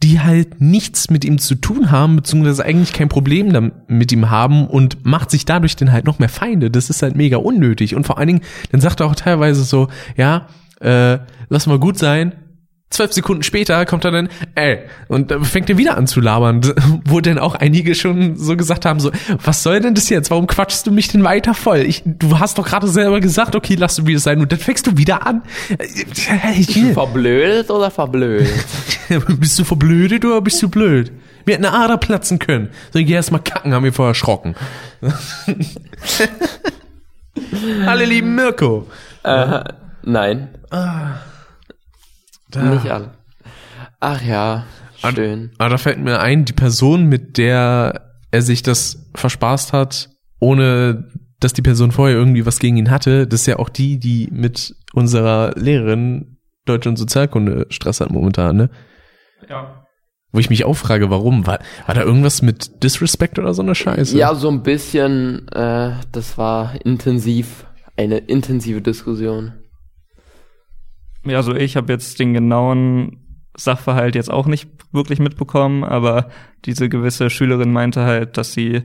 die 0.03 0.20
halt 0.20 0.62
nichts 0.62 1.09
mit 1.09 1.26
ihm 1.26 1.39
zu 1.39 1.55
tun 1.55 1.91
haben, 1.91 2.16
beziehungsweise 2.16 2.64
eigentlich 2.64 2.93
kein 2.93 3.09
Problem 3.09 3.72
mit 3.88 4.12
ihm 4.12 4.30
haben 4.30 4.68
und 4.68 5.05
macht 5.05 5.32
sich 5.32 5.45
dadurch 5.45 5.76
dann 5.76 5.91
halt 5.91 6.05
noch 6.05 6.20
mehr 6.20 6.30
Feinde. 6.30 6.70
Das 6.70 6.89
ist 6.89 7.01
halt 7.01 7.16
mega 7.16 7.38
unnötig. 7.38 7.95
Und 7.95 8.05
vor 8.05 8.18
allen 8.18 8.28
Dingen, 8.28 8.41
dann 8.72 8.82
sagt 8.82 8.99
er 8.99 9.07
auch 9.07 9.16
teilweise 9.16 9.64
so, 9.64 9.88
ja, 10.16 10.47
äh, 10.82 11.20
lass 11.49 11.66
mal 11.66 11.80
gut 11.80 11.97
sein. 11.97 12.34
Zwölf 12.90 13.12
Sekunden 13.12 13.44
später 13.44 13.86
kommt 13.86 14.06
er 14.06 14.12
dann, 14.12 14.30
ey, 14.56 14.80
und 15.10 15.34
fängt 15.46 15.70
er 15.70 15.78
wieder 15.78 15.98
an 15.98 16.08
zu 16.08 16.22
labern, 16.22 16.62
wo 17.06 17.20
dann 17.20 17.38
auch 17.38 17.54
einige 17.54 17.96
schon 17.96 18.38
so 18.38 18.56
gesagt 18.56 18.86
haben, 18.86 19.02
so, 19.02 19.12
was 19.44 19.62
soll 19.62 19.82
denn 19.82 19.94
das 19.94 20.08
jetzt? 20.08 20.32
Warum 20.32 20.48
quatschst 20.48 20.88
du 20.88 20.92
mich 20.92 21.10
denn 21.10 21.24
weiter 21.24 21.54
voll? 21.54 21.80
Ich, 21.80 22.04
du 22.06 22.40
hast 22.40 22.58
doch 22.58 22.66
gerade 22.66 22.88
selber 22.88 23.20
gesagt, 23.20 23.56
okay, 23.56 23.76
lass 23.76 23.98
du 23.98 24.08
wieder 24.08 24.20
sein, 24.20 24.40
und 24.40 24.54
dann 24.54 24.60
fängst 24.60 24.88
du 24.88 24.98
wieder 24.98 25.28
an. 25.28 25.44
Hey, 26.28 26.64
hier. 26.64 26.94
Verblödet 26.94 27.70
oder 27.70 27.92
verblödet? 27.92 28.48
bist 29.40 29.60
du 29.60 29.66
verblödet 29.66 30.24
oder 30.24 30.40
bist 30.40 30.64
du 30.64 30.70
blöd? 30.70 31.12
Wir 31.44 31.56
hätten 31.56 31.66
eine 31.66 31.78
Ader 31.78 31.98
platzen 31.98 32.40
können. 32.40 32.70
So, 32.94 33.00
geh 33.00 33.14
erst 33.14 33.34
mal 33.34 33.40
kacken, 33.40 33.74
haben 33.74 33.84
wir 33.84 33.94
vorher 33.94 34.12
erschrocken. 34.12 34.56
Alle 37.86 38.06
lieben 38.06 38.36
Mirko. 38.36 38.88
äh, 39.24 39.64
nein, 40.04 40.50
Da. 42.52 42.76
nicht 42.76 42.89
alle. 42.89 43.12
Ach 44.00 44.22
ja, 44.22 44.66
An- 45.02 45.16
schön. 45.16 45.52
Aber 45.58 45.70
da 45.70 45.78
fällt 45.78 46.00
mir 46.00 46.20
ein, 46.20 46.45
die 46.45 46.54
Person, 46.54 47.06
mit 47.06 47.38
der 47.38 48.14
er 48.32 48.41
sich 48.41 48.62
das 48.64 49.10
verspaßt 49.16 49.74
hat, 49.74 50.10
ohne 50.39 51.10
dass 51.39 51.54
die 51.54 51.62
Person 51.62 51.91
vorher 51.91 52.16
irgendwie 52.18 52.45
was 52.45 52.60
gegen 52.60 52.78
ihn 52.78 52.89
hatte, 52.91 53.28
das 53.28 53.41
ist 53.41 53.48
ja 53.48 53.60
auch 53.60 53.70
die, 53.70 54.00
die 54.00 54.28
mit 54.32 54.76
unserer 54.93 55.54
Lehrerin 55.56 56.38
Deutsch 56.66 56.88
und 56.88 56.98
Sozialkunde 56.98 57.68
Stress 57.70 58.02
hat 58.02 58.12
momentan, 58.12 58.58
ne? 58.58 58.70
Ja. 59.50 59.84
Wo 60.32 60.39
ich 60.39 60.50
mich 60.50 60.66
auch 60.66 60.74
frage, 60.74 61.10
warum? 61.10 61.48
War, 61.48 61.60
war 61.86 61.95
da 61.95 62.04
irgendwas 62.04 62.41
mit 62.41 62.84
Disrespect 62.84 63.39
oder 63.39 63.54
so 63.54 63.62
eine 63.62 63.76
Scheiße? 63.76 64.18
Ja, 64.18 64.36
so 64.36 64.50
ein 64.50 64.64
bisschen, 64.64 65.48
äh, 65.50 65.91
das 66.12 66.38
war 66.38 66.74
intensiv, 66.86 67.66
eine 67.95 68.18
intensive 68.18 68.82
Diskussion. 68.82 69.54
Ja, 71.30 71.38
also 71.38 71.55
ich 71.55 71.75
habe 71.75 71.91
jetzt 71.91 72.19
den 72.19 72.34
genauen 72.34 73.17
Sachverhalt 73.55 74.15
jetzt 74.15 74.32
auch 74.32 74.45
nicht 74.45 74.69
wirklich 74.91 75.19
mitbekommen, 75.19 75.84
aber 75.84 76.30
diese 76.65 76.89
gewisse 76.89 77.30
Schülerin 77.30 77.71
meinte 77.71 78.03
halt, 78.03 78.38
dass 78.38 78.53
sie 78.53 78.84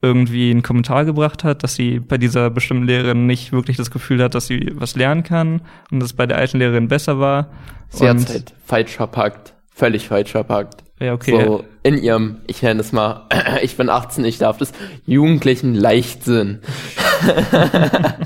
irgendwie 0.00 0.50
einen 0.50 0.62
Kommentar 0.62 1.04
gebracht 1.04 1.44
hat, 1.44 1.62
dass 1.62 1.74
sie 1.74 1.98
bei 1.98 2.18
dieser 2.18 2.50
bestimmten 2.50 2.86
Lehrerin 2.86 3.26
nicht 3.26 3.52
wirklich 3.52 3.76
das 3.76 3.90
Gefühl 3.90 4.22
hat, 4.22 4.34
dass 4.34 4.46
sie 4.46 4.72
was 4.74 4.94
lernen 4.96 5.24
kann 5.24 5.62
und 5.90 6.00
dass 6.00 6.10
es 6.10 6.16
bei 6.16 6.26
der 6.26 6.38
alten 6.38 6.58
Lehrerin 6.58 6.88
besser 6.88 7.18
war. 7.18 7.50
Sie 7.88 8.08
hat 8.08 8.28
halt 8.28 8.54
falsch 8.64 8.92
verpackt, 8.92 9.54
völlig 9.70 10.06
falsch 10.08 10.30
verpackt. 10.30 10.84
Ja, 11.00 11.14
okay. 11.14 11.44
So 11.44 11.64
in 11.82 11.98
ihrem, 11.98 12.38
ich 12.46 12.62
nenne 12.62 12.80
es 12.80 12.92
mal, 12.92 13.26
ich 13.62 13.76
bin 13.76 13.88
18, 13.88 14.24
ich 14.24 14.38
darf 14.38 14.58
das, 14.58 14.72
jugendlichen 15.06 15.74
Leichtsinn. 15.74 16.60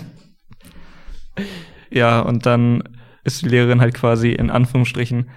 Ja, 1.92 2.20
und 2.20 2.46
dann 2.46 2.82
ist 3.24 3.42
die 3.42 3.48
Lehrerin 3.48 3.80
halt 3.80 3.94
quasi 3.94 4.32
in 4.32 4.50
Anführungsstrichen 4.50 5.30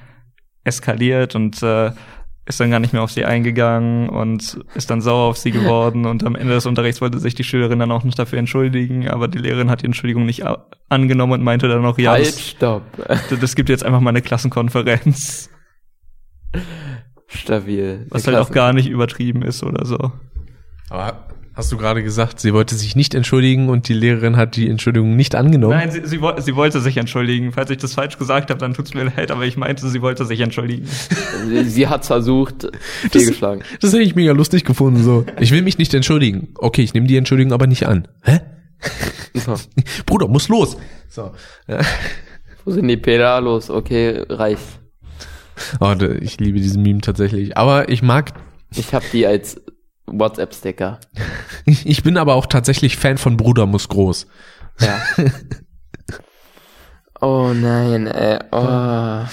eskaliert 0.64 1.36
und 1.36 1.62
äh, 1.62 1.92
ist 2.48 2.60
dann 2.60 2.70
gar 2.70 2.80
nicht 2.80 2.94
mehr 2.94 3.02
auf 3.02 3.12
sie 3.12 3.26
eingegangen 3.26 4.08
und 4.08 4.60
ist 4.76 4.92
dann 4.92 5.02
sauer 5.02 5.30
auf 5.30 5.38
sie 5.38 5.52
geworden 5.52 6.06
und 6.06 6.24
am 6.24 6.36
Ende 6.36 6.54
des 6.54 6.68
Unterrichts 6.68 7.02
wollte 7.02 7.20
sich 7.20 7.34
die 7.34 7.44
Schülerin 7.44 7.80
dann 7.80 7.92
auch 7.92 8.04
nicht 8.04 8.20
dafür 8.20 8.38
entschuldigen, 8.38 9.10
aber 9.10 9.28
die 9.28 9.40
Lehrerin 9.40 9.72
hat 9.72 9.82
die 9.82 9.88
Entschuldigung 9.88 10.26
nicht 10.26 10.44
angenommen 10.90 11.34
und 11.34 11.44
meinte 11.44 11.68
dann 11.68 11.82
noch, 11.82 11.98
ja, 11.98 12.12
halt, 12.12 12.28
das, 12.28 12.50
stopp. 12.50 12.84
das 13.42 13.56
gibt 13.56 13.70
jetzt 13.70 13.84
einfach 13.84 14.00
mal 14.00 14.12
eine 14.12 14.22
Klassenkonferenz, 14.22 15.50
Stabil. 17.28 18.06
was 18.10 18.28
halt 18.28 18.38
auch 18.38 18.52
gar 18.52 18.74
nicht 18.74 18.90
übertrieben 18.90 19.42
ist 19.42 19.64
oder 19.64 19.84
so. 19.86 20.12
Aber 20.90 21.28
hast 21.56 21.72
du 21.72 21.78
gerade 21.78 22.04
gesagt, 22.04 22.40
sie 22.40 22.54
wollte 22.54 22.76
sich 22.76 22.96
nicht 22.96 23.16
entschuldigen 23.16 23.70
und 23.70 23.88
die 23.88 23.94
Lehrerin 23.94 24.38
hat 24.38 24.56
die 24.56 24.70
Entschuldigung 24.70 25.16
nicht 25.16 25.36
angenommen? 25.36 25.78
Nein, 25.78 25.92
sie, 25.92 26.02
sie, 26.06 26.20
sie 26.40 26.56
wollte 26.56 26.82
sich 26.82 26.98
entschuldigen. 26.98 27.52
Falls 27.54 27.70
ich 27.70 27.78
das 27.78 27.94
falsch 27.94 28.18
gesagt 28.18 28.50
habe, 28.50 28.60
dann 28.60 28.74
tut's 28.74 28.94
mir 28.94 29.04
leid, 29.16 29.32
aber 29.32 29.46
ich 29.46 29.58
meinte, 29.58 29.88
sie 29.88 30.02
wollte 30.02 30.26
sich 30.26 30.40
entschuldigen. 30.42 30.86
Sie, 31.48 31.64
sie 31.66 31.88
hat 31.88 32.06
versucht, 32.06 32.68
fehlgeschlagen. 33.12 33.64
Das 33.80 33.94
hätte 33.94 34.02
ich 34.02 34.16
mega 34.16 34.32
lustig 34.32 34.64
gefunden, 34.64 35.04
so. 35.04 35.26
Ich 35.40 35.52
will 35.52 35.62
mich 35.62 35.78
nicht 35.78 35.94
entschuldigen. 35.94 36.50
Okay, 36.56 36.82
ich 36.82 36.94
nehme 36.94 37.06
die 37.08 37.18
Entschuldigung 37.18 37.54
aber 37.54 37.68
nicht 37.68 37.86
an. 37.86 38.08
Hä? 38.24 38.40
So. 39.34 39.56
Bruder, 40.06 40.28
muss 40.28 40.48
los. 40.50 40.78
So. 41.08 41.32
Ja. 41.68 41.82
Wo 42.64 42.72
sind 42.72 42.88
die 42.88 42.98
Pedalos? 42.98 43.70
Okay, 43.70 44.24
reicht. 44.28 44.64
Oh, 45.80 45.94
ich 46.20 46.40
liebe 46.40 46.60
diesen 46.60 46.82
Meme 46.82 47.02
tatsächlich. 47.02 47.58
Aber 47.58 47.90
ich 47.90 48.02
mag, 48.02 48.34
Ich 48.76 48.94
habe 48.94 49.06
die 49.14 49.28
als 49.28 49.62
WhatsApp-Sticker. 50.08 51.00
ich, 51.66 52.04
bin 52.04 52.18
aber 52.18 52.36
auch 52.36 52.46
tatsächlich 52.46 52.98
Fan 52.98 53.18
von 53.18 53.38
Bruder 53.38 53.66
muss 53.66 53.88
groß. 53.90 54.28
Ja. 54.80 55.02
oh 57.22 57.52
nein, 57.54 58.08
ey. 58.08 58.40
Oh. 58.52 59.28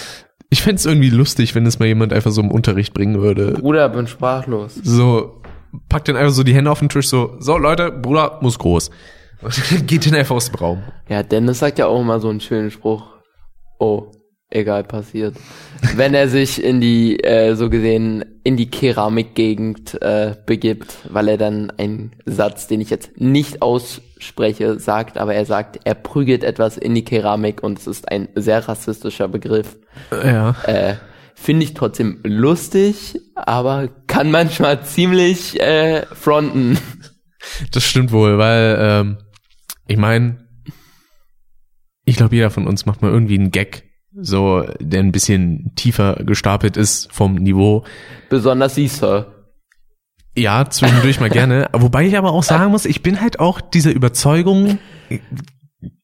Ich 0.50 0.62
fänd's 0.62 0.84
irgendwie 0.84 1.10
lustig, 1.10 1.54
wenn 1.54 1.66
es 1.66 1.78
mal 1.78 1.86
jemand 1.86 2.12
einfach 2.12 2.30
so 2.30 2.40
im 2.40 2.50
Unterricht 2.50 2.94
bringen 2.94 3.20
würde. 3.20 3.52
Bruder, 3.52 3.88
bin 3.88 4.06
sprachlos. 4.06 4.74
So, 4.74 5.42
packt 5.88 6.08
dann 6.08 6.16
einfach 6.16 6.32
so 6.32 6.42
die 6.42 6.54
Hände 6.54 6.70
auf 6.70 6.80
den 6.80 6.88
Tisch, 6.88 7.08
so, 7.08 7.36
so 7.38 7.56
Leute, 7.56 7.90
Bruder 7.90 8.38
muss 8.42 8.58
groß. 8.58 8.90
Und 9.42 9.62
geht 9.86 10.06
dann 10.06 10.14
einfach 10.14 10.36
aus 10.36 10.50
dem 10.50 10.56
Raum. 10.56 10.82
Ja, 11.08 11.22
Dennis 11.22 11.58
sagt 11.58 11.78
ja 11.78 11.86
auch 11.86 12.00
immer 12.00 12.20
so 12.20 12.28
einen 12.28 12.40
schönen 12.40 12.70
Spruch. 12.70 13.04
Oh, 13.78 14.12
egal, 14.54 14.84
passiert. 14.84 15.36
Wenn 15.96 16.14
er 16.14 16.28
sich 16.28 16.62
in 16.62 16.80
die, 16.80 17.22
äh, 17.24 17.54
so 17.54 17.70
gesehen, 17.70 18.24
in 18.44 18.56
die 18.56 18.70
Keramikgegend 18.70 20.00
äh, 20.00 20.34
begibt, 20.46 20.98
weil 21.08 21.28
er 21.28 21.36
dann 21.36 21.70
einen 21.70 22.12
Satz, 22.24 22.66
den 22.66 22.80
ich 22.80 22.90
jetzt 22.90 23.20
nicht 23.20 23.62
ausspreche, 23.62 24.78
sagt, 24.78 25.18
aber 25.18 25.34
er 25.34 25.44
sagt, 25.44 25.80
er 25.84 25.94
prügelt 25.94 26.44
etwas 26.44 26.76
in 26.76 26.94
die 26.94 27.04
Keramik 27.04 27.62
und 27.62 27.78
es 27.78 27.86
ist 27.86 28.10
ein 28.10 28.28
sehr 28.34 28.68
rassistischer 28.68 29.28
Begriff. 29.28 29.76
Ja. 30.10 30.56
Äh, 30.64 30.94
Finde 31.34 31.64
ich 31.64 31.74
trotzdem 31.74 32.20
lustig, 32.22 33.18
aber 33.34 33.88
kann 34.06 34.30
manchmal 34.30 34.84
ziemlich 34.84 35.60
äh, 35.60 36.06
fronten. 36.06 36.78
Das 37.72 37.82
stimmt 37.84 38.12
wohl, 38.12 38.38
weil, 38.38 38.76
ähm, 38.78 39.18
ich 39.88 39.96
meine, 39.96 40.46
ich 42.04 42.16
glaube, 42.16 42.36
jeder 42.36 42.50
von 42.50 42.66
uns 42.68 42.86
macht 42.86 43.02
mal 43.02 43.10
irgendwie 43.10 43.38
einen 43.38 43.50
Gag, 43.50 43.91
so, 44.14 44.66
der 44.80 45.00
ein 45.00 45.12
bisschen 45.12 45.72
tiefer 45.74 46.16
gestapelt 46.24 46.76
ist 46.76 47.12
vom 47.12 47.34
Niveau. 47.34 47.84
Besonders 48.28 48.74
sie, 48.74 48.88
Sir. 48.88 49.32
Ja, 50.36 50.68
zwischendurch 50.68 51.20
mal 51.20 51.30
gerne. 51.30 51.68
Wobei 51.72 52.06
ich 52.06 52.16
aber 52.16 52.32
auch 52.32 52.42
sagen 52.42 52.70
muss, 52.70 52.86
ich 52.86 53.02
bin 53.02 53.20
halt 53.20 53.38
auch 53.40 53.60
dieser 53.60 53.92
Überzeugung, 53.92 54.78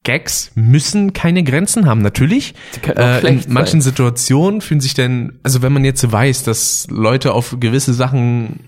Gags 0.05 0.53
müssen 0.55 1.13
keine 1.13 1.43
Grenzen 1.45 1.87
haben. 1.87 2.03
Natürlich, 2.03 2.55
äh, 2.87 3.27
in 3.27 3.45
manchen 3.49 3.81
sein. 3.81 3.93
Situationen 3.93 4.61
fühlen 4.61 4.81
sich 4.81 4.95
denn, 4.95 5.39
also 5.43 5.63
wenn 5.63 5.73
man 5.73 5.85
jetzt 5.85 6.11
weiß, 6.11 6.45
dass 6.45 6.87
Leute 6.91 7.33
auf 7.33 7.57
gewisse 7.61 7.95
Sachen 7.95 8.61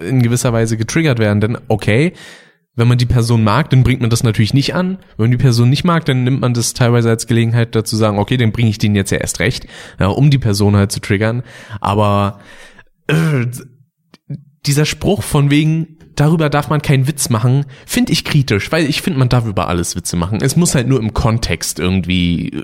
in 0.00 0.22
gewisser 0.22 0.52
Weise 0.52 0.76
getriggert 0.76 1.18
werden, 1.18 1.40
dann 1.40 1.58
okay. 1.68 2.12
Wenn 2.78 2.86
man 2.86 2.96
die 2.96 3.06
Person 3.06 3.42
mag, 3.42 3.70
dann 3.70 3.82
bringt 3.82 4.00
man 4.00 4.08
das 4.08 4.22
natürlich 4.22 4.54
nicht 4.54 4.72
an. 4.72 4.98
Wenn 5.16 5.24
man 5.24 5.30
die 5.32 5.36
Person 5.36 5.68
nicht 5.68 5.82
mag, 5.82 6.04
dann 6.04 6.22
nimmt 6.22 6.40
man 6.40 6.54
das 6.54 6.74
teilweise 6.74 7.10
als 7.10 7.26
Gelegenheit 7.26 7.74
dazu 7.74 7.96
sagen, 7.96 8.20
okay, 8.20 8.36
dann 8.36 8.52
bringe 8.52 8.70
ich 8.70 8.78
den 8.78 8.94
jetzt 8.94 9.10
ja 9.10 9.18
erst 9.18 9.40
recht, 9.40 9.66
ja, 9.98 10.06
um 10.06 10.30
die 10.30 10.38
Person 10.38 10.76
halt 10.76 10.92
zu 10.92 11.00
triggern. 11.00 11.42
Aber 11.80 12.38
äh, 13.08 13.46
dieser 14.64 14.84
Spruch 14.84 15.24
von 15.24 15.50
wegen, 15.50 15.98
darüber 16.14 16.48
darf 16.50 16.68
man 16.70 16.80
keinen 16.80 17.08
Witz 17.08 17.30
machen, 17.30 17.66
finde 17.84 18.12
ich 18.12 18.24
kritisch, 18.24 18.70
weil 18.70 18.88
ich 18.88 19.02
finde, 19.02 19.18
man 19.18 19.28
darf 19.28 19.44
über 19.44 19.66
alles 19.66 19.96
Witze 19.96 20.14
machen. 20.14 20.38
Es 20.40 20.54
muss 20.54 20.76
halt 20.76 20.86
nur 20.86 21.00
im 21.00 21.14
Kontext 21.14 21.80
irgendwie 21.80 22.62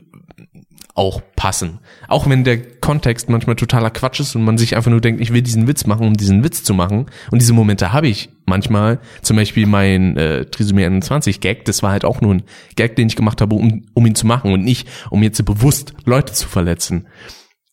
auch 0.94 1.22
passen. 1.34 1.80
Auch 2.06 2.28
wenn 2.28 2.44
der 2.44 2.58
Kontext 2.80 3.28
manchmal 3.28 3.56
totaler 3.56 3.90
Quatsch 3.90 4.20
ist 4.20 4.36
und 4.36 4.44
man 4.44 4.58
sich 4.58 4.76
einfach 4.76 4.92
nur 4.92 5.00
denkt, 5.00 5.20
ich 5.20 5.32
will 5.32 5.42
diesen 5.42 5.66
Witz 5.66 5.86
machen, 5.86 6.06
um 6.06 6.14
diesen 6.14 6.44
Witz 6.44 6.62
zu 6.62 6.72
machen. 6.72 7.06
Und 7.32 7.42
diese 7.42 7.52
Momente 7.52 7.92
habe 7.92 8.06
ich 8.06 8.30
manchmal. 8.46 9.00
Zum 9.20 9.36
Beispiel 9.36 9.66
mein 9.66 10.16
äh, 10.16 10.44
Trisomie 10.46 10.84
21 10.84 11.40
Gag, 11.40 11.64
das 11.64 11.82
war 11.82 11.90
halt 11.90 12.04
auch 12.04 12.20
nur 12.20 12.34
ein 12.34 12.42
Gag, 12.76 12.94
den 12.94 13.08
ich 13.08 13.16
gemacht 13.16 13.40
habe, 13.40 13.56
um, 13.56 13.84
um 13.92 14.06
ihn 14.06 14.14
zu 14.14 14.26
machen 14.26 14.52
und 14.52 14.62
nicht, 14.62 14.88
um 15.10 15.22
jetzt 15.22 15.44
bewusst 15.44 15.94
Leute 16.04 16.32
zu 16.32 16.46
verletzen. 16.46 17.08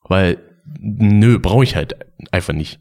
Weil, 0.04 0.40
nö, 0.80 1.38
brauche 1.38 1.64
ich 1.64 1.76
halt 1.76 1.96
einfach 2.32 2.54
nicht. 2.54 2.80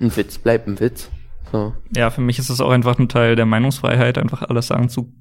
Ein 0.00 0.16
Witz 0.16 0.38
bleibt 0.38 0.68
ein 0.68 0.80
Witz. 0.80 1.10
So. 1.52 1.74
Ja, 1.94 2.08
für 2.10 2.22
mich 2.22 2.38
ist 2.38 2.48
es 2.48 2.60
auch 2.62 2.70
einfach 2.70 2.98
ein 2.98 3.08
Teil 3.08 3.36
der 3.36 3.46
Meinungsfreiheit, 3.46 4.16
einfach 4.16 4.42
alles 4.42 4.68
sagen 4.68 4.88
zu 4.88 5.12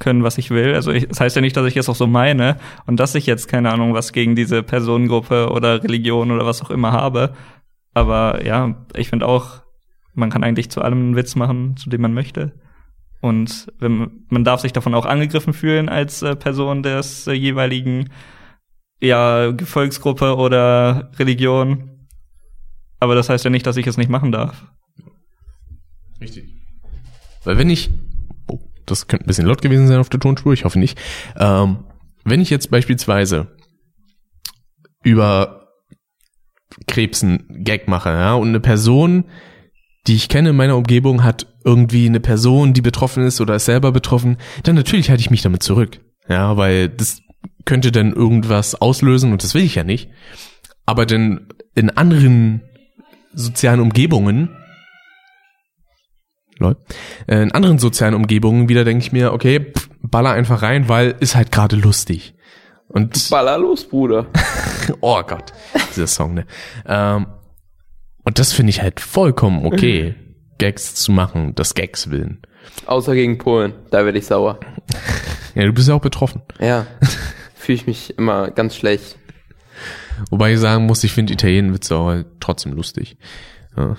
können, 0.00 0.24
was 0.24 0.38
ich 0.38 0.50
will. 0.50 0.74
Also 0.74 0.90
ich, 0.90 1.06
das 1.06 1.20
heißt 1.20 1.36
ja 1.36 1.42
nicht, 1.42 1.56
dass 1.56 1.66
ich 1.66 1.76
es 1.76 1.88
auch 1.88 1.94
so 1.94 2.08
meine 2.08 2.56
und 2.86 2.98
dass 2.98 3.14
ich 3.14 3.26
jetzt 3.26 3.46
keine 3.46 3.72
Ahnung 3.72 3.94
was 3.94 4.12
gegen 4.12 4.34
diese 4.34 4.64
Personengruppe 4.64 5.50
oder 5.50 5.84
Religion 5.84 6.32
oder 6.32 6.44
was 6.44 6.60
auch 6.62 6.70
immer 6.70 6.90
habe. 6.90 7.34
Aber 7.94 8.44
ja, 8.44 8.86
ich 8.96 9.08
finde 9.08 9.26
auch, 9.26 9.62
man 10.14 10.30
kann 10.30 10.42
eigentlich 10.42 10.70
zu 10.70 10.82
allem 10.82 10.98
einen 10.98 11.16
Witz 11.16 11.36
machen, 11.36 11.76
zu 11.76 11.88
dem 11.88 12.00
man 12.00 12.14
möchte. 12.14 12.52
Und 13.20 13.70
wenn, 13.78 14.24
man 14.30 14.44
darf 14.44 14.60
sich 14.60 14.72
davon 14.72 14.94
auch 14.94 15.06
angegriffen 15.06 15.52
fühlen 15.52 15.88
als 15.88 16.22
äh, 16.22 16.34
Person 16.34 16.82
des 16.82 17.26
äh, 17.26 17.32
jeweiligen 17.32 18.08
ja, 19.00 19.50
Gefolgsgruppe 19.50 20.36
oder 20.36 21.10
Religion. 21.18 22.08
Aber 22.98 23.14
das 23.14 23.28
heißt 23.28 23.44
ja 23.44 23.50
nicht, 23.50 23.66
dass 23.66 23.76
ich 23.76 23.86
es 23.86 23.96
nicht 23.96 24.10
machen 24.10 24.32
darf. 24.32 24.66
Richtig. 26.20 26.54
Weil 27.44 27.58
wenn 27.58 27.70
ich, 27.70 27.90
das 28.90 29.06
könnte 29.06 29.24
ein 29.24 29.28
bisschen 29.28 29.46
laut 29.46 29.62
gewesen 29.62 29.86
sein 29.86 29.98
auf 29.98 30.08
der 30.08 30.20
Tonspur, 30.20 30.52
ich 30.52 30.64
hoffe 30.64 30.78
nicht. 30.78 30.98
Ähm, 31.38 31.84
wenn 32.24 32.40
ich 32.40 32.50
jetzt 32.50 32.70
beispielsweise 32.70 33.56
über 35.02 35.68
Krebsen 36.86 37.46
Gag 37.64 37.88
mache, 37.88 38.10
ja, 38.10 38.34
und 38.34 38.48
eine 38.48 38.60
Person, 38.60 39.24
die 40.06 40.14
ich 40.14 40.28
kenne 40.28 40.50
in 40.50 40.56
meiner 40.56 40.76
Umgebung, 40.76 41.24
hat 41.24 41.46
irgendwie 41.64 42.06
eine 42.06 42.20
Person, 42.20 42.72
die 42.72 42.82
betroffen 42.82 43.24
ist 43.24 43.40
oder 43.40 43.56
ist 43.56 43.66
selber 43.66 43.92
betroffen, 43.92 44.36
dann 44.62 44.76
natürlich 44.76 45.10
halte 45.10 45.20
ich 45.20 45.30
mich 45.30 45.42
damit 45.42 45.62
zurück. 45.62 46.00
Ja, 46.28 46.56
weil 46.56 46.88
das 46.88 47.22
könnte 47.64 47.92
dann 47.92 48.12
irgendwas 48.12 48.74
auslösen 48.74 49.32
und 49.32 49.42
das 49.42 49.54
will 49.54 49.62
ich 49.62 49.74
ja 49.74 49.84
nicht. 49.84 50.10
Aber 50.86 51.06
denn 51.06 51.48
in 51.74 51.90
anderen 51.90 52.62
sozialen 53.32 53.80
Umgebungen 53.80 54.50
Lol. 56.60 56.76
Äh, 57.26 57.42
In 57.42 57.52
anderen 57.52 57.78
sozialen 57.78 58.14
Umgebungen 58.14 58.68
wieder 58.68 58.84
denke 58.84 59.02
ich 59.02 59.12
mir, 59.12 59.32
okay, 59.32 59.72
pff, 59.72 59.88
baller 60.02 60.30
einfach 60.30 60.62
rein, 60.62 60.88
weil 60.88 61.16
ist 61.18 61.34
halt 61.34 61.50
gerade 61.50 61.74
lustig. 61.76 62.34
Und 62.86 63.30
Baller 63.30 63.58
los, 63.58 63.88
Bruder. 63.88 64.26
oh 65.00 65.22
Gott, 65.22 65.52
dieser 65.90 66.06
Song, 66.06 66.34
ne? 66.34 66.46
Ähm, 66.86 67.26
und 68.24 68.38
das 68.38 68.52
finde 68.52 68.70
ich 68.70 68.82
halt 68.82 69.00
vollkommen 69.00 69.64
okay. 69.64 70.14
Gags 70.58 70.94
zu 70.94 71.12
machen, 71.12 71.54
das 71.54 71.74
Gags 71.74 72.10
willen. 72.10 72.42
Außer 72.86 73.14
gegen 73.14 73.38
Polen, 73.38 73.72
da 73.90 74.04
werde 74.04 74.18
ich 74.18 74.26
sauer. 74.26 74.60
Ja, 75.56 75.64
du 75.64 75.72
bist 75.72 75.88
ja 75.88 75.94
auch 75.94 76.00
betroffen. 76.00 76.42
Ja, 76.60 76.86
fühle 77.56 77.74
ich 77.74 77.86
mich 77.88 78.16
immer 78.16 78.52
ganz 78.52 78.76
schlecht. 78.76 79.18
Wobei 80.30 80.52
ich 80.52 80.60
sagen 80.60 80.86
muss, 80.86 81.02
ich 81.02 81.10
finde 81.10 81.32
Italienwitze 81.32 81.96
auch 81.96 82.06
halt 82.06 82.28
trotzdem 82.38 82.72
lustig. 82.72 83.16
Ja. 83.76 83.96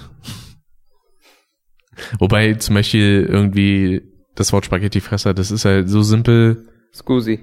Wobei 2.20 2.54
zum 2.56 2.76
Beispiel 2.76 3.28
irgendwie 3.30 4.02
das 4.36 4.54
Wort 4.54 4.66
Spaghettifresser, 4.66 5.34
das 5.34 5.52
ist 5.52 5.66
halt 5.66 5.90
so 5.90 6.02
simpel, 6.04 6.68
Scusi. 6.94 7.40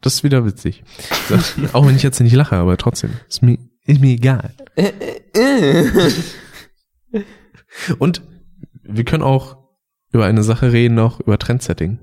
das 0.00 0.14
ist 0.14 0.24
wieder 0.24 0.44
witzig. 0.44 0.82
Das, 1.28 1.54
auch 1.72 1.86
wenn 1.86 1.96
ich 1.96 2.02
jetzt 2.02 2.20
nicht 2.20 2.34
lache, 2.34 2.56
aber 2.56 2.76
trotzdem, 2.76 3.10
ist 3.28 3.42
mir, 3.42 3.58
ist 3.84 4.00
mir 4.00 4.12
egal. 4.12 4.54
Und 7.98 8.22
wir 8.82 9.04
können 9.04 9.22
auch 9.22 9.56
über 10.12 10.26
eine 10.26 10.42
Sache 10.42 10.72
reden 10.72 10.94
noch, 10.94 11.20
über 11.20 11.38
Trendsetting. 11.38 11.98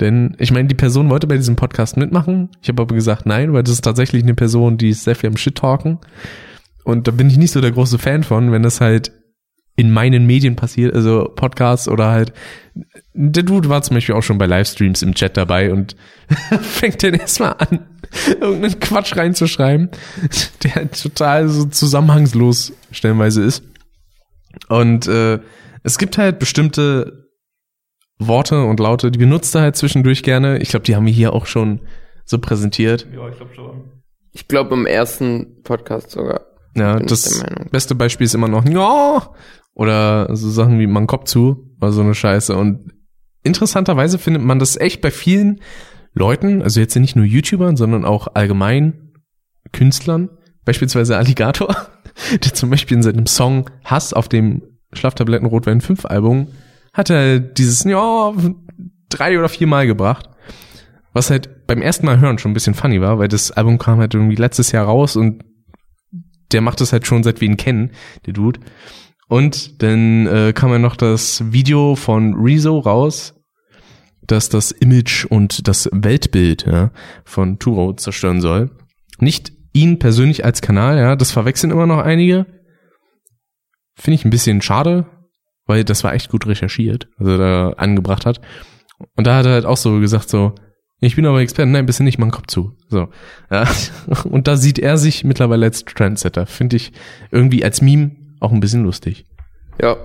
Denn 0.00 0.36
ich 0.38 0.52
meine, 0.52 0.68
die 0.68 0.74
Person 0.74 1.10
wollte 1.10 1.26
bei 1.26 1.36
diesem 1.36 1.56
Podcast 1.56 1.96
mitmachen. 1.96 2.50
Ich 2.62 2.68
habe 2.68 2.82
aber 2.82 2.94
gesagt 2.94 3.26
nein, 3.26 3.52
weil 3.52 3.64
das 3.64 3.74
ist 3.74 3.84
tatsächlich 3.84 4.22
eine 4.22 4.34
Person, 4.34 4.78
die 4.78 4.90
ist 4.90 5.04
sehr 5.04 5.16
viel 5.16 5.28
am 5.28 5.36
Shit-Talken. 5.36 5.98
Und 6.84 7.08
da 7.08 7.10
bin 7.10 7.28
ich 7.28 7.36
nicht 7.36 7.50
so 7.50 7.60
der 7.60 7.72
große 7.72 7.98
Fan 7.98 8.22
von, 8.22 8.52
wenn 8.52 8.62
das 8.62 8.80
halt 8.80 9.12
in 9.78 9.92
meinen 9.92 10.26
Medien 10.26 10.56
passiert, 10.56 10.92
also 10.92 11.30
Podcasts 11.36 11.88
oder 11.88 12.08
halt. 12.08 12.32
Der 13.14 13.44
Dude 13.44 13.68
war 13.68 13.80
zum 13.82 13.94
Beispiel 13.94 14.16
auch 14.16 14.24
schon 14.24 14.36
bei 14.36 14.46
Livestreams 14.46 15.02
im 15.02 15.14
Chat 15.14 15.36
dabei 15.36 15.72
und 15.72 15.94
fängt 16.60 17.00
dann 17.04 17.14
erstmal 17.14 17.54
an, 17.58 17.86
irgendeinen 18.40 18.80
Quatsch 18.80 19.16
reinzuschreiben, 19.16 19.88
der 20.64 20.90
total 20.90 21.48
so 21.48 21.64
zusammenhangslos 21.66 22.72
stellenweise 22.90 23.44
ist. 23.44 23.62
Und 24.68 25.06
äh, 25.06 25.38
es 25.84 25.96
gibt 25.96 26.18
halt 26.18 26.40
bestimmte 26.40 27.28
Worte 28.18 28.64
und 28.64 28.80
Laute, 28.80 29.12
die 29.12 29.20
benutzt 29.20 29.54
er 29.54 29.60
halt 29.60 29.76
zwischendurch 29.76 30.24
gerne. 30.24 30.58
Ich 30.58 30.70
glaube, 30.70 30.84
die 30.84 30.96
haben 30.96 31.06
wir 31.06 31.12
hier 31.12 31.34
auch 31.34 31.46
schon 31.46 31.82
so 32.24 32.40
präsentiert. 32.40 33.06
Ja, 33.14 33.28
ich 33.28 33.36
glaube 33.36 33.54
schon. 33.54 33.92
Ich 34.32 34.48
glaube 34.48 34.74
im 34.74 34.86
ersten 34.86 35.62
Podcast 35.62 36.10
sogar. 36.10 36.40
Ja, 36.74 36.98
das 36.98 37.44
beste 37.70 37.94
Beispiel 37.94 38.24
ist 38.24 38.34
immer 38.34 38.48
noch 38.48 38.64
ja 38.68 39.32
oder 39.78 40.34
so 40.36 40.50
Sachen 40.50 40.78
wie 40.80 40.88
man 40.88 41.06
Kopf 41.06 41.24
zu 41.24 41.72
oder 41.80 41.92
so 41.92 42.02
eine 42.02 42.14
Scheiße. 42.14 42.54
Und 42.54 42.92
interessanterweise 43.44 44.18
findet 44.18 44.42
man 44.42 44.58
das 44.58 44.76
echt 44.76 45.00
bei 45.00 45.10
vielen 45.10 45.60
Leuten, 46.12 46.62
also 46.62 46.80
jetzt 46.80 46.96
nicht 46.96 47.14
nur 47.14 47.24
YouTubern, 47.24 47.76
sondern 47.76 48.04
auch 48.04 48.28
allgemein 48.34 49.12
Künstlern, 49.72 50.30
beispielsweise 50.64 51.16
Alligator, 51.16 51.74
der 52.44 52.54
zum 52.54 52.70
Beispiel 52.70 52.96
in 52.96 53.04
seinem 53.04 53.26
Song 53.26 53.70
Hass 53.84 54.12
auf 54.12 54.28
dem 54.28 54.62
Schlaftabletten 54.92 55.46
Rotwein 55.46 55.80
5 55.80 56.06
Album 56.06 56.48
hat 56.92 57.10
er 57.10 57.38
dieses 57.38 57.84
ja 57.84 58.32
drei 59.10 59.38
oder 59.38 59.48
vier 59.48 59.68
Mal 59.68 59.86
gebracht. 59.86 60.28
Was 61.12 61.30
halt 61.30 61.66
beim 61.68 61.82
ersten 61.82 62.06
Mal 62.06 62.18
hören 62.18 62.38
schon 62.38 62.50
ein 62.50 62.54
bisschen 62.54 62.74
funny 62.74 63.00
war, 63.00 63.18
weil 63.18 63.28
das 63.28 63.52
Album 63.52 63.78
kam 63.78 64.00
halt 64.00 64.14
irgendwie 64.14 64.34
letztes 64.34 64.72
Jahr 64.72 64.86
raus 64.86 65.14
und 65.14 65.44
der 66.50 66.62
macht 66.62 66.80
das 66.80 66.92
halt 66.92 67.06
schon 67.06 67.22
seit 67.22 67.40
wir 67.40 67.48
ihn 67.48 67.56
kennen, 67.56 67.92
der 68.26 68.32
Dude. 68.32 68.58
Und 69.28 69.82
dann 69.82 70.26
äh, 70.26 70.52
kam 70.54 70.70
ja 70.70 70.78
noch 70.78 70.96
das 70.96 71.52
Video 71.52 71.94
von 71.94 72.34
Rezo 72.34 72.78
raus, 72.78 73.34
das 74.22 74.48
das 74.48 74.70
Image 74.70 75.26
und 75.26 75.68
das 75.68 75.88
Weltbild 75.92 76.66
ja, 76.66 76.90
von 77.24 77.58
Turo 77.58 77.92
zerstören 77.92 78.40
soll. 78.40 78.70
Nicht 79.18 79.52
ihn 79.72 79.98
persönlich 79.98 80.44
als 80.44 80.62
Kanal, 80.62 80.98
ja, 80.98 81.14
das 81.14 81.30
verwechseln 81.30 81.70
immer 81.70 81.86
noch 81.86 81.98
einige. 81.98 82.46
Finde 83.94 84.14
ich 84.14 84.24
ein 84.24 84.30
bisschen 84.30 84.62
schade, 84.62 85.06
weil 85.66 85.84
das 85.84 86.04
war 86.04 86.14
echt 86.14 86.30
gut 86.30 86.46
recherchiert, 86.46 87.08
was 87.18 87.28
er 87.28 87.38
da 87.38 87.68
angebracht 87.70 88.24
hat. 88.24 88.40
Und 89.16 89.26
da 89.26 89.36
hat 89.36 89.46
er 89.46 89.52
halt 89.52 89.66
auch 89.66 89.76
so 89.76 90.00
gesagt, 90.00 90.30
so, 90.30 90.54
ich 91.00 91.16
bin 91.16 91.26
aber 91.26 91.40
Experte, 91.40 91.70
nein, 91.70 91.86
du 91.86 92.02
nicht, 92.02 92.18
den 92.18 92.30
Kopf 92.30 92.46
zu. 92.48 92.76
So. 92.88 93.08
Ja. 93.50 93.68
Und 94.24 94.48
da 94.48 94.56
sieht 94.56 94.78
er 94.78 94.98
sich 94.98 95.22
mittlerweile 95.22 95.66
als 95.66 95.84
Trendsetter. 95.84 96.46
Finde 96.46 96.76
ich 96.76 96.92
irgendwie 97.30 97.64
als 97.64 97.82
Meme 97.82 98.16
auch 98.40 98.52
ein 98.52 98.60
bisschen 98.60 98.84
lustig. 98.84 99.26
Ja. 99.80 99.96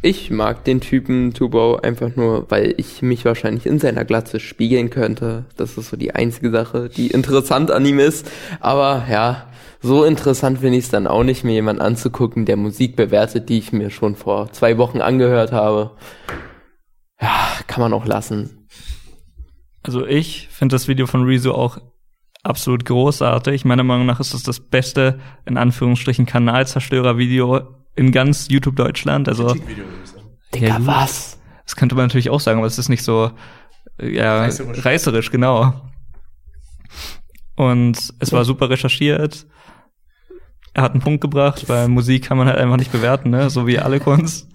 Ich 0.00 0.30
mag 0.30 0.62
den 0.62 0.80
Typen 0.80 1.34
Tubau 1.34 1.76
einfach 1.76 2.14
nur, 2.14 2.48
weil 2.50 2.72
ich 2.76 3.02
mich 3.02 3.24
wahrscheinlich 3.24 3.66
in 3.66 3.80
seiner 3.80 4.04
Glatze 4.04 4.38
spiegeln 4.38 4.90
könnte. 4.90 5.46
Das 5.56 5.76
ist 5.76 5.88
so 5.88 5.96
die 5.96 6.14
einzige 6.14 6.52
Sache, 6.52 6.88
die 6.88 7.08
interessant 7.08 7.72
an 7.72 7.84
ihm 7.84 7.98
ist. 7.98 8.30
Aber 8.60 9.06
ja, 9.10 9.48
so 9.80 10.04
interessant 10.04 10.60
finde 10.60 10.78
ich 10.78 10.84
es 10.84 10.90
dann 10.90 11.08
auch 11.08 11.24
nicht, 11.24 11.42
mir 11.42 11.54
jemanden 11.54 11.82
anzugucken, 11.82 12.44
der 12.44 12.56
Musik 12.56 12.94
bewertet, 12.94 13.48
die 13.48 13.58
ich 13.58 13.72
mir 13.72 13.90
schon 13.90 14.14
vor 14.14 14.52
zwei 14.52 14.78
Wochen 14.78 15.00
angehört 15.00 15.50
habe. 15.50 15.90
Ja, 17.20 17.48
kann 17.66 17.80
man 17.80 17.92
auch 17.92 18.06
lassen. 18.06 18.68
Also 19.82 20.06
ich 20.06 20.48
finde 20.50 20.76
das 20.76 20.86
Video 20.86 21.06
von 21.06 21.24
Rezo 21.24 21.52
auch 21.52 21.78
absolut 22.48 22.84
großartig. 22.84 23.64
Meiner 23.64 23.84
Meinung 23.84 24.06
nach 24.06 24.20
ist 24.20 24.34
das 24.34 24.42
das 24.42 24.60
beste, 24.60 25.20
in 25.46 25.56
Anführungsstrichen, 25.56 26.26
Kanalzerstörer-Video 26.26 27.60
in 27.94 28.12
ganz 28.12 28.48
YouTube 28.48 28.76
Deutschland. 28.76 29.28
Also, 29.28 29.54
Digga, 30.54 30.78
was? 30.80 31.38
das 31.64 31.76
könnte 31.76 31.94
man 31.94 32.06
natürlich 32.06 32.30
auch 32.30 32.40
sagen, 32.40 32.58
aber 32.58 32.66
es 32.66 32.78
ist 32.78 32.88
nicht 32.88 33.02
so, 33.02 33.30
ja, 34.00 34.40
Reißerisch. 34.40 34.84
reißerisch, 34.84 35.30
genau. 35.30 35.74
Und 37.56 38.14
es 38.20 38.32
war 38.32 38.44
super 38.44 38.70
recherchiert. 38.70 39.46
Er 40.72 40.82
hat 40.84 40.92
einen 40.92 41.02
Punkt 41.02 41.20
gebracht, 41.20 41.68
weil 41.68 41.88
Musik 41.88 42.24
kann 42.24 42.38
man 42.38 42.46
halt 42.46 42.56
einfach 42.56 42.76
nicht 42.76 42.92
bewerten, 42.92 43.30
ne? 43.30 43.50
So 43.50 43.66
wie 43.66 43.78
alle 43.78 44.00
Kunst. 44.00 44.48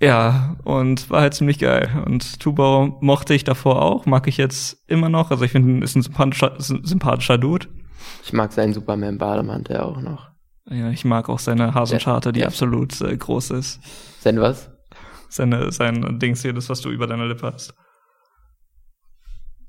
Ja, 0.00 0.56
und 0.64 1.10
war 1.10 1.22
halt 1.22 1.34
ziemlich 1.34 1.58
geil. 1.58 2.02
Und 2.06 2.38
Tubau 2.40 2.98
mochte 3.00 3.34
ich 3.34 3.42
davor 3.44 3.82
auch, 3.82 4.06
mag 4.06 4.28
ich 4.28 4.36
jetzt 4.36 4.78
immer 4.88 5.08
noch. 5.08 5.30
Also 5.32 5.44
ich 5.44 5.50
finde, 5.52 5.84
ist 5.84 5.96
ein 5.96 6.02
sympathischer, 6.02 6.56
ist 6.56 6.68
sympathischer 6.84 7.36
Dude. 7.36 7.66
Ich 8.24 8.32
mag 8.32 8.52
seinen 8.52 8.72
Superman-Bademantel 8.74 9.78
auch 9.78 10.00
noch. 10.00 10.28
Ja, 10.70 10.90
ich 10.90 11.04
mag 11.04 11.28
auch 11.28 11.38
seine 11.40 11.74
Hasenscharte, 11.74 12.30
die 12.32 12.40
Ja. 12.40 12.46
absolut 12.46 13.00
äh, 13.00 13.16
groß 13.16 13.50
ist. 13.52 13.80
Sein 14.20 14.40
was? 14.40 14.70
Seine, 15.30 15.72
sein 15.72 16.18
Dings 16.20 16.42
hier, 16.42 16.52
das, 16.52 16.68
was 16.68 16.80
du 16.80 16.90
über 16.90 17.06
deiner 17.06 17.26
Lippe 17.26 17.50
hast. 17.52 17.74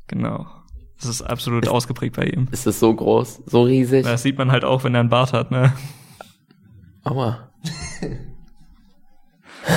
Genau. 0.08 0.46
Das 1.00 1.10
ist 1.10 1.22
absolut 1.22 1.68
ausgeprägt 1.68 2.18
bei 2.18 2.26
ihm. 2.26 2.48
Ist 2.52 2.68
es 2.68 2.80
so 2.80 2.94
groß? 2.94 3.44
So 3.46 3.64
riesig? 3.64 4.04
Das 4.04 4.22
sieht 4.24 4.38
man 4.38 4.52
halt 4.52 4.66
auch, 4.66 4.84
wenn 4.84 4.94
er 4.94 5.00
einen 5.00 5.10
Bart 5.10 5.34
hat, 5.34 5.50
ne? 5.52 5.74
Aua. 7.04 7.50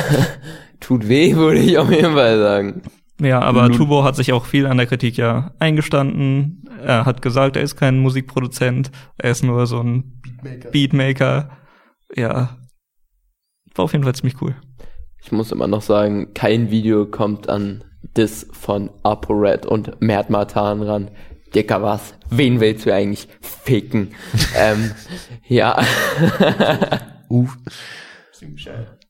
Tut 0.81 1.09
weh, 1.09 1.35
würde 1.37 1.61
ich 1.61 1.79
auf 1.79 1.91
jeden 1.91 2.15
Fall 2.15 2.39
sagen. 2.39 2.83
Ja, 3.21 3.41
aber 3.41 3.69
Nun- 3.69 3.77
Tubo 3.77 4.05
hat 4.05 4.17
sich 4.17 4.33
auch 4.33 4.47
viel 4.47 4.67
an 4.67 4.79
der 4.79 4.87
Kritik 4.87 5.17
ja 5.17 5.53
eingestanden. 5.59 6.69
Er 6.83 7.05
hat 7.05 7.23
gesagt, 7.23 7.57
er 7.57 7.63
ist 7.63 7.77
kein 7.77 7.99
Musikproduzent, 8.01 8.91
er 9.19 9.31
ist 9.31 9.45
nur 9.45 9.67
so 9.67 9.81
ein 9.81 10.21
Beatmaker. 10.73 11.51
Ja. 12.17 12.59
War 13.75 13.85
auf 13.85 13.93
jeden 13.93 14.03
Fall 14.05 14.15
ziemlich 14.15 14.41
cool. 14.43 14.57
Ich 15.23 15.31
muss 15.31 15.53
immer 15.53 15.69
noch 15.69 15.83
sagen, 15.83 16.35
kein 16.35 16.71
Video 16.71 17.07
kommt 17.07 17.49
an 17.49 17.85
das 18.15 18.49
von 18.53 18.91
ApoRed 19.05 19.67
und 19.67 20.01
Mert 20.01 20.29
Matan 20.29 20.83
ran. 20.83 21.11
Dicker 21.55 21.83
was? 21.83 22.15
Wen 22.31 22.61
willst 22.61 22.87
du 22.87 22.95
eigentlich 22.95 23.29
ficken? 23.41 24.15
ähm, 24.57 24.91
ja. 25.47 25.81
Uff. 27.29 27.57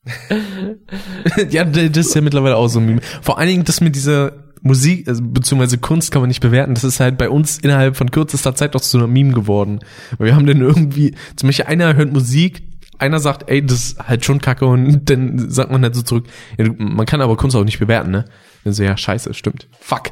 ja, 1.49 1.63
das 1.63 2.07
ist 2.07 2.15
ja 2.15 2.21
mittlerweile 2.21 2.57
auch 2.57 2.67
so 2.67 2.79
ein 2.79 2.85
Meme. 2.85 3.01
Vor 3.21 3.37
allen 3.37 3.49
Dingen 3.49 3.63
das 3.63 3.81
mit 3.81 3.95
dieser 3.95 4.33
Musik, 4.61 5.07
also, 5.07 5.21
beziehungsweise 5.23 5.77
Kunst 5.77 6.11
kann 6.11 6.21
man 6.21 6.29
nicht 6.29 6.41
bewerten. 6.41 6.73
Das 6.73 6.83
ist 6.83 6.99
halt 6.99 7.17
bei 7.17 7.29
uns 7.29 7.57
innerhalb 7.57 7.97
von 7.97 8.11
kürzester 8.11 8.55
Zeit 8.55 8.75
doch 8.75 8.81
zu 8.81 8.97
einer 8.97 9.07
Meme 9.07 9.33
geworden. 9.33 9.79
Weil 10.17 10.27
wir 10.27 10.35
haben 10.35 10.45
dann 10.45 10.61
irgendwie, 10.61 11.15
zum 11.35 11.47
Beispiel 11.47 11.65
einer 11.65 11.95
hört 11.95 12.13
Musik, 12.13 12.63
einer 12.97 13.19
sagt, 13.19 13.49
ey, 13.49 13.65
das 13.65 13.83
ist 13.83 13.99
halt 13.99 14.23
schon 14.23 14.39
kacke 14.39 14.65
und 14.65 15.09
dann 15.09 15.49
sagt 15.49 15.71
man 15.71 15.83
halt 15.83 15.95
so 15.95 16.01
zurück, 16.01 16.27
ja, 16.57 16.65
man 16.77 17.05
kann 17.05 17.21
aber 17.21 17.35
Kunst 17.35 17.55
auch 17.55 17.63
nicht 17.63 17.79
bewerten, 17.79 18.11
ne? 18.11 18.25
Dann 18.63 18.73
so, 18.73 18.83
ja, 18.83 18.95
scheiße, 18.95 19.33
stimmt. 19.33 19.67
Fuck. 19.79 20.11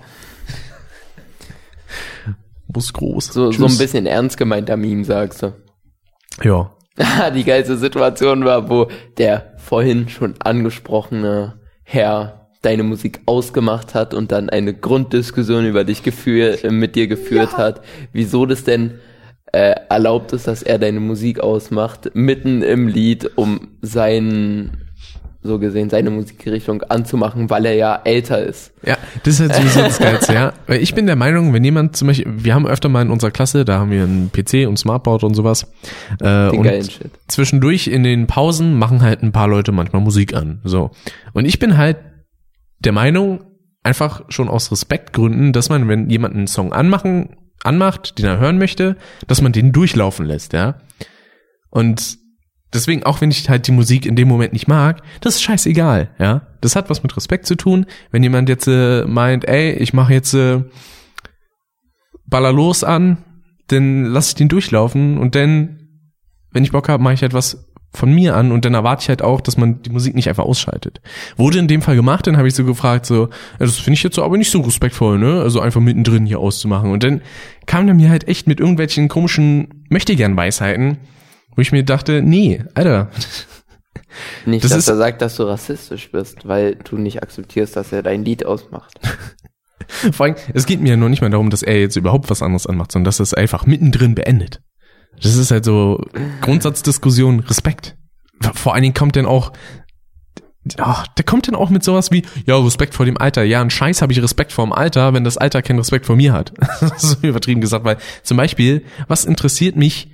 Muss 2.68 2.92
groß. 2.92 3.28
So, 3.28 3.52
so 3.52 3.66
ein 3.66 3.78
bisschen 3.78 4.06
ernst 4.06 4.38
gemeinter 4.38 4.78
Meme, 4.78 5.06
sagst 5.06 5.44
du. 5.44 5.54
Ja. 6.44 6.72
Die 7.36 7.44
geilste 7.44 7.78
Situation 7.78 8.46
war, 8.46 8.70
wo 8.70 8.88
der 9.18 9.54
vorhin 9.58 10.10
schon 10.10 10.36
angesprochene 10.40 11.60
Herr 11.84 12.50
deine 12.62 12.84
Musik 12.84 13.22
ausgemacht 13.26 13.96
hat 13.96 14.14
und 14.14 14.32
dann 14.32 14.50
eine 14.50 14.74
Grunddiskussion 14.74 15.66
über 15.66 15.84
dich 15.84 16.04
geführ, 16.04 16.64
äh, 16.64 16.70
mit 16.70 16.96
dir 16.96 17.08
geführt 17.08 17.58
hat, 17.58 17.82
wieso 18.14 18.46
das 18.46 18.64
denn 18.64 19.00
äh, 19.52 19.76
erlaubt 19.90 20.32
ist, 20.34 20.48
dass 20.48 20.64
er 20.64 20.78
deine 20.78 21.00
Musik 21.00 21.40
ausmacht, 21.40 22.12
mitten 22.14 22.62
im 22.62 22.88
Lied, 22.88 23.32
um 23.36 23.70
seinen 23.82 24.91
so 25.44 25.58
gesehen, 25.58 25.90
seine 25.90 26.12
Musikrichtung 26.12 26.84
anzumachen, 26.84 27.50
weil 27.50 27.66
er 27.66 27.74
ja 27.74 28.02
älter 28.04 28.44
ist. 28.44 28.74
Ja, 28.86 28.98
das 29.24 29.40
ist 29.40 29.42
halt 29.42 29.56
sowieso 29.56 29.80
das 29.80 29.98
Geilste, 29.98 30.34
ja. 30.34 30.54
Weil 30.68 30.82
ich 30.82 30.94
bin 30.94 31.08
der 31.08 31.16
Meinung, 31.16 31.54
wenn 31.54 31.64
jemand 31.64 31.96
zum 31.96 32.08
Beispiel, 32.08 32.28
wir 32.28 32.54
haben 32.54 32.68
öfter 32.68 32.90
mal 32.90 33.02
in 33.02 33.10
unserer 33.10 33.32
Klasse, 33.32 33.66
da 33.66 33.80
haben 33.80 33.90
wir 33.92 34.04
einen 34.04 34.32
PC 34.32 34.68
und 34.68 34.78
Smartboard 34.78 35.24
und 35.24 35.34
sowas. 35.34 35.64
Äh, 36.20 36.50
Den 36.50 36.60
und 36.60 36.64
geilen 36.64 36.90
Shit. 36.90 37.12
zwischendurch 37.28 37.88
in 37.88 38.04
den 38.04 38.28
Pausen 38.28 38.78
machen 38.78 39.02
halt 39.02 39.24
ein 39.24 39.32
paar 39.32 39.48
Leute 39.48 39.72
manchmal 39.72 40.02
Musik 40.02 40.36
an. 40.36 40.62
So. 40.64 40.92
Und 41.34 41.46
ich 41.46 41.58
bin 41.58 41.78
halt 41.78 41.98
der 42.80 42.92
Meinung, 42.92 43.44
einfach 43.84 44.24
schon 44.30 44.48
aus 44.48 44.72
Respektgründen, 44.72 45.54
dass 45.54 45.70
man, 45.70 45.88
wenn 45.88 46.10
jemand 46.10 46.36
einen 46.36 46.48
Song 46.48 46.72
anmachen, 46.72 47.36
anmacht, 47.64 48.20
den 48.20 48.26
er 48.26 48.40
hören 48.40 48.58
möchte, 48.58 48.96
dass 49.28 49.42
man 49.42 49.52
den 49.52 49.72
durchlaufen 49.72 50.26
lässt, 50.26 50.54
ja. 50.54 50.76
Und 51.70 52.21
deswegen, 52.74 53.04
auch 53.04 53.22
wenn 53.22 53.32
ich 53.32 53.50
halt 53.50 53.68
die 53.68 53.72
Musik 53.72 54.06
in 54.06 54.16
dem 54.16 54.28
Moment 54.28 54.54
nicht 54.54 54.68
mag, 54.68 55.02
das 55.22 55.36
ist 55.36 55.44
scheißegal, 55.44 56.12
ja. 56.20 56.48
Das 56.62 56.76
hat 56.76 56.90
was 56.90 57.04
mit 57.04 57.16
Respekt 57.18 57.46
zu 57.46 57.56
tun. 57.56 57.86
Wenn 58.12 58.24
jemand 58.24 58.50
jetzt 58.50 58.68
äh, 58.68 59.06
meint, 59.06 59.48
ey, 59.48 59.74
ich 59.74 59.94
mache 59.94 60.14
jetzt 60.14 60.34
äh, 60.34 60.64
Baller 62.26 62.54
los 62.54 62.84
an, 62.84 63.18
dann 63.68 64.06
lass 64.06 64.30
ich 64.30 64.36
den 64.36 64.50
durchlaufen 64.50 65.18
und 65.18 65.36
dann, 65.36 65.88
wenn 66.52 66.64
ich 66.64 66.72
Bock 66.72 66.90
habe, 66.90 67.02
mache 67.02 67.14
ich 67.14 67.22
halt 67.22 67.34
was 67.34 67.68
von 67.94 68.14
mir 68.14 68.36
an 68.36 68.52
und 68.52 68.64
dann 68.64 68.74
erwarte 68.74 69.04
ich 69.04 69.10
halt 69.10 69.22
auch, 69.22 69.42
dass 69.42 69.58
man 69.58 69.82
die 69.82 69.90
Musik 69.90 70.16
nicht 70.16 70.30
einfach 70.30 70.46
ausschaltet. 70.46 71.02
Wurde 71.36 71.60
in 71.60 71.68
dem 71.68 71.82
Fall 71.82 71.96
gemacht, 71.96 72.26
dann 72.26 72.38
habe 72.38 72.48
ich 72.48 72.56
so 72.56 72.64
gefragt, 72.64 73.06
so, 73.06 73.30
das 73.60 73.78
finde 73.80 73.96
ich 73.96 74.04
jetzt 74.04 74.18
aber 74.18 74.38
nicht 74.38 74.50
so 74.50 74.62
respektvoll, 74.62 75.20
ne? 75.20 75.42
Also 75.42 75.60
einfach 75.60 75.82
mittendrin 75.82 76.26
hier 76.26 76.40
auszumachen. 76.40 76.90
Und 76.90 77.04
dann 77.04 77.22
kam 77.66 77.86
der 77.86 77.96
mir 77.96 78.10
halt 78.10 78.30
echt 78.30 78.48
mit 78.48 78.62
irgendwelchen 78.62 79.10
komischen 79.10 79.86
Möchtegern-Weisheiten, 79.90 81.00
wo 81.56 81.62
ich 81.62 81.72
mir 81.72 81.84
dachte, 81.84 82.22
nee, 82.22 82.64
Alter, 82.74 83.10
Nicht, 84.46 84.64
Das 84.64 84.72
dass 84.72 84.80
ist- 84.80 84.88
er 84.90 84.98
sagt, 84.98 85.22
dass 85.22 85.36
du 85.38 85.44
rassistisch 85.44 86.12
bist, 86.12 86.48
weil 86.48 86.76
du 86.76 86.98
nicht 86.98 87.24
akzeptierst, 87.24 87.76
dass 87.76 87.92
er 87.94 88.04
dein 88.04 88.26
Lied 88.26 88.46
ausmacht. 88.46 89.00
vor 90.12 90.26
allem, 90.26 90.36
es 90.54 90.66
geht 90.66 90.82
mir 90.82 90.90
ja 90.90 90.98
noch 90.98 91.08
nicht 91.10 91.22
mal 91.22 91.30
darum, 91.30 91.50
dass 91.50 91.64
er 91.64 91.80
jetzt 91.80 91.96
überhaupt 91.96 92.30
was 92.30 92.42
anderes 92.42 92.68
anmacht, 92.68 92.92
sondern 92.92 93.06
dass 93.06 93.20
er 93.20 93.24
es 93.24 93.34
einfach 93.34 93.66
mittendrin 93.66 94.14
beendet. 94.16 94.62
Das 95.22 95.36
ist 95.36 95.52
halt 95.52 95.64
so 95.66 96.04
Grundsatzdiskussion, 96.42 97.42
Respekt. 97.42 97.96
Vor 98.54 98.74
allen 98.74 98.82
Dingen 98.84 98.94
kommt 98.94 99.16
dann 99.16 99.26
auch, 99.26 99.54
ach, 100.78 101.08
der 101.08 101.26
kommt 101.26 101.48
dann 101.48 101.56
auch 101.56 101.70
mit 101.70 101.84
sowas 101.84 102.12
wie, 102.12 102.24
ja, 102.46 102.58
Respekt 102.58 102.94
vor 102.96 103.06
dem 103.06 103.18
Alter. 103.18 103.44
Ja, 103.44 103.62
ein 103.62 103.70
Scheiß 103.70 104.02
habe 104.02 104.12
ich 104.14 104.22
Respekt 104.22 104.52
vor 104.52 104.66
dem 104.66 104.74
Alter, 104.74 105.14
wenn 105.14 105.24
das 105.24 105.38
Alter 105.38 105.62
keinen 105.62 105.80
Respekt 105.80 106.06
vor 106.06 106.16
mir 106.16 106.34
hat. 106.34 106.54
das 106.82 107.04
ist 107.04 107.24
übertrieben 107.24 107.62
gesagt, 107.62 107.86
weil 107.86 107.98
zum 108.24 108.38
Beispiel, 108.38 108.84
was 109.08 109.26
interessiert 109.26 109.76
mich, 109.76 110.12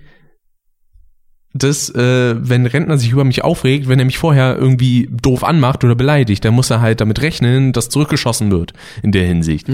dass, 1.58 1.90
äh, 1.90 2.36
wenn 2.38 2.64
ein 2.64 2.68
Rentner 2.68 2.98
sich 2.98 3.12
über 3.12 3.24
mich 3.24 3.44
aufregt, 3.44 3.88
wenn 3.88 4.00
er 4.00 4.06
mich 4.06 4.18
vorher 4.18 4.58
irgendwie 4.58 5.10
doof 5.22 5.44
anmacht 5.44 5.84
oder 5.84 5.96
beleidigt, 5.96 6.44
dann 6.46 6.54
muss 6.54 6.70
er 6.70 6.82
halt 6.82 7.02
damit 7.02 7.22
rechnen, 7.22 7.74
dass 7.74 7.90
zurückgeschossen 7.90 8.52
wird 8.52 8.74
in 9.04 9.12
der 9.12 9.26
Hinsicht. 9.26 9.68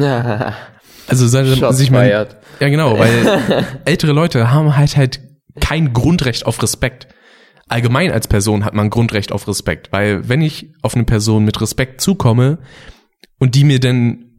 Also 1.08 1.28
seine, 1.28 1.74
sich 1.74 1.90
fired. 1.90 2.38
ja 2.60 2.70
genau, 2.70 2.98
weil 3.00 3.66
ältere 3.86 4.14
Leute 4.14 4.52
haben 4.52 4.78
halt 4.78 4.96
halt 4.96 5.20
kein 5.60 5.94
Grundrecht 5.94 6.46
auf 6.46 6.62
Respekt. 6.64 7.08
Allgemein 7.68 8.12
als 8.12 8.28
Person 8.28 8.66
hat 8.66 8.74
man 8.74 8.90
Grundrecht 8.90 9.32
auf 9.32 9.48
Respekt, 9.48 9.92
weil 9.92 10.28
wenn 10.28 10.42
ich 10.42 10.72
auf 10.82 10.96
eine 10.96 11.06
Person 11.06 11.46
mit 11.46 11.60
Respekt 11.62 12.02
zukomme 12.02 12.60
und 13.40 13.56
die 13.56 13.64
mir 13.64 13.80
dann 13.80 14.33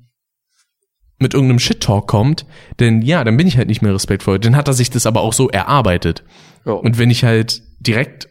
mit 1.19 1.35
irgendeinem 1.35 1.59
Shit-Talk 1.59 2.07
kommt, 2.07 2.47
dann 2.79 3.03
ja, 3.03 3.23
dann 3.25 3.37
bin 3.37 3.47
ich 3.47 3.57
halt 3.57 3.69
nicht 3.69 3.83
mehr 3.83 3.95
respektvoll. 3.95 4.39
Dann 4.39 4.57
hat 4.57 4.69
er 4.69 4.75
sich 4.75 4.91
das 4.91 5.07
aber 5.07 5.21
auch 5.21 5.33
so 5.33 5.49
erarbeitet. 5.49 6.25
Jo. 6.67 6.77
Und 6.77 6.99
wenn 6.99 7.11
ich 7.11 7.25
halt 7.25 7.63
direkt 7.79 8.29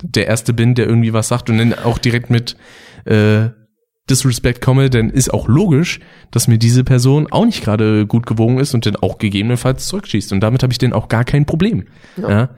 der 0.00 0.26
Erste 0.26 0.52
bin, 0.52 0.74
der 0.74 0.86
irgendwie 0.86 1.12
was 1.12 1.28
sagt 1.28 1.50
und 1.50 1.58
dann 1.58 1.74
auch 1.74 1.98
direkt 1.98 2.30
mit 2.30 2.56
äh, 3.04 3.48
Disrespect 4.10 4.60
komme, 4.60 4.90
dann 4.90 5.10
ist 5.10 5.32
auch 5.32 5.48
logisch, 5.48 6.00
dass 6.30 6.48
mir 6.48 6.58
diese 6.58 6.82
Person 6.82 7.28
auch 7.30 7.44
nicht 7.44 7.62
gerade 7.62 8.06
gut 8.06 8.26
gewogen 8.26 8.58
ist 8.58 8.74
und 8.74 8.84
dann 8.84 8.96
auch 8.96 9.18
gegebenenfalls 9.18 9.86
zurückschießt. 9.86 10.32
Und 10.32 10.40
damit 10.40 10.62
habe 10.62 10.72
ich 10.72 10.78
dann 10.78 10.92
auch 10.92 11.08
gar 11.08 11.24
kein 11.24 11.46
Problem. 11.46 11.86
Ja. 12.16 12.50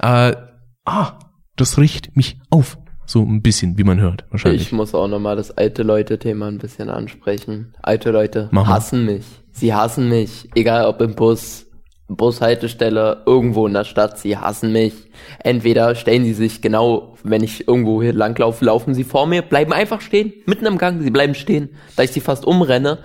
Äh, 0.00 0.36
ah, 0.84 1.18
das 1.56 1.78
riecht 1.78 2.16
mich 2.16 2.38
auf. 2.50 2.78
So 3.10 3.22
ein 3.22 3.42
bisschen, 3.42 3.76
wie 3.76 3.82
man 3.82 4.00
hört, 4.00 4.24
wahrscheinlich. 4.30 4.62
Ich 4.62 4.70
muss 4.70 4.94
auch 4.94 5.08
nochmal 5.08 5.34
das 5.34 5.50
alte 5.50 5.82
Leute-Thema 5.82 6.46
ein 6.46 6.58
bisschen 6.58 6.88
ansprechen. 6.88 7.74
Alte 7.82 8.12
Leute 8.12 8.48
Mach 8.52 8.68
mal. 8.68 8.74
hassen 8.74 9.04
mich. 9.04 9.24
Sie 9.50 9.74
hassen 9.74 10.08
mich. 10.08 10.48
Egal 10.54 10.86
ob 10.86 11.00
im 11.00 11.16
Bus, 11.16 11.66
Bushaltestelle, 12.06 13.24
irgendwo 13.26 13.66
in 13.66 13.72
der 13.72 13.82
Stadt, 13.82 14.16
sie 14.20 14.36
hassen 14.36 14.70
mich. 14.70 14.94
Entweder 15.40 15.96
stellen 15.96 16.22
sie 16.22 16.34
sich 16.34 16.62
genau, 16.62 17.16
wenn 17.24 17.42
ich 17.42 17.66
irgendwo 17.66 18.00
hier 18.00 18.12
langlaufe, 18.12 18.64
laufen 18.64 18.94
sie 18.94 19.02
vor 19.02 19.26
mir, 19.26 19.42
bleiben 19.42 19.72
einfach 19.72 20.02
stehen, 20.02 20.32
mitten 20.46 20.66
im 20.66 20.78
Gang, 20.78 21.02
sie 21.02 21.10
bleiben 21.10 21.34
stehen, 21.34 21.70
da 21.96 22.04
ich 22.04 22.12
sie 22.12 22.20
fast 22.20 22.44
umrenne, 22.44 23.00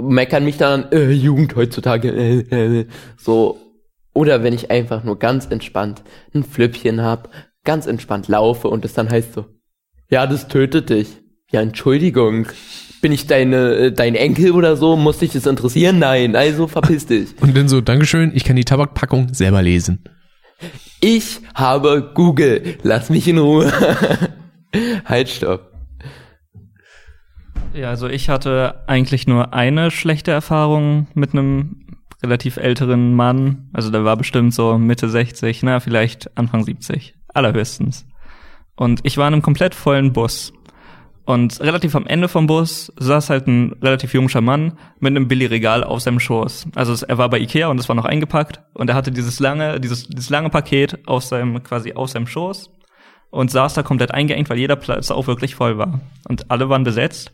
meckern 0.00 0.44
mich 0.44 0.56
dann, 0.56 0.92
äh, 0.92 1.10
Jugend 1.10 1.56
heutzutage, 1.56 2.10
äh, 2.10 2.80
äh, 2.82 2.86
so. 3.16 3.58
Oder 4.14 4.44
wenn 4.44 4.52
ich 4.52 4.70
einfach 4.70 5.02
nur 5.02 5.18
ganz 5.18 5.46
entspannt 5.46 6.04
ein 6.32 6.44
Flüppchen 6.44 7.02
hab, 7.02 7.28
ganz 7.64 7.86
entspannt 7.86 8.28
laufe 8.28 8.68
und 8.68 8.84
es 8.84 8.94
dann 8.94 9.10
heißt 9.10 9.34
so, 9.34 9.46
ja, 10.08 10.26
das 10.26 10.48
tötet 10.48 10.90
dich. 10.90 11.08
Ja, 11.50 11.62
Entschuldigung. 11.62 12.46
Bin 13.00 13.12
ich 13.12 13.26
deine, 13.26 13.74
äh, 13.74 13.92
dein 13.92 14.14
Enkel 14.14 14.52
oder 14.52 14.76
so? 14.76 14.96
Muss 14.96 15.18
dich 15.18 15.32
das 15.32 15.46
interessieren? 15.46 15.98
Nein, 15.98 16.36
also 16.36 16.66
verpiss 16.66 17.06
dich. 17.06 17.30
Und 17.40 17.56
dann 17.56 17.68
so, 17.68 17.80
Dankeschön, 17.80 18.30
ich 18.34 18.44
kann 18.44 18.56
die 18.56 18.64
Tabakpackung 18.64 19.34
selber 19.34 19.62
lesen. 19.62 20.04
Ich 21.00 21.40
habe 21.54 22.12
Google. 22.14 22.78
Lass 22.82 23.10
mich 23.10 23.26
in 23.26 23.38
Ruhe. 23.38 23.72
halt, 25.04 25.28
stopp. 25.28 25.72
Ja, 27.74 27.88
also 27.88 28.08
ich 28.08 28.28
hatte 28.28 28.82
eigentlich 28.86 29.26
nur 29.26 29.54
eine 29.54 29.90
schlechte 29.90 30.30
Erfahrung 30.30 31.06
mit 31.14 31.32
einem 31.32 31.86
relativ 32.22 32.56
älteren 32.56 33.14
Mann. 33.14 33.70
Also 33.72 33.90
der 33.90 34.04
war 34.04 34.16
bestimmt 34.16 34.54
so 34.54 34.78
Mitte 34.78 35.08
60, 35.08 35.62
na, 35.62 35.80
vielleicht 35.80 36.36
Anfang 36.36 36.64
70. 36.64 37.14
Allerhöchstens. 37.34 38.06
Und 38.76 39.00
ich 39.04 39.16
war 39.18 39.28
in 39.28 39.34
einem 39.34 39.42
komplett 39.42 39.74
vollen 39.74 40.12
Bus. 40.12 40.52
Und 41.24 41.60
relativ 41.60 41.94
am 41.94 42.06
Ende 42.06 42.26
vom 42.26 42.46
Bus 42.46 42.92
saß 42.96 43.30
halt 43.30 43.46
ein 43.46 43.74
relativ 43.80 44.12
junger 44.12 44.40
Mann 44.40 44.76
mit 44.98 45.10
einem 45.10 45.28
Billigregal 45.28 45.84
auf 45.84 46.00
seinem 46.00 46.18
Schoß. 46.18 46.66
Also 46.74 47.06
er 47.06 47.16
war 47.16 47.30
bei 47.30 47.38
Ikea 47.38 47.68
und 47.68 47.78
es 47.78 47.88
war 47.88 47.94
noch 47.94 48.04
eingepackt 48.04 48.60
und 48.74 48.90
er 48.90 48.96
hatte 48.96 49.12
dieses 49.12 49.38
lange, 49.38 49.78
dieses, 49.78 50.08
dieses 50.08 50.30
lange 50.30 50.50
Paket 50.50 51.06
auf 51.06 51.22
seinem, 51.22 51.62
quasi 51.62 51.92
auf 51.92 52.10
seinem 52.10 52.26
Schoß 52.26 52.70
und 53.30 53.50
saß 53.52 53.74
da 53.74 53.84
komplett 53.84 54.10
eingeengt, 54.12 54.50
weil 54.50 54.58
jeder 54.58 54.76
Platz 54.76 55.12
auch 55.12 55.28
wirklich 55.28 55.54
voll 55.54 55.78
war. 55.78 56.00
Und 56.28 56.50
alle 56.50 56.68
waren 56.68 56.82
besetzt. 56.82 57.32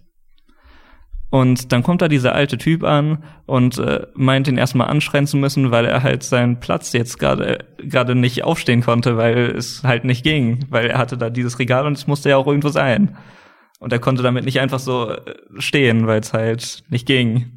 Und 1.31 1.73
dann 1.73 1.83
kommt 1.83 2.01
da 2.01 2.09
dieser 2.09 2.35
alte 2.35 2.57
Typ 2.57 2.85
an 2.85 3.23
und 3.45 3.77
äh, 3.79 4.07
meint 4.15 4.49
ihn 4.49 4.57
erstmal 4.57 4.89
anschreien 4.89 5.27
zu 5.27 5.37
müssen, 5.37 5.71
weil 5.71 5.85
er 5.85 6.03
halt 6.03 6.23
seinen 6.23 6.59
Platz 6.59 6.93
jetzt 6.95 7.19
gerade 7.19 7.59
gerade 7.77 8.15
nicht 8.15 8.45
aufstehen 8.45 8.83
konnte, 8.83 9.19
weil 9.19 9.55
es 9.57 9.83
halt 9.85 10.05
nicht 10.05 10.25
ging, 10.25 10.65
weil 10.71 10.87
er 10.87 10.99
hatte 10.99 11.19
da 11.19 11.29
dieses 11.29 11.59
Regal 11.59 11.87
und 11.87 11.99
es 11.99 12.07
musste 12.07 12.31
ja 12.31 12.39
auch 12.39 12.47
irgendwo 12.47 12.71
sein. 12.71 13.17
Und 13.79 13.93
er 13.93 13.99
konnte 13.99 14.23
damit 14.23 14.45
nicht 14.47 14.59
einfach 14.61 14.79
so 14.79 15.11
äh, 15.11 15.21
stehen, 15.59 16.07
weil 16.07 16.21
es 16.21 16.33
halt 16.33 16.83
nicht 16.89 17.07
ging. 17.07 17.53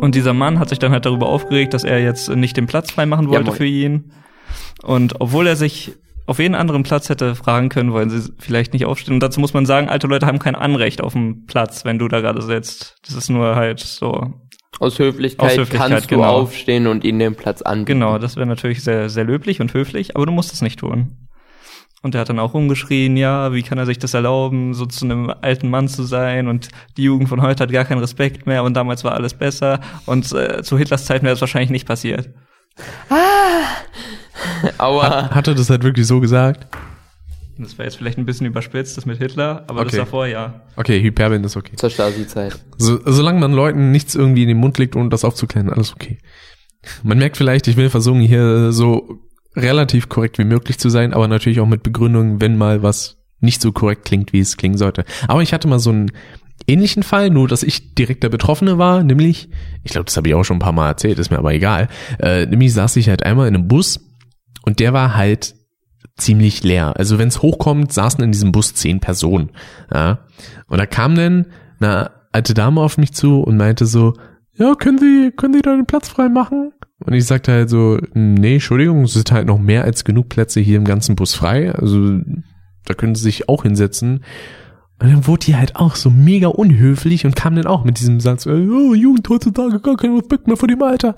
Und 0.00 0.14
dieser 0.14 0.32
Mann 0.32 0.58
hat 0.58 0.70
sich 0.70 0.78
dann 0.78 0.92
halt 0.92 1.04
darüber 1.04 1.28
aufgeregt, 1.28 1.74
dass 1.74 1.84
er 1.84 2.00
jetzt 2.02 2.30
nicht 2.30 2.56
den 2.56 2.66
Platz 2.66 2.90
freimachen 2.90 3.26
Ja, 3.26 3.32
wollte 3.32 3.50
moin. 3.50 3.56
für 3.56 3.66
ihn. 3.66 4.12
Und 4.82 5.20
obwohl 5.20 5.46
er 5.46 5.56
sich 5.56 5.92
auf 6.30 6.38
jeden 6.38 6.54
anderen 6.54 6.84
Platz 6.84 7.08
hätte 7.08 7.34
fragen 7.34 7.70
können, 7.70 7.92
wollen 7.92 8.08
sie 8.08 8.32
vielleicht 8.38 8.72
nicht 8.72 8.86
aufstehen. 8.86 9.14
Und 9.14 9.20
dazu 9.20 9.40
muss 9.40 9.52
man 9.52 9.66
sagen, 9.66 9.88
alte 9.88 10.06
Leute 10.06 10.26
haben 10.26 10.38
kein 10.38 10.54
Anrecht 10.54 11.00
auf 11.00 11.14
den 11.14 11.44
Platz, 11.46 11.84
wenn 11.84 11.98
du 11.98 12.06
da 12.06 12.20
gerade 12.20 12.40
sitzt. 12.40 12.98
Das 13.04 13.16
ist 13.16 13.30
nur 13.30 13.56
halt 13.56 13.80
so. 13.80 14.34
Aus 14.78 15.00
Höflichkeit, 15.00 15.50
Aus 15.50 15.58
Höflichkeit, 15.58 15.90
kannst 15.90 16.08
du 16.08 16.14
genau. 16.14 16.28
aufstehen 16.28 16.86
und 16.86 17.02
ihnen 17.02 17.18
den 17.18 17.34
Platz 17.34 17.62
anbieten. 17.62 17.98
Genau, 17.98 18.18
das 18.18 18.36
wäre 18.36 18.46
natürlich 18.46 18.84
sehr, 18.84 19.10
sehr 19.10 19.24
löblich 19.24 19.60
und 19.60 19.74
höflich, 19.74 20.14
aber 20.14 20.24
du 20.24 20.30
musst 20.30 20.52
es 20.52 20.62
nicht 20.62 20.78
tun. 20.78 21.28
Und 22.00 22.14
er 22.14 22.20
hat 22.20 22.28
dann 22.28 22.38
auch 22.38 22.54
rumgeschrien, 22.54 23.16
ja, 23.16 23.52
wie 23.52 23.64
kann 23.64 23.78
er 23.78 23.86
sich 23.86 23.98
das 23.98 24.14
erlauben, 24.14 24.72
so 24.72 24.86
zu 24.86 25.06
einem 25.06 25.34
alten 25.42 25.68
Mann 25.68 25.88
zu 25.88 26.04
sein 26.04 26.46
und 26.46 26.68
die 26.96 27.02
Jugend 27.02 27.28
von 27.28 27.42
heute 27.42 27.64
hat 27.64 27.72
gar 27.72 27.84
keinen 27.84 27.98
Respekt 27.98 28.46
mehr 28.46 28.62
und 28.62 28.74
damals 28.74 29.02
war 29.02 29.14
alles 29.14 29.34
besser 29.34 29.80
und 30.06 30.30
äh, 30.32 30.62
zu 30.62 30.78
Hitlers 30.78 31.06
Zeiten 31.06 31.24
wäre 31.24 31.34
das 31.34 31.40
wahrscheinlich 31.40 31.70
nicht 31.70 31.88
passiert. 31.88 32.30
Aua. 34.78 35.30
Hat 35.30 35.48
er 35.48 35.54
das 35.54 35.70
halt 35.70 35.82
wirklich 35.82 36.06
so 36.06 36.20
gesagt? 36.20 36.66
Das 37.58 37.76
war 37.78 37.84
jetzt 37.84 37.96
vielleicht 37.96 38.16
ein 38.16 38.24
bisschen 38.24 38.46
überspitzt, 38.46 38.96
das 38.96 39.04
mit 39.04 39.18
Hitler, 39.18 39.64
aber 39.66 39.84
das 39.84 39.92
Okay. 39.92 40.02
davor 40.02 40.26
ja. 40.26 40.62
Okay, 40.76 41.02
Hyperbeln 41.02 41.44
ist 41.44 41.56
okay. 41.56 41.76
Zur 41.76 41.90
Stasi-Zeit. 41.90 42.58
So, 42.78 43.00
solange 43.04 43.38
man 43.38 43.52
Leuten 43.52 43.90
nichts 43.92 44.14
irgendwie 44.14 44.42
in 44.42 44.48
den 44.48 44.56
Mund 44.56 44.78
legt, 44.78 44.96
ohne 44.96 45.10
das 45.10 45.24
aufzuklären, 45.24 45.68
alles 45.68 45.92
okay. 45.92 46.18
Man 47.02 47.18
merkt 47.18 47.36
vielleicht, 47.36 47.68
ich 47.68 47.76
will 47.76 47.90
versuchen, 47.90 48.20
hier 48.20 48.72
so 48.72 49.18
relativ 49.54 50.08
korrekt 50.08 50.38
wie 50.38 50.44
möglich 50.44 50.78
zu 50.78 50.88
sein, 50.88 51.12
aber 51.12 51.28
natürlich 51.28 51.60
auch 51.60 51.66
mit 51.66 51.82
Begründungen, 51.82 52.40
wenn 52.40 52.56
mal 52.56 52.82
was 52.82 53.18
nicht 53.40 53.60
so 53.60 53.72
korrekt 53.72 54.06
klingt, 54.06 54.32
wie 54.32 54.40
es 54.40 54.56
klingen 54.56 54.78
sollte. 54.78 55.04
Aber 55.28 55.42
ich 55.42 55.52
hatte 55.52 55.68
mal 55.68 55.78
so 55.80 55.90
einen 55.90 56.12
ähnlichen 56.66 57.02
Fall, 57.02 57.28
nur 57.28 57.48
dass 57.48 57.62
ich 57.62 57.94
direkt 57.94 58.22
der 58.22 58.28
Betroffene 58.30 58.78
war, 58.78 59.02
nämlich, 59.02 59.50
ich 59.82 59.92
glaube, 59.92 60.06
das 60.06 60.16
habe 60.16 60.28
ich 60.28 60.34
auch 60.34 60.44
schon 60.44 60.56
ein 60.56 60.60
paar 60.60 60.72
Mal 60.72 60.88
erzählt, 60.88 61.18
ist 61.18 61.30
mir 61.30 61.38
aber 61.38 61.52
egal, 61.52 61.88
äh, 62.20 62.46
nämlich 62.46 62.72
saß 62.72 62.96
ich 62.96 63.08
halt 63.10 63.22
einmal 63.24 63.48
in 63.48 63.54
einem 63.54 63.68
Bus 63.68 64.00
und 64.64 64.80
der 64.80 64.92
war 64.92 65.16
halt 65.16 65.54
ziemlich 66.16 66.62
leer. 66.62 66.96
Also 66.96 67.18
wenn 67.18 67.28
es 67.28 67.42
hochkommt, 67.42 67.92
saßen 67.92 68.22
in 68.22 68.32
diesem 68.32 68.52
Bus 68.52 68.74
zehn 68.74 69.00
Personen. 69.00 69.50
Ja. 69.92 70.20
Und 70.66 70.78
da 70.78 70.86
kam 70.86 71.14
dann 71.14 71.46
eine 71.80 72.10
alte 72.32 72.54
Dame 72.54 72.80
auf 72.80 72.98
mich 72.98 73.12
zu 73.12 73.40
und 73.40 73.56
meinte 73.56 73.86
so, 73.86 74.14
ja, 74.54 74.74
können 74.74 74.98
Sie, 74.98 75.32
können 75.34 75.54
Sie 75.54 75.62
da 75.62 75.72
einen 75.72 75.86
Platz 75.86 76.08
frei 76.08 76.28
machen? 76.28 76.72
Und 77.04 77.14
ich 77.14 77.24
sagte 77.24 77.52
halt 77.52 77.70
so, 77.70 77.98
nee, 78.12 78.54
Entschuldigung, 78.54 79.04
es 79.04 79.14
sind 79.14 79.32
halt 79.32 79.46
noch 79.46 79.58
mehr 79.58 79.84
als 79.84 80.04
genug 80.04 80.28
Plätze 80.28 80.60
hier 80.60 80.76
im 80.76 80.84
ganzen 80.84 81.16
Bus 81.16 81.34
frei. 81.34 81.72
Also 81.72 82.18
da 82.84 82.94
können 82.94 83.14
Sie 83.14 83.22
sich 83.22 83.48
auch 83.48 83.62
hinsetzen. 83.62 84.22
Und 85.00 85.08
dann 85.08 85.26
wurde 85.26 85.46
die 85.46 85.56
halt 85.56 85.76
auch 85.76 85.96
so 85.96 86.10
mega 86.10 86.48
unhöflich 86.48 87.24
und 87.24 87.34
kam 87.34 87.54
dann 87.54 87.66
auch 87.66 87.84
mit 87.84 87.98
diesem 87.98 88.20
Satz, 88.20 88.44
äh, 88.44 88.50
oh, 88.50 88.94
Jugend 88.94 89.26
heutzutage 89.30 89.80
gar 89.80 89.96
keinen 89.96 90.18
Respekt 90.18 90.46
mehr 90.46 90.58
vor 90.58 90.68
dem 90.68 90.82
Alter. 90.82 91.14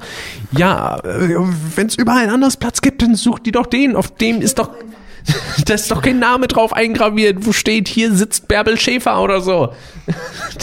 Ja, 0.57 1.01
wenn 1.03 1.89
es 1.89 1.97
überall 1.97 2.29
anders 2.29 2.57
Platz 2.57 2.81
gibt, 2.81 3.03
dann 3.03 3.17
sucht 3.17 3.45
die 3.45 3.51
doch 3.51 3.67
den, 3.67 3.97
auf 3.97 4.15
dem 4.15 4.41
ist 4.41 4.61
doch, 4.61 4.71
da 5.67 5.75
ist 5.75 5.91
doch 5.91 6.01
kein 6.01 6.21
Name 6.21 6.47
drauf 6.47 6.73
eingraviert, 6.73 7.45
wo 7.45 7.51
steht, 7.51 7.89
hier 7.89 8.13
sitzt 8.15 8.47
Bärbel 8.47 8.79
Schäfer 8.79 9.21
oder 9.21 9.41
so. 9.41 9.73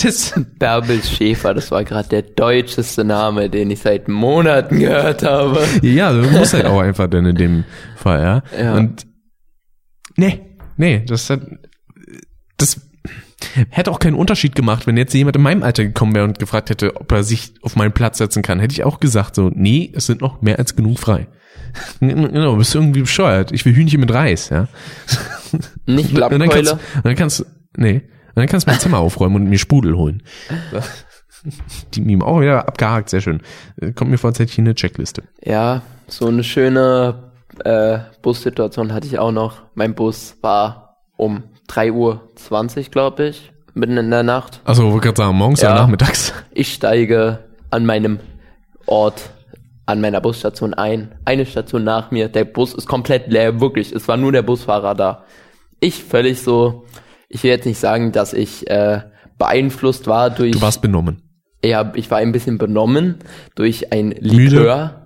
Das, 0.02 0.34
Bärbel 0.60 1.04
Schäfer, 1.04 1.54
das 1.54 1.72
war 1.72 1.84
gerade 1.84 2.08
der 2.08 2.22
deutscheste 2.22 3.04
Name, 3.04 3.50
den 3.50 3.70
ich 3.72 3.80
seit 3.80 4.08
Monaten 4.08 4.80
gehört 4.80 5.24
habe. 5.24 5.62
ja, 5.82 6.14
du 6.14 6.30
musst 6.30 6.54
halt 6.54 6.66
auch 6.68 6.80
einfach 6.80 7.10
dann 7.10 7.26
in 7.26 7.36
dem 7.36 7.64
Fall, 7.98 8.22
ja. 8.22 8.64
Ja. 8.64 8.76
Und, 8.76 9.08
nee, 10.16 10.40
nee, 10.78 11.04
das 11.06 11.30
hat, 11.30 11.42
das 12.58 12.80
hätte 13.70 13.92
auch 13.92 14.00
keinen 14.00 14.16
Unterschied 14.16 14.56
gemacht, 14.56 14.88
wenn 14.88 14.98
jetzt 14.98 15.14
jemand 15.14 15.36
in 15.36 15.42
meinem 15.42 15.64
Alter 15.64 15.84
gekommen 15.84 16.14
wäre 16.16 16.26
und 16.26 16.40
gefragt 16.40 16.70
hätte, 16.70 16.96
ob 16.96 17.12
er 17.12 17.24
sich 17.24 17.54
auf 17.62 17.76
meinen 17.76 17.92
Platz 17.94 18.18
setzen 18.18 18.42
kann. 18.44 18.60
Hätte 18.60 18.74
ich 18.74 18.84
auch 18.84 19.00
gesagt 19.00 19.36
so, 19.36 19.50
nee, 19.54 19.92
es 19.96 20.06
sind 20.06 20.22
noch 20.22 20.42
mehr 20.42 20.60
als 20.60 20.76
genug 20.76 21.00
frei. 21.00 21.28
Genau, 22.00 22.56
bist 22.56 22.74
irgendwie 22.74 23.02
bescheuert. 23.02 23.52
Ich 23.52 23.64
will 23.64 23.76
Hühnchen 23.76 24.00
mit 24.00 24.12
Reis, 24.12 24.50
ja. 24.50 24.68
Nicht 25.86 26.12
Und 26.14 26.20
dann 26.20 26.50
kannst, 26.50 26.72
Lappkeule. 26.72 26.72
und 26.96 27.06
dann 27.06 27.16
kannst, 27.16 27.46
nee, 27.78 27.96
und 27.96 28.36
dann 28.36 28.48
kannst 28.48 28.66
du 28.66 28.72
mein 28.72 28.80
Zimmer 28.80 28.98
aufräumen 28.98 29.36
und 29.36 29.50
mir 29.50 29.60
Sprudel 29.60 29.96
holen. 29.96 30.24
Die 31.94 32.02
Meme 32.02 32.26
auch 32.26 32.42
wieder 32.42 32.68
abgehakt, 32.68 33.10
sehr 33.10 33.22
schön. 33.22 33.42
Kommt 33.96 34.12
mir 34.12 34.18
vor, 34.18 34.30
als 34.32 34.40
hätte 34.40 34.52
ich 34.52 34.58
eine 34.60 34.74
Checkliste. 34.76 35.24
Ja, 35.44 35.84
so 36.08 36.28
eine 36.28 36.44
schöne 36.44 37.32
äh, 37.64 38.00
Bussituation 38.22 38.94
hatte 38.94 39.08
ich 39.08 39.20
auch 39.20 39.32
noch. 39.32 39.62
Mein 39.76 39.94
Bus 39.96 40.38
war 40.42 40.98
um 41.18 41.44
3.20 41.70 41.94
Uhr, 41.94 42.84
glaube 42.92 43.26
ich, 43.28 43.52
mitten 43.74 43.98
in 43.98 44.10
der 44.10 44.24
Nacht. 44.24 44.62
Also, 44.66 44.92
wollte 44.92 45.08
gerade 45.08 45.18
sagen, 45.18 45.38
morgens 45.38 45.62
Ja. 45.62 45.74
oder 45.74 45.82
nachmittags? 45.84 46.34
Ich 46.54 46.74
steige 46.74 47.40
an 47.70 47.86
meinem 47.86 48.20
Ort, 48.86 49.30
an 49.86 50.02
meiner 50.02 50.20
Busstation 50.22 50.74
ein. 50.74 51.16
Eine 51.26 51.46
Station 51.46 51.84
nach 51.84 52.12
mir. 52.12 52.28
Der 52.28 52.44
Bus 52.46 52.74
ist 52.74 52.88
komplett 52.88 53.28
leer, 53.32 53.62
wirklich. 53.62 53.92
Es 53.92 54.08
war 54.08 54.18
nur 54.18 54.32
der 54.32 54.42
Busfahrer 54.42 54.96
da. 54.96 55.24
Ich 55.80 56.04
völlig 56.04 56.42
so, 56.42 56.86
ich 57.30 57.44
will 57.44 57.52
jetzt 57.52 57.66
nicht 57.66 57.80
sagen, 57.80 58.12
dass 58.12 58.34
ich 58.34 58.70
äh, 58.70 59.02
beeinflusst 59.38 60.08
war 60.08 60.30
durch, 60.30 60.52
Du 60.52 60.62
warst 60.62 60.82
benommen. 60.82 61.22
ja, 61.64 61.92
ich 61.96 62.10
war 62.12 62.18
ein 62.18 62.32
bisschen 62.32 62.58
benommen 62.58 63.20
durch 63.56 63.94
ein 63.94 64.10
Müde? 64.22 64.99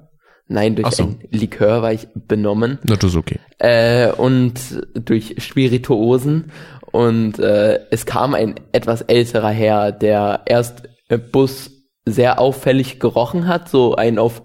Nein, 0.54 0.76
durch 0.76 0.96
so. 0.96 1.04
ein 1.04 1.20
Likör 1.32 1.82
war 1.82 1.94
ich 1.94 2.08
benommen 2.14 2.78
Na, 2.84 2.96
das 2.96 3.12
ist 3.12 3.18
okay. 3.18 3.40
äh, 3.58 4.12
und 4.12 4.54
durch 4.94 5.36
Spirituosen. 5.40 6.52
Und 6.92 7.40
äh, 7.40 7.80
es 7.90 8.06
kam 8.06 8.36
ein 8.36 8.60
etwas 8.72 9.02
älterer 9.02 9.50
Herr, 9.50 9.92
der 9.92 10.42
erst 10.46 10.84
im 11.10 11.32
Bus 11.32 11.72
sehr 12.06 12.40
auffällig 12.40 13.00
gerochen 13.00 13.48
hat, 13.48 13.68
so 13.68 13.96
ein 13.96 14.20
auf 14.20 14.44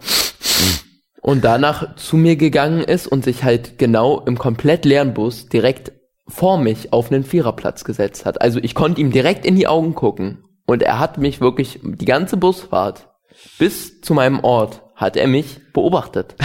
und 1.20 1.44
danach 1.44 1.96
zu 1.96 2.16
mir 2.16 2.36
gegangen 2.36 2.82
ist 2.82 3.06
und 3.06 3.24
sich 3.24 3.44
halt 3.44 3.76
genau 3.76 4.20
im 4.24 4.38
komplett 4.38 4.86
leeren 4.86 5.12
Bus 5.12 5.50
direkt 5.50 5.92
vor 6.26 6.56
mich 6.56 6.90
auf 6.94 7.12
einen 7.12 7.22
Viererplatz 7.24 7.84
gesetzt 7.84 8.24
hat. 8.24 8.40
Also 8.40 8.60
ich 8.62 8.74
konnte 8.74 9.02
ihm 9.02 9.10
direkt 9.10 9.44
in 9.44 9.56
die 9.56 9.66
Augen 9.66 9.94
gucken 9.94 10.44
und 10.66 10.82
er 10.82 10.98
hat 10.98 11.18
mich 11.18 11.42
wirklich 11.42 11.80
die 11.82 12.06
ganze 12.06 12.38
Busfahrt 12.38 13.10
bis 13.58 14.00
zu 14.00 14.14
meinem 14.14 14.40
Ort 14.40 14.82
hat 14.98 15.16
er 15.16 15.26
mich 15.28 15.60
beobachtet. 15.72 16.34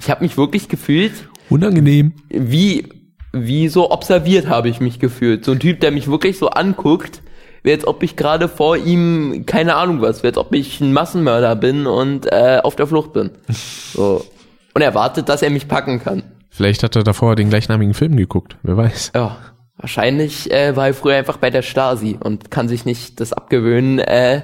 Ich 0.00 0.08
habe 0.10 0.22
mich 0.22 0.36
wirklich 0.36 0.68
gefühlt, 0.68 1.28
Unangenehm. 1.50 2.12
wie, 2.28 2.88
wie 3.32 3.68
so 3.68 3.90
observiert 3.90 4.46
habe 4.46 4.68
ich 4.68 4.78
mich 4.78 5.00
gefühlt. 5.00 5.44
So 5.44 5.50
ein 5.50 5.58
Typ, 5.58 5.80
der 5.80 5.90
mich 5.90 6.06
wirklich 6.06 6.38
so 6.38 6.50
anguckt, 6.50 7.20
wie 7.64 7.72
als 7.72 7.84
ob 7.84 8.04
ich 8.04 8.14
gerade 8.14 8.46
vor 8.48 8.76
ihm, 8.76 9.42
keine 9.44 9.74
Ahnung 9.74 10.00
was, 10.00 10.22
wie 10.22 10.28
als 10.28 10.38
ob 10.38 10.54
ich 10.54 10.80
ein 10.80 10.92
Massenmörder 10.92 11.56
bin 11.56 11.88
und 11.88 12.30
äh, 12.30 12.60
auf 12.62 12.76
der 12.76 12.86
Flucht 12.86 13.12
bin. 13.12 13.30
So. 13.92 14.24
Und 14.72 14.82
er 14.82 14.94
wartet, 14.94 15.28
dass 15.28 15.42
er 15.42 15.50
mich 15.50 15.66
packen 15.66 15.98
kann. 16.00 16.22
Vielleicht 16.48 16.84
hat 16.84 16.94
er 16.94 17.02
davor 17.02 17.34
den 17.34 17.48
gleichnamigen 17.50 17.94
Film 17.94 18.14
geguckt. 18.16 18.56
Wer 18.62 18.76
weiß. 18.76 19.10
Ja, 19.16 19.36
wahrscheinlich 19.78 20.52
äh, 20.52 20.76
war 20.76 20.86
er 20.86 20.94
früher 20.94 21.16
einfach 21.16 21.38
bei 21.38 21.50
der 21.50 21.62
Stasi 21.62 22.16
und 22.20 22.52
kann 22.52 22.68
sich 22.68 22.84
nicht 22.84 23.18
das 23.18 23.32
abgewöhnen, 23.32 23.98
äh, 23.98 24.42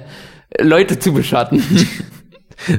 Leute 0.59 0.99
zu 0.99 1.13
beschatten. 1.13 1.63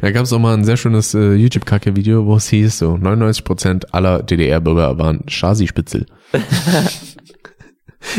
Da 0.01 0.11
gab 0.11 0.25
es 0.25 0.33
auch 0.33 0.39
mal 0.39 0.55
ein 0.55 0.65
sehr 0.65 0.77
schönes 0.77 1.15
äh, 1.15 1.35
YouTube-Kacke-Video, 1.35 2.27
wo 2.27 2.37
es 2.37 2.49
hieß, 2.49 2.79
so 2.79 2.95
99% 2.95 3.93
aller 3.93 4.23
DDR-Bürger 4.23 4.99
waren 4.99 5.25
Stasi-Spitzel. 5.29 6.07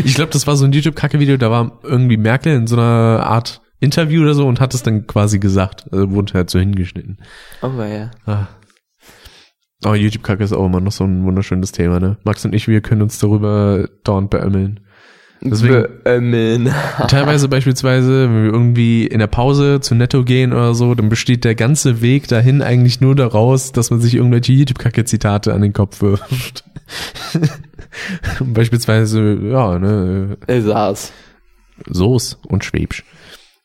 ich 0.04 0.16
glaube, 0.16 0.32
das 0.32 0.48
war 0.48 0.56
so 0.56 0.66
ein 0.66 0.72
YouTube-Kacke-Video, 0.72 1.38
da 1.38 1.52
war 1.52 1.80
irgendwie 1.84 2.18
Merkel 2.18 2.56
in 2.56 2.68
so 2.68 2.76
einer 2.76 3.24
Art 3.26 3.62
Interview 3.80 4.24
oder 4.24 4.34
so 4.34 4.48
und 4.48 4.60
hat 4.60 4.74
es 4.74 4.84
dann 4.84 5.06
quasi 5.08 5.40
gesagt. 5.40 5.86
Also 5.92 6.12
wurde 6.12 6.34
halt 6.34 6.50
so 6.50 6.60
hingeschnitten. 6.60 7.18
oh 7.62 7.68
ja. 7.82 8.12
Ah. 8.26 8.48
Aber 9.84 9.96
YouTube-Kacke 9.96 10.44
ist 10.44 10.54
auch 10.54 10.66
immer 10.66 10.80
noch 10.80 10.92
so 10.92 11.04
ein 11.04 11.24
wunderschönes 11.24 11.72
Thema, 11.72 12.00
ne? 12.00 12.18
Max 12.24 12.44
und 12.46 12.56
ich, 12.56 12.68
wir 12.68 12.82
können 12.82 13.04
uns 13.04 13.20
darüber 13.20 13.88
dauernd 14.04 14.32
beömmeln. 14.32 14.80
Deswegen- 15.42 15.86
Beömmeln. 16.04 16.74
Teilweise 17.08 17.48
beispielsweise, 17.48 18.30
wenn 18.30 18.44
wir 18.46 18.52
irgendwie 18.54 19.06
in 19.06 19.20
der 19.20 19.28
Pause 19.28 19.80
zu 19.82 19.94
Netto 19.96 20.24
gehen 20.24 20.52
oder 20.52 20.74
so, 20.74 20.96
dann 20.96 21.10
besteht 21.10 21.44
der 21.44 21.56
ganze 21.56 22.02
Weg 22.02 22.28
dahin 22.28 22.62
eigentlich 22.62 23.02
nur 23.02 23.16
daraus, 23.16 23.72
dass 23.72 23.92
man 23.92 24.02
sich 24.02 24.16
irgendwelche 24.16 24.54
YouTube-Kacke-Zitate 24.54 25.54
an 25.54 25.62
den 25.62 25.74
Kopf 25.74 26.02
wirft. 26.02 26.64
beispielsweise, 28.40 29.38
ja, 29.44 29.78
ne, 29.80 30.38
Er 30.48 30.62
saß. 30.62 31.12
Soße 31.88 32.38
und 32.48 32.66
Schwäbsch. 32.66 33.04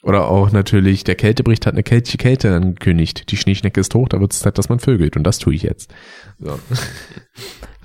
Oder 0.02 0.28
auch 0.28 0.50
natürlich, 0.50 1.04
der 1.04 1.14
Kältebericht 1.14 1.64
hat 1.64 1.74
eine 1.74 1.84
keltische 1.84 2.18
Kälte 2.18 2.52
angekündigt. 2.54 3.30
Die 3.30 3.36
Schneeschnecke 3.36 3.80
ist 3.80 3.94
hoch, 3.94 4.08
da 4.08 4.20
wird 4.20 4.32
es 4.32 4.40
Zeit, 4.40 4.58
dass 4.58 4.68
man 4.68 4.80
vögelt. 4.80 5.16
Und 5.16 5.22
das 5.24 5.38
tue 5.38 5.54
ich 5.54 5.62
jetzt. 5.62 5.94
So. 6.40 6.58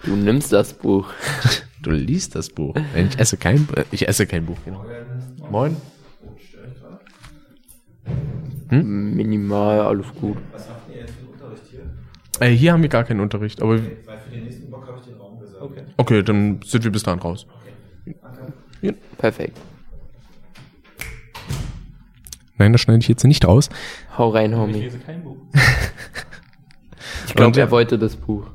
Du 0.03 0.15
nimmst 0.15 0.51
das 0.51 0.73
Buch. 0.73 1.07
Du 1.82 1.91
liest 1.91 2.36
das 2.36 2.49
Buch. 2.49 2.75
Ich 2.95 3.19
esse 3.19 3.38
kein, 3.38 3.67
äh, 3.75 3.84
ich 3.91 4.07
esse 4.07 4.25
kein 4.25 4.45
Buch. 4.45 4.57
Genau. 4.65 4.86
Moin. 5.49 5.78
Minimal, 8.69 9.82
alles 9.82 10.07
gut. 10.19 10.38
Äh, 12.39 12.49
hier 12.49 12.73
haben 12.73 12.82
wir 12.82 12.89
gar 12.89 13.03
keinen 13.03 13.19
Unterricht, 13.19 13.61
aber. 13.61 13.80
Okay, 15.97 16.23
dann 16.23 16.59
sind 16.63 16.84
wir 16.84 16.91
bis 16.91 17.03
dahin 17.03 17.19
raus. 17.19 17.47
Perfekt. 19.17 19.57
Nein, 22.57 22.71
das 22.71 22.82
schneide 22.82 22.99
ich 22.99 23.07
jetzt 23.07 23.23
nicht 23.23 23.45
raus. 23.45 23.69
Hau 24.17 24.30
rein, 24.30 24.55
Homie. 24.55 24.82
lese 24.82 24.99
kein 24.99 25.23
Buch. 25.23 25.38
Ich 27.28 27.34
glaube, 27.36 27.59
er 27.59 27.71
wollte 27.71 27.99
das 27.99 28.15
Buch. 28.15 28.47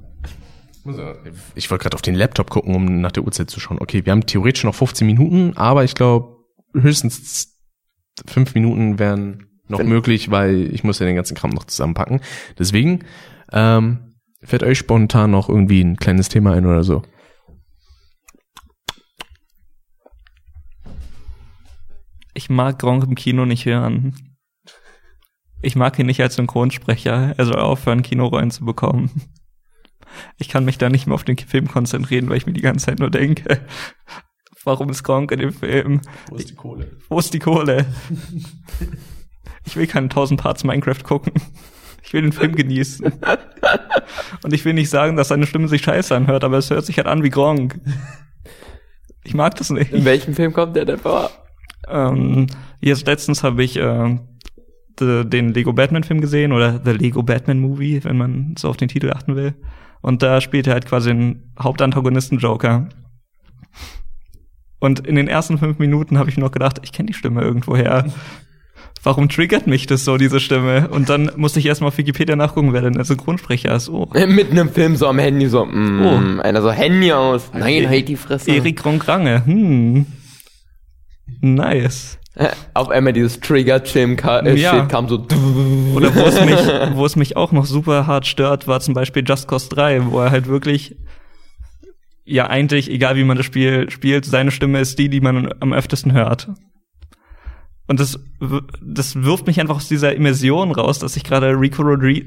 Ich 1.54 1.70
wollte 1.70 1.82
gerade 1.82 1.94
auf 1.94 2.02
den 2.02 2.14
Laptop 2.14 2.50
gucken, 2.50 2.74
um 2.74 3.00
nach 3.00 3.12
der 3.12 3.22
Uhrzeit 3.24 3.48
zu 3.50 3.60
schauen. 3.60 3.78
Okay, 3.80 4.04
wir 4.04 4.10
haben 4.12 4.26
theoretisch 4.26 4.64
noch 4.64 4.74
15 4.74 5.06
Minuten, 5.06 5.56
aber 5.56 5.84
ich 5.84 5.94
glaube, 5.94 6.36
höchstens 6.74 7.60
fünf 8.26 8.54
Minuten 8.54 8.98
wären 8.98 9.46
noch 9.68 9.78
Wenn- 9.78 9.88
möglich, 9.88 10.30
weil 10.30 10.72
ich 10.74 10.82
muss 10.84 10.98
ja 10.98 11.06
den 11.06 11.16
ganzen 11.16 11.36
Kram 11.36 11.50
noch 11.50 11.64
zusammenpacken. 11.64 12.20
Deswegen, 12.58 13.04
ähm, 13.52 14.14
fällt 14.42 14.62
euch 14.64 14.78
spontan 14.78 15.30
noch 15.30 15.48
irgendwie 15.48 15.82
ein 15.82 15.96
kleines 15.96 16.28
Thema 16.28 16.52
ein 16.54 16.66
oder 16.66 16.82
so? 16.82 17.02
Ich 22.34 22.48
mag 22.50 22.78
Gronk 22.78 23.04
im 23.04 23.14
Kino 23.14 23.44
nicht 23.44 23.66
hören. 23.66 24.16
Ich 25.60 25.76
mag 25.76 25.98
ihn 25.98 26.06
nicht 26.06 26.20
als 26.20 26.34
Synchronsprecher. 26.36 27.34
Er 27.36 27.44
soll 27.44 27.56
aufhören, 27.60 28.02
Kinorollen 28.02 28.50
zu 28.50 28.64
bekommen. 28.64 29.10
Ich 30.38 30.48
kann 30.48 30.64
mich 30.64 30.78
da 30.78 30.88
nicht 30.88 31.06
mehr 31.06 31.14
auf 31.14 31.24
den 31.24 31.36
Film 31.36 31.68
konzentrieren, 31.68 32.28
weil 32.28 32.36
ich 32.36 32.46
mir 32.46 32.52
die 32.52 32.60
ganze 32.60 32.86
Zeit 32.86 32.98
nur 32.98 33.10
denke, 33.10 33.60
warum 34.64 34.90
ist 34.90 35.02
Gronk 35.02 35.32
in 35.32 35.40
dem 35.40 35.52
Film? 35.52 36.00
Wo 36.28 36.36
ist 36.36 36.50
die 36.50 36.54
Kohle? 36.54 36.90
Wo 37.08 37.18
ist 37.18 37.34
die 37.34 37.38
Kohle? 37.38 37.86
Ich 39.64 39.76
will 39.76 39.86
keine 39.86 40.06
1000 40.06 40.40
Parts 40.40 40.64
Minecraft 40.64 41.02
gucken. 41.04 41.32
Ich 42.02 42.12
will 42.12 42.22
den 42.22 42.32
Film 42.32 42.54
genießen. 42.54 43.12
Und 44.42 44.52
ich 44.52 44.64
will 44.64 44.74
nicht 44.74 44.90
sagen, 44.90 45.16
dass 45.16 45.28
seine 45.28 45.46
Stimme 45.46 45.68
sich 45.68 45.82
scheiße 45.82 46.14
anhört, 46.14 46.44
aber 46.44 46.58
es 46.58 46.68
hört 46.68 46.84
sich 46.84 46.96
halt 46.96 47.06
an 47.06 47.22
wie 47.22 47.30
Gronk. 47.30 47.80
Ich 49.24 49.34
mag 49.34 49.54
das 49.54 49.70
nicht. 49.70 49.92
In 49.92 50.04
welchem 50.04 50.34
Film 50.34 50.52
kommt 50.52 50.74
der 50.76 50.84
denn 50.84 50.98
vor? 50.98 51.30
Ähm, 51.88 52.48
jetzt 52.80 53.06
letztens 53.06 53.42
habe 53.42 53.62
ich 53.62 53.76
äh, 53.76 54.18
de, 54.98 55.24
den 55.24 55.54
Lego 55.54 55.72
Batman 55.72 56.04
Film 56.04 56.20
gesehen 56.20 56.52
oder 56.52 56.80
The 56.84 56.92
Lego 56.92 57.22
Batman 57.22 57.60
Movie, 57.60 58.02
wenn 58.04 58.18
man 58.18 58.54
so 58.58 58.68
auf 58.68 58.76
den 58.76 58.88
Titel 58.88 59.10
achten 59.10 59.36
will. 59.36 59.54
Und 60.02 60.22
da 60.22 60.40
spielt 60.40 60.66
er 60.66 60.74
halt 60.74 60.86
quasi 60.86 61.10
den 61.10 61.52
Hauptantagonisten 61.58 62.38
Joker. 62.38 62.88
Und 64.80 65.06
in 65.06 65.14
den 65.14 65.28
ersten 65.28 65.58
fünf 65.58 65.78
Minuten 65.78 66.18
habe 66.18 66.28
ich 66.28 66.36
noch 66.36 66.50
gedacht, 66.50 66.80
ich 66.82 66.92
kenne 66.92 67.06
die 67.06 67.14
Stimme 67.14 67.40
irgendwoher. 67.42 68.06
Warum 69.04 69.28
triggert 69.28 69.66
mich 69.66 69.86
das 69.86 70.04
so, 70.04 70.16
diese 70.16 70.38
Stimme? 70.40 70.88
Und 70.88 71.08
dann 71.08 71.30
musste 71.36 71.58
ich 71.60 71.66
erstmal 71.66 71.88
auf 71.88 71.98
Wikipedia 71.98 72.36
nachgucken, 72.36 72.72
wer 72.72 72.82
denn 72.82 72.92
der 72.92 73.04
Synchronsprecher 73.04 73.74
ist. 73.74 73.88
Oh, 73.88 74.08
Mitten 74.26 74.56
im 74.56 74.68
Film 74.70 74.96
so 74.96 75.06
am 75.08 75.18
Handy 75.18 75.48
so, 75.48 75.64
mm, 75.64 76.02
Oh. 76.04 76.40
einer 76.42 76.62
so 76.62 76.70
Handy 76.70 77.12
aus. 77.12 77.50
Nein, 77.52 77.88
halt 77.88 78.08
die 78.08 78.16
Fresse. 78.16 78.50
Erik 78.50 78.84
Ronkrange. 78.84 79.44
Hm. 79.44 80.06
Nice. 81.40 82.18
Auf 82.74 82.88
einmal 82.88 83.12
dieses 83.12 83.40
Trigger-Shit 83.40 84.24
äh, 84.24 84.54
Ja. 84.54 84.86
Kam 84.86 85.08
so. 85.08 85.16
Oder 85.94 86.14
wo 86.14 86.20
es 86.20 86.44
mich, 86.44 86.58
wo 86.96 87.04
es 87.04 87.16
mich 87.16 87.36
auch 87.36 87.52
noch 87.52 87.66
super 87.66 88.06
hart 88.06 88.26
stört, 88.26 88.66
war 88.66 88.80
zum 88.80 88.94
Beispiel 88.94 89.22
Just 89.26 89.48
Cause 89.48 89.68
3, 89.68 90.10
wo 90.10 90.20
er 90.20 90.30
halt 90.30 90.46
wirklich, 90.46 90.96
ja 92.24 92.46
eigentlich, 92.48 92.90
egal 92.90 93.16
wie 93.16 93.24
man 93.24 93.36
das 93.36 93.46
Spiel 93.46 93.90
spielt, 93.90 94.24
seine 94.24 94.50
Stimme 94.50 94.80
ist 94.80 94.98
die, 94.98 95.08
die 95.08 95.20
man 95.20 95.52
am 95.60 95.72
öftesten 95.72 96.12
hört. 96.12 96.48
Und 97.92 98.00
das, 98.00 98.18
das 98.80 99.22
wirft 99.22 99.46
mich 99.46 99.60
einfach 99.60 99.76
aus 99.76 99.86
dieser 99.86 100.14
Immersion 100.16 100.72
raus, 100.72 100.98
dass 100.98 101.14
ich 101.14 101.24
gerade 101.24 101.48
Rico, 101.60 101.82
Rodri 101.82 102.26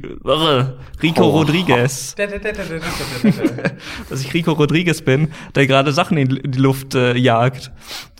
Rico 1.01 1.23
Oh. 1.23 1.29
Rodriguez, 1.31 2.13
dass 4.09 4.21
ich 4.21 4.31
Rico 4.35 4.51
Rodriguez 4.51 5.01
bin, 5.01 5.29
der 5.55 5.65
gerade 5.65 5.91
Sachen 5.91 6.17
in 6.17 6.39
die 6.51 6.59
Luft 6.59 6.93
äh, 6.93 7.15
jagt. 7.17 7.71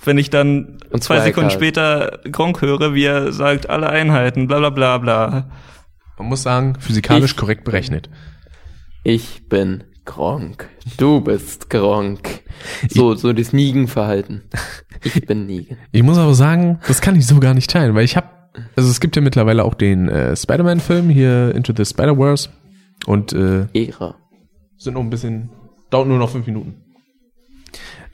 Wenn 0.03 0.17
ich 0.17 0.31
dann 0.31 0.79
Und 0.89 1.03
zwei 1.03 1.19
Sekunden 1.19 1.49
halt. 1.49 1.59
später 1.59 2.19
Gronk 2.31 2.63
höre, 2.63 2.95
wie 2.95 3.03
er 3.05 3.31
sagt, 3.31 3.69
alle 3.69 3.89
Einheiten, 3.89 4.47
bla 4.47 4.57
bla 4.57 4.71
bla 4.71 4.97
bla. 4.97 5.49
Man 6.17 6.27
muss 6.27 6.41
sagen, 6.41 6.75
physikalisch 6.79 7.31
Ich- 7.33 7.37
korrekt 7.37 7.63
berechnet. 7.63 8.09
Ich 9.03 9.47
bin 9.49 9.83
Gronk. 10.05 10.69
Du 10.97 11.19
bist 11.19 11.69
Gronk. 11.69 12.41
So, 12.89 13.15
so 13.15 13.33
das 13.33 13.51
Nigen-Verhalten. 13.53 14.43
Ich 15.03 15.25
bin 15.25 15.45
Nigen. 15.45 15.77
Ich 15.91 16.03
muss 16.03 16.17
aber 16.17 16.33
sagen, 16.33 16.79
das 16.87 17.01
kann 17.01 17.15
ich 17.15 17.27
so 17.27 17.39
gar 17.39 17.53
nicht 17.53 17.69
teilen, 17.69 17.95
weil 17.95 18.05
ich 18.05 18.15
habe, 18.15 18.27
also 18.75 18.89
es 18.89 18.99
gibt 18.99 19.15
ja 19.15 19.21
mittlerweile 19.21 19.65
auch 19.65 19.73
den 19.73 20.07
äh, 20.07 20.35
Spider-Man-Film 20.35 21.09
hier 21.09 21.53
Into 21.53 21.73
the 21.75 21.85
Spider-Verse 21.85 22.49
und 23.05 23.33
äh, 23.33 23.67
Ehre. 23.73 24.15
sind 24.77 24.93
noch 24.93 25.01
ein 25.01 25.09
bisschen, 25.09 25.49
dauert 25.89 26.07
nur 26.07 26.17
noch 26.17 26.29
fünf 26.29 26.45
Minuten. 26.45 26.75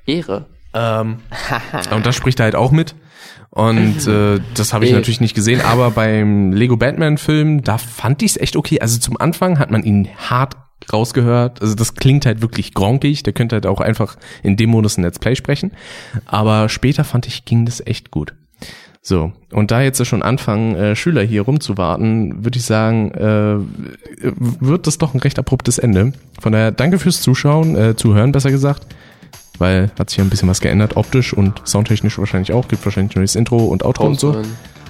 Ehre. 0.08 0.48
Ähm, 0.74 1.18
und 1.94 2.06
da 2.06 2.12
spricht 2.14 2.40
er 2.40 2.46
halt 2.46 2.56
auch 2.56 2.72
mit. 2.72 2.96
Und 3.50 4.08
äh, 4.08 4.40
das 4.56 4.74
habe 4.74 4.86
ich 4.86 4.94
natürlich 4.94 5.20
nicht 5.20 5.36
gesehen, 5.36 5.60
aber 5.60 5.92
beim 5.92 6.54
Lego 6.54 6.78
Batman 6.78 7.18
Film, 7.18 7.64
da 7.64 7.78
fand 7.78 8.22
ich 8.24 8.32
es 8.32 8.38
echt 8.38 8.56
okay. 8.56 8.80
Also 8.80 8.98
zum 8.98 9.18
Anfang 9.18 9.60
hat 9.60 9.72
man 9.72 9.84
ihn 9.84 10.08
hart 10.18 10.56
rausgehört. 10.92 11.62
Also 11.62 11.76
das 11.76 11.96
klingt 11.96 12.26
halt 12.26 12.42
wirklich 12.42 12.74
gronkig. 12.74 13.24
Der 13.24 13.34
könnte 13.34 13.56
halt 13.56 13.66
auch 13.66 13.82
einfach 13.82 14.18
in 14.44 14.58
dem 14.58 14.70
Modus 14.70 14.98
ein 14.98 15.04
Let's 15.04 15.20
Play 15.20 15.36
sprechen. 15.36 15.72
Aber 16.26 16.70
später 16.70 17.04
fand 17.04 17.28
ich, 17.28 17.46
ging 17.46 17.66
das 17.66 17.86
echt 17.86 18.12
gut. 18.12 18.34
So, 19.04 19.32
und 19.52 19.72
da 19.72 19.82
jetzt 19.82 20.06
schon 20.06 20.22
anfangen, 20.22 20.76
äh, 20.76 20.96
Schüler 20.96 21.24
hier 21.24 21.42
rumzuwarten, 21.42 22.46
würde 22.46 22.60
ich 22.60 22.66
sagen, 22.66 23.12
äh, 23.12 23.56
wird 24.60 24.86
das 24.86 25.00
doch 25.00 25.16
ein 25.16 25.20
recht 25.20 25.40
abruptes 25.40 25.80
Ende. 25.80 26.14
Von 26.40 26.52
daher 26.52 26.72
danke 26.72 27.00
fürs 27.00 27.22
Zuschauen, 27.22 27.76
äh, 27.76 27.96
Zuhören 27.96 28.32
besser 28.32 28.52
gesagt 28.52 28.86
weil 29.62 29.92
hat 29.98 30.10
sich 30.10 30.18
ja 30.18 30.26
ein 30.26 30.30
bisschen 30.30 30.50
was 30.50 30.60
geändert, 30.60 30.98
optisch 30.98 31.34
und 31.34 31.62
soundtechnisch 31.64 32.18
wahrscheinlich 32.18 32.52
auch. 32.52 32.68
Gibt 32.68 32.84
wahrscheinlich 32.84 33.16
neues 33.16 33.36
Intro 33.36 33.58
und 33.58 33.86
Outro 33.86 34.08
und 34.08 34.20
so. 34.20 34.42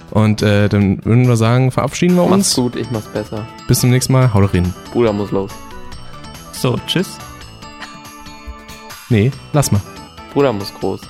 Und 0.09 0.41
äh, 0.41 0.67
dann 0.67 1.03
würden 1.05 1.27
wir 1.27 1.37
sagen, 1.37 1.71
verabschieden 1.71 2.15
wir 2.15 2.23
Mach's 2.23 2.33
uns. 2.33 2.55
gut, 2.55 2.75
ich 2.75 2.89
mach's 2.89 3.07
besser. 3.07 3.47
Bis 3.67 3.81
zum 3.81 3.91
nächsten 3.91 4.13
Mal. 4.13 4.33
Haut 4.33 4.53
rein. 4.53 4.73
Bruder 4.93 5.13
muss 5.13 5.31
los. 5.31 5.51
So, 6.61 6.75
tschüss. 6.85 7.17
Nee, 9.09 9.31
lass 9.51 9.71
mal. 9.71 9.81
Bruder 10.31 10.53
muss 10.53 10.71
groß. 10.71 11.01